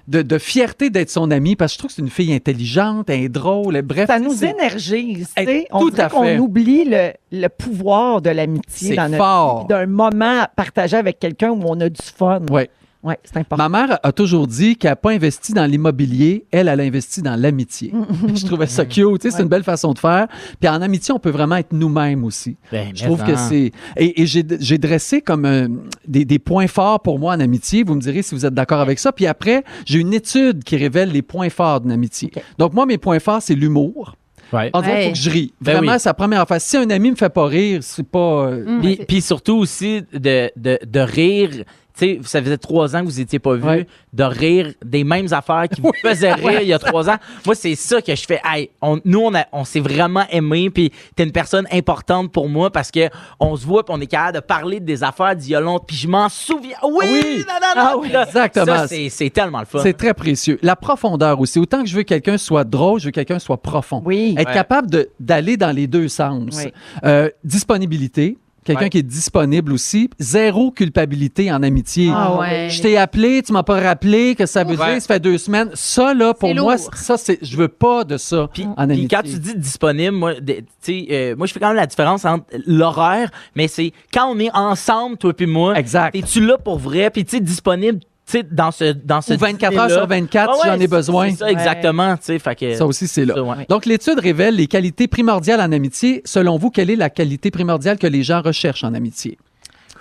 de, 0.07 0.21
de 0.21 0.37
fierté 0.37 0.89
d'être 0.89 1.09
son 1.09 1.31
amie 1.31 1.55
parce 1.55 1.71
que 1.71 1.75
je 1.75 1.79
trouve 1.79 1.89
que 1.89 1.95
c'est 1.95 2.01
une 2.01 2.09
fille 2.09 2.33
intelligente, 2.33 3.09
elle 3.09 3.21
est 3.21 3.29
drôle, 3.29 3.81
bref. 3.81 4.07
Ça 4.07 4.19
nous 4.19 4.43
énergise. 4.43 5.29
tu 5.35 5.43
sais. 5.45 5.67
On 5.71 5.79
tout 5.79 5.89
dirait 5.91 6.03
à 6.03 6.09
fait. 6.09 6.15
qu'on 6.15 6.37
oublie 6.37 6.85
le, 6.85 7.11
le 7.31 7.47
pouvoir 7.47 8.21
de 8.21 8.29
l'amitié 8.29 8.95
dans 8.95 9.03
notre 9.09 9.17
fort. 9.17 9.65
d'un 9.65 9.85
moment 9.87 10.41
à 10.41 10.47
partager 10.47 10.97
avec 10.97 11.19
quelqu'un 11.19 11.49
où 11.51 11.61
on 11.65 11.79
a 11.81 11.89
du 11.89 12.01
fun. 12.01 12.41
Ouais. 12.51 12.69
Oui, 13.05 13.13
c'est 13.23 13.37
important. 13.37 13.69
Ma 13.69 13.69
mère 13.87 13.99
a 14.01 14.11
toujours 14.11 14.47
dit 14.47 14.75
qu'elle 14.77 14.89
n'a 14.91 14.95
pas 14.95 15.11
investi 15.11 15.53
dans 15.53 15.65
l'immobilier, 15.65 16.45
elle, 16.51 16.67
elle 16.67 16.79
a 16.79 16.83
investi 16.83 17.21
dans 17.21 17.35
l'amitié. 17.39 17.93
je 18.35 18.45
trouvais 18.45 18.65
ça 18.65 18.83
cute, 18.85 19.21
tu 19.21 19.29
sais, 19.29 19.37
c'est 19.37 19.43
une 19.43 19.47
belle 19.47 19.63
façon 19.63 19.93
de 19.93 19.99
faire. 19.99 20.27
Puis 20.59 20.67
en 20.67 20.81
amitié, 20.81 21.13
on 21.13 21.19
peut 21.19 21.29
vraiment 21.29 21.55
être 21.57 21.71
nous-mêmes 21.71 22.23
aussi. 22.23 22.57
Ben, 22.71 22.89
Je 22.95 23.03
trouve 23.03 23.23
que 23.23 23.35
c'est. 23.35 23.71
Et, 23.95 24.23
et 24.23 24.25
j'ai 24.25 24.77
dressé 24.79 25.21
comme 25.21 25.45
euh, 25.45 25.67
des, 26.07 26.25
des 26.25 26.39
points 26.39 26.67
forts 26.67 27.01
pour 27.01 27.19
moi 27.19 27.35
en 27.35 27.39
amitié. 27.39 27.83
Vous 27.83 27.93
me 27.93 28.01
direz 28.01 28.23
si 28.23 28.33
vous 28.33 28.45
êtes 28.45 28.53
d'accord 28.55 28.79
avec 28.81 28.97
ça. 28.97 29.11
Puis 29.11 29.27
après, 29.27 29.63
j'ai 29.85 29.99
une 29.99 30.13
étude 30.13 30.63
qui 30.63 30.75
révèle 30.75 31.11
les 31.11 31.21
points 31.21 31.51
forts 31.51 31.81
d'une 31.81 31.91
amitié. 31.91 32.31
Donc, 32.57 32.73
moi, 32.73 32.87
mes 32.87 32.97
points 32.97 33.19
forts, 33.19 33.41
c'est 33.43 33.53
l'humour. 33.55 34.15
Ouais. 34.53 34.69
On 34.73 34.81
dirait 34.81 35.05
faut 35.05 35.11
que 35.11 35.17
je 35.17 35.29
ris. 35.29 35.53
Ben 35.61 35.73
Vraiment, 35.73 35.93
oui. 35.93 35.99
c'est 35.99 36.09
la 36.09 36.13
première 36.13 36.41
affaire. 36.41 36.61
Si 36.61 36.77
un 36.77 36.89
ami 36.89 37.11
me 37.11 37.15
fait 37.15 37.29
pas 37.29 37.45
rire, 37.45 37.79
c'est 37.83 38.07
pas. 38.07 38.47
euh, 38.47 38.65
Mm. 38.77 38.81
Puis, 38.81 38.99
puis 39.07 39.21
surtout 39.21 39.57
aussi 39.57 40.01
de, 40.13 40.51
de, 40.55 40.79
de 40.85 40.99
rire. 40.99 41.49
Tu 41.97 42.05
sais, 42.05 42.19
ça 42.23 42.41
faisait 42.41 42.57
trois 42.57 42.95
ans 42.95 42.99
que 43.01 43.05
vous 43.05 43.19
étiez 43.21 43.39
pas 43.39 43.55
vus, 43.55 43.63
Ouais. 43.63 43.87
de 44.11 44.23
rire 44.23 44.73
des 44.83 45.03
mêmes 45.05 45.27
affaires 45.31 45.67
qui 45.73 45.79
vous 45.79 45.91
faisaient 46.03 46.33
rire 46.33 46.59
il 46.61 46.67
y 46.67 46.73
a 46.73 46.79
trois 46.79 47.09
ans. 47.09 47.15
Moi, 47.45 47.55
c'est 47.55 47.75
ça 47.75 48.01
que 48.01 48.13
je 48.13 48.25
fais. 48.25 48.41
Hey, 48.43 48.69
on, 48.81 48.99
nous, 49.05 49.19
on, 49.21 49.33
a- 49.33 49.45
on 49.53 49.63
s'est 49.63 49.79
vraiment 49.79 50.25
aimés, 50.29 50.69
puis 50.69 50.91
t'es 51.15 51.23
une 51.23 51.31
personne 51.31 51.65
importante 51.71 52.31
pour 52.31 52.49
moi 52.49 52.69
parce 52.69 52.91
que 52.91 53.09
on 53.39 53.55
se 53.55 53.65
voit, 53.65 53.85
puis 53.85 53.95
on 53.97 54.01
est 54.01 54.07
capable 54.07 54.35
de 54.35 54.39
parler 54.41 54.79
des 54.79 55.03
affaires 55.03 55.35
d'il 55.35 55.51
y 55.51 55.55
a 55.55 55.61
longtemps, 55.61 55.85
puis 55.87 55.95
je 55.95 56.07
m'en 56.07 56.27
souviens. 56.29 56.75
Oui, 56.83 57.05
Oui. 57.11 57.45
non, 57.47 57.53
non, 57.61 57.81
non. 57.83 57.87
Ah 57.91 57.95
oui, 57.97 58.09
là, 58.09 58.23
exactement. 58.25 58.65
Ça, 58.65 58.87
c'est 58.87 59.29
tellement 59.29 59.59
le 59.59 59.65
fun. 59.65 59.79
C'est 59.81 59.93
très 59.93 60.13
précieux. 60.13 60.59
La 60.61 60.75
profondeur 60.75 61.39
aussi. 61.39 61.59
Autant 61.59 61.81
que 61.81 61.87
je 61.89 61.95
veux 61.95 62.03
que 62.03 62.09
quelqu'un 62.09 62.37
soit 62.37 62.63
drôle, 62.65 62.99
je 62.99 63.05
veux 63.05 63.11
que 63.11 63.15
quelqu'un 63.15 63.39
soit 63.39 63.61
profond. 63.61 64.01
Oui. 64.05 64.35
Être 64.37 64.47
Ouais. 64.49 64.53
capable 64.53 64.89
de- 64.89 65.09
d'aller 65.19 65.55
dans 65.57 65.71
les 65.73 65.87
deux 65.87 66.07
sens. 66.09 66.55
Oui. 66.57 66.71
Euh, 67.05 67.29
disponibilité. 67.43 68.37
Quelqu'un 68.65 68.81
Ouais. 68.85 68.89
qui 68.89 68.97
est 68.97 69.03
disponible 69.03 69.71
aussi. 69.71 70.09
Zéro 70.19 70.71
culpabilité 70.71 71.51
en 71.51 71.61
amitié. 71.63 72.11
Ah 72.13 72.37
ouais. 72.37 72.67
Je 72.69 72.81
t'ai 72.81 72.97
appelé, 72.97 73.41
tu 73.43 73.53
m'as 73.53 73.63
pas 73.63 73.79
rappelé, 73.79 74.35
que 74.35 74.45
ça 74.45 74.63
veut 74.63 74.75
Ouais. 74.75 74.93
dire, 74.93 75.01
ça 75.01 75.13
fait 75.13 75.19
deux 75.19 75.37
semaines. 75.37 75.69
Ça, 75.75 76.13
là, 76.13 76.33
pour 76.33 76.53
moi, 76.55 76.75
lourd. 76.75 76.89
ça, 76.95 77.15
c'est, 77.15 77.37
je 77.43 77.55
veux 77.55 77.67
pas 77.67 78.03
de 78.03 78.17
ça 78.17 78.49
Puis, 78.51 78.63
en 78.65 78.73
puis 78.73 78.83
amitié. 78.83 79.07
quand 79.07 79.21
tu 79.23 79.39
dis 79.39 79.55
disponible, 79.55 80.15
moi, 80.15 80.33
tu 80.35 80.63
sais, 80.81 81.07
euh, 81.11 81.35
moi 81.37 81.45
je 81.47 81.53
fais 81.53 81.59
quand 81.59 81.67
même 81.67 81.75
la 81.77 81.85
différence 81.87 82.25
entre 82.25 82.45
l'horaire, 82.65 83.29
mais 83.55 83.67
c'est 83.67 83.93
quand 84.13 84.27
on 84.35 84.39
est 84.39 84.49
ensemble, 84.55 85.17
toi 85.17 85.33
puis 85.33 85.45
moi. 85.45 85.77
Exact. 85.77 86.15
Es-tu 86.15 86.41
là 86.43 86.57
pour 86.57 86.79
vrai? 86.79 87.09
Puis 87.11 87.23
tu 87.23 87.37
sais, 87.37 87.39
disponible, 87.41 87.99
sais, 88.31 88.43
dans 88.43 88.71
ce 88.71 88.91
dans 88.93 89.21
ce 89.21 89.33
Ou 89.33 89.37
24 89.37 89.77
heures 89.77 89.89
sur 89.91 90.07
24 90.07 90.49
Ah 90.49 90.53
si 90.55 90.67
ouais, 90.69 90.75
j'en 90.75 90.81
ai 90.81 90.87
besoin. 90.87 91.29
C'est 91.31 91.37
ça, 91.37 91.51
exactement. 91.51 92.15
Tu 92.17 92.23
sais, 92.23 92.39
fait 92.39 92.55
que. 92.55 92.75
Ça 92.75 92.85
aussi, 92.85 93.07
c'est 93.07 93.25
là. 93.25 93.35
Ça, 93.35 93.43
ouais. 93.43 93.65
Donc, 93.69 93.85
l'étude 93.85 94.19
révèle 94.19 94.55
les 94.55 94.67
qualités 94.67 95.07
primordiales 95.07 95.61
en 95.61 95.71
amitié. 95.71 96.21
Selon 96.25 96.57
vous, 96.57 96.69
quelle 96.71 96.89
est 96.89 96.95
la 96.95 97.09
qualité 97.09 97.51
primordiale 97.51 97.97
que 97.97 98.07
les 98.07 98.23
gens 98.23 98.41
recherchent 98.41 98.83
en 98.83 98.93
amitié? 98.93 99.37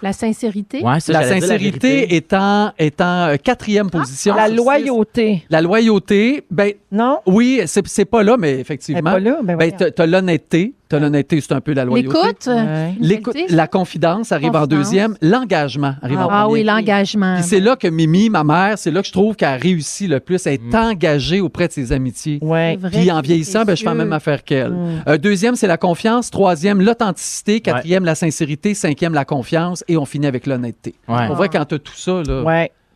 La 0.02 0.12
sincérité. 0.12 0.82
Ouais, 0.82 1.00
ça, 1.00 1.12
la 1.14 1.26
sincérité 1.26 2.14
est 2.14 2.32
en 2.34 2.72
euh, 2.78 3.36
quatrième 3.36 3.88
position. 3.90 4.34
La 4.34 4.48
six. 4.48 4.54
loyauté. 4.56 5.44
La 5.48 5.62
loyauté, 5.62 6.44
ben 6.50 6.72
Non? 6.92 7.20
oui, 7.26 7.62
c'est 7.66 7.86
c'est 7.86 8.04
pas 8.04 8.22
là, 8.22 8.36
mais 8.36 8.50
Elle 8.50 8.56
est 8.58 8.60
effectivement. 8.60 9.12
pas 9.12 9.18
là? 9.20 9.38
Ben, 9.42 9.56
Ben, 9.56 9.72
t'as 9.72 10.06
l'honnêteté. 10.06 10.74
T'as 10.88 10.98
l'honnêteté, 11.00 11.40
c'est 11.40 11.52
un 11.54 11.60
peu 11.62 11.72
la 11.72 11.84
loyauté. 11.86 12.16
L'écoute. 12.18 12.46
Ouais. 12.46 12.94
L'écoute, 13.00 13.36
la 13.48 13.66
confidence 13.66 14.32
arrive 14.32 14.54
en 14.54 14.66
deuxième. 14.66 15.16
L'engagement 15.22 15.94
arrive 16.02 16.18
en 16.18 16.28
Ah 16.30 16.42
premier. 16.42 16.52
oui, 16.52 16.62
l'engagement. 16.64 17.36
Puis 17.36 17.44
c'est 17.44 17.60
là 17.60 17.74
que 17.74 17.88
Mimi, 17.88 18.28
ma 18.28 18.44
mère, 18.44 18.76
c'est 18.76 18.90
là 18.90 19.00
que 19.00 19.06
je 19.08 19.12
trouve 19.12 19.34
qu'elle 19.34 19.48
a 19.48 19.56
réussi 19.56 20.06
le 20.06 20.20
plus 20.20 20.46
à 20.46 20.52
être 20.52 20.62
Mm. 20.62 20.74
engagée 20.74 21.40
auprès 21.40 21.68
de 21.68 21.72
ses 21.72 21.90
amitiés. 21.92 22.38
Ouais. 22.42 22.76
Vrai 22.76 22.90
Puis 22.90 23.10
en 23.10 23.20
vieillissant, 23.22 23.64
ben, 23.64 23.74
je 23.76 23.82
fais 23.82 23.88
la 23.88 23.94
même 23.94 24.12
affaire 24.12 24.44
qu'elle. 24.44 24.72
Mm. 24.72 25.02
Euh, 25.08 25.16
deuxième, 25.18 25.56
c'est 25.56 25.66
la 25.66 25.78
confiance. 25.78 26.30
Troisième, 26.30 26.80
l'authenticité. 26.82 27.60
Quatrième, 27.60 28.04
la 28.04 28.14
sincérité. 28.14 28.74
Cinquième, 28.74 29.14
la 29.14 29.24
confiance. 29.24 29.82
Et 29.88 29.96
on 29.96 30.04
finit 30.04 30.26
avec 30.26 30.46
l'honnêteté. 30.46 30.94
Ouais. 31.08 31.26
Pour 31.26 31.36
vrai, 31.36 31.48
quand 31.48 31.64
t'as 31.64 31.78
tout 31.78 31.92
ça, 31.96 32.22
là. 32.26 32.42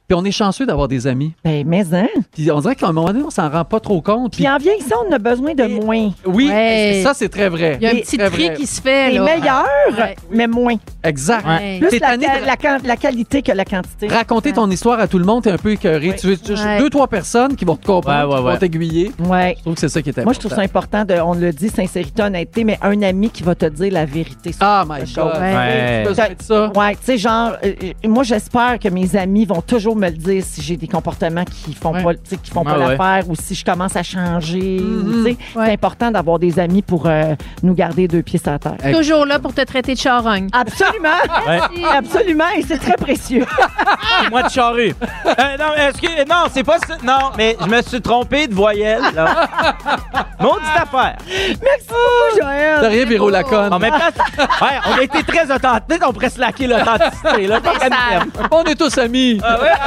Puis 0.08 0.16
on 0.18 0.24
est 0.24 0.30
chanceux 0.32 0.64
d'avoir 0.64 0.88
des 0.88 1.06
amis. 1.06 1.32
Ben, 1.44 1.64
mais 1.66 1.84
hein? 1.94 2.06
Puis 2.32 2.50
on 2.50 2.60
dirait 2.60 2.74
qu'à 2.74 2.86
un 2.88 2.92
moment 2.92 3.08
donné, 3.08 3.22
on 3.26 3.28
s'en 3.28 3.50
rend 3.50 3.66
pas 3.66 3.78
trop 3.78 4.00
compte. 4.00 4.32
Puis 4.32 4.42
Puis 4.44 4.50
en 4.50 4.56
vieillissant, 4.56 4.96
on 5.06 5.12
a 5.12 5.18
besoin 5.18 5.52
de 5.52 5.64
moins. 5.66 6.08
oui, 6.24 6.48
Ouais. 6.48 7.02
ça, 7.04 7.12
c'est 7.12 7.28
très 7.28 7.50
vrai. 7.50 7.76
Il 7.78 7.84
y 7.84 7.86
a 7.86 7.90
un 7.90 7.96
Et- 7.96 8.00
petit 8.00 8.16
tri 8.16 8.28
vrai. 8.46 8.54
qui 8.54 8.66
se 8.66 8.80
fait. 8.80 9.10
Les 9.10 9.18
meilleurs, 9.18 9.66
Ouais. 9.98 10.16
mais 10.30 10.46
moins. 10.46 10.76
Exact. 11.04 11.46
Ouais. 11.46 11.78
Plus 11.78 11.98
la, 11.98 12.06
tanné 12.08 12.26
de- 12.26 12.46
la, 12.46 12.54
la- 12.62 12.78
la 12.82 12.96
qualité 12.96 13.42
que 13.42 13.52
la 13.52 13.66
quantité. 13.66 14.08
Raconter 14.08 14.54
ton 14.54 14.70
histoire 14.70 14.98
à 14.98 15.06
tout 15.08 15.18
le 15.18 15.26
monde, 15.26 15.42
t'es 15.44 15.50
un 15.50 15.58
peu 15.58 15.72
écœuré. 15.72 16.16
Tu 16.18 16.26
veux 16.28 16.38
tu- 16.38 16.52
Ouais. 16.54 16.78
deux, 16.78 16.88
trois 16.88 17.06
personnes 17.08 17.54
qui 17.54 17.66
vont 17.66 17.76
te 17.76 17.84
comprendre, 17.84 18.28
Ouais, 18.30 18.34
ouais, 18.36 18.40
qui 18.46 18.52
vont 18.52 18.56
t'aiguiller. 18.56 19.12
Ouais. 19.28 19.56
Je 19.58 19.60
trouve 19.62 19.74
que 19.74 19.80
c'est 19.80 19.90
ça 19.90 20.00
qui 20.00 20.08
est 20.08 20.12
important. 20.12 20.24
Moi, 20.24 20.32
je 20.32 20.38
trouve 20.40 20.54
ça 20.54 20.62
important, 20.62 21.04
de, 21.04 21.14
on 21.20 21.34
le 21.34 21.52
dit, 21.52 21.68
sincérité, 21.68 22.22
honnêteté, 22.22 22.64
mais 22.64 22.78
un 22.80 23.02
ami 23.02 23.28
qui 23.28 23.42
va 23.42 23.54
te 23.54 23.66
dire 23.66 23.92
la 23.92 24.06
vérité. 24.06 24.52
sur 24.52 24.62
Ah, 24.62 24.86
my 24.88 25.00
God. 25.00 25.32
Tu. 25.34 26.78
Ouais, 26.78 26.94
tu 26.94 26.98
sais, 27.04 27.18
genre, 27.18 27.52
euh, 27.62 27.72
euh, 27.82 28.08
moi, 28.08 28.22
j'espère 28.22 28.78
que 28.78 28.88
mes 28.88 29.14
amis 29.14 29.44
vont 29.44 29.60
toujours 29.60 29.96
me 29.98 30.06
le 30.08 30.16
dire 30.16 30.42
si 30.46 30.62
j'ai 30.62 30.76
des 30.76 30.88
comportements 30.88 31.44
qui 31.44 31.74
font 31.74 31.92
Ouais. 31.92 32.02
pas, 32.02 32.14
qui 32.42 32.50
font 32.50 32.64
pas 32.64 32.78
ouais. 32.78 32.96
l'affaire 32.96 33.28
ou 33.30 33.34
si 33.34 33.54
je 33.54 33.64
commence 33.64 33.96
à 33.96 34.02
changer. 34.02 34.80
Ouais. 34.80 35.36
C'est 35.54 35.72
important 35.72 36.10
d'avoir 36.10 36.38
des 36.38 36.58
amis 36.58 36.82
pour 36.82 37.06
euh, 37.06 37.34
nous 37.62 37.74
garder 37.74 38.08
deux 38.08 38.22
pieds 38.22 38.38
sur 38.38 38.50
la 38.52 38.58
terre. 38.58 38.76
Toujours 38.94 39.26
là 39.26 39.38
pour 39.38 39.52
te 39.54 39.60
traiter 39.62 39.94
de 39.94 39.98
charogne. 39.98 40.48
Absolument. 40.52 41.08
Absolument. 41.94 42.44
Et 42.56 42.62
c'est 42.62 42.78
très 42.78 42.96
précieux. 42.96 43.44
Moi 44.30 44.42
de 44.42 44.48
charrue. 44.50 44.94
Euh, 45.26 45.56
non, 45.58 45.74
est-ce 45.76 46.00
que. 46.00 46.28
Non, 46.28 46.44
c'est 46.52 46.64
pas 46.64 46.78
ça. 46.78 46.96
Non, 47.02 47.30
mais 47.36 47.56
je 47.60 47.66
me 47.66 47.82
suis 47.82 48.00
trompé 48.00 48.46
de 48.46 48.54
voyelle, 48.54 49.02
là. 49.14 49.48
Maudite 50.40 50.64
affaire. 50.76 51.16
Merci 51.28 51.88
beaucoup, 51.88 52.40
Joël. 52.40 52.80
De 52.82 52.86
rien, 52.86 53.04
Véro 53.06 53.30
Laconne. 53.30 53.72
En 53.72 53.78
même 53.78 53.92
temps, 53.92 54.44
ouais, 54.62 54.78
on 54.88 54.98
a 54.98 55.02
été 55.02 55.22
très 55.24 55.50
authentique. 55.52 56.02
On 56.06 56.12
pourrait 56.12 56.30
se 56.30 56.38
laquer 56.40 56.66
l'authenticité. 56.66 57.48
On 58.50 58.64
est 58.64 58.74
tous 58.74 58.96
amis. 58.98 59.40
Ah 59.42 59.58
ouais? 59.60 59.68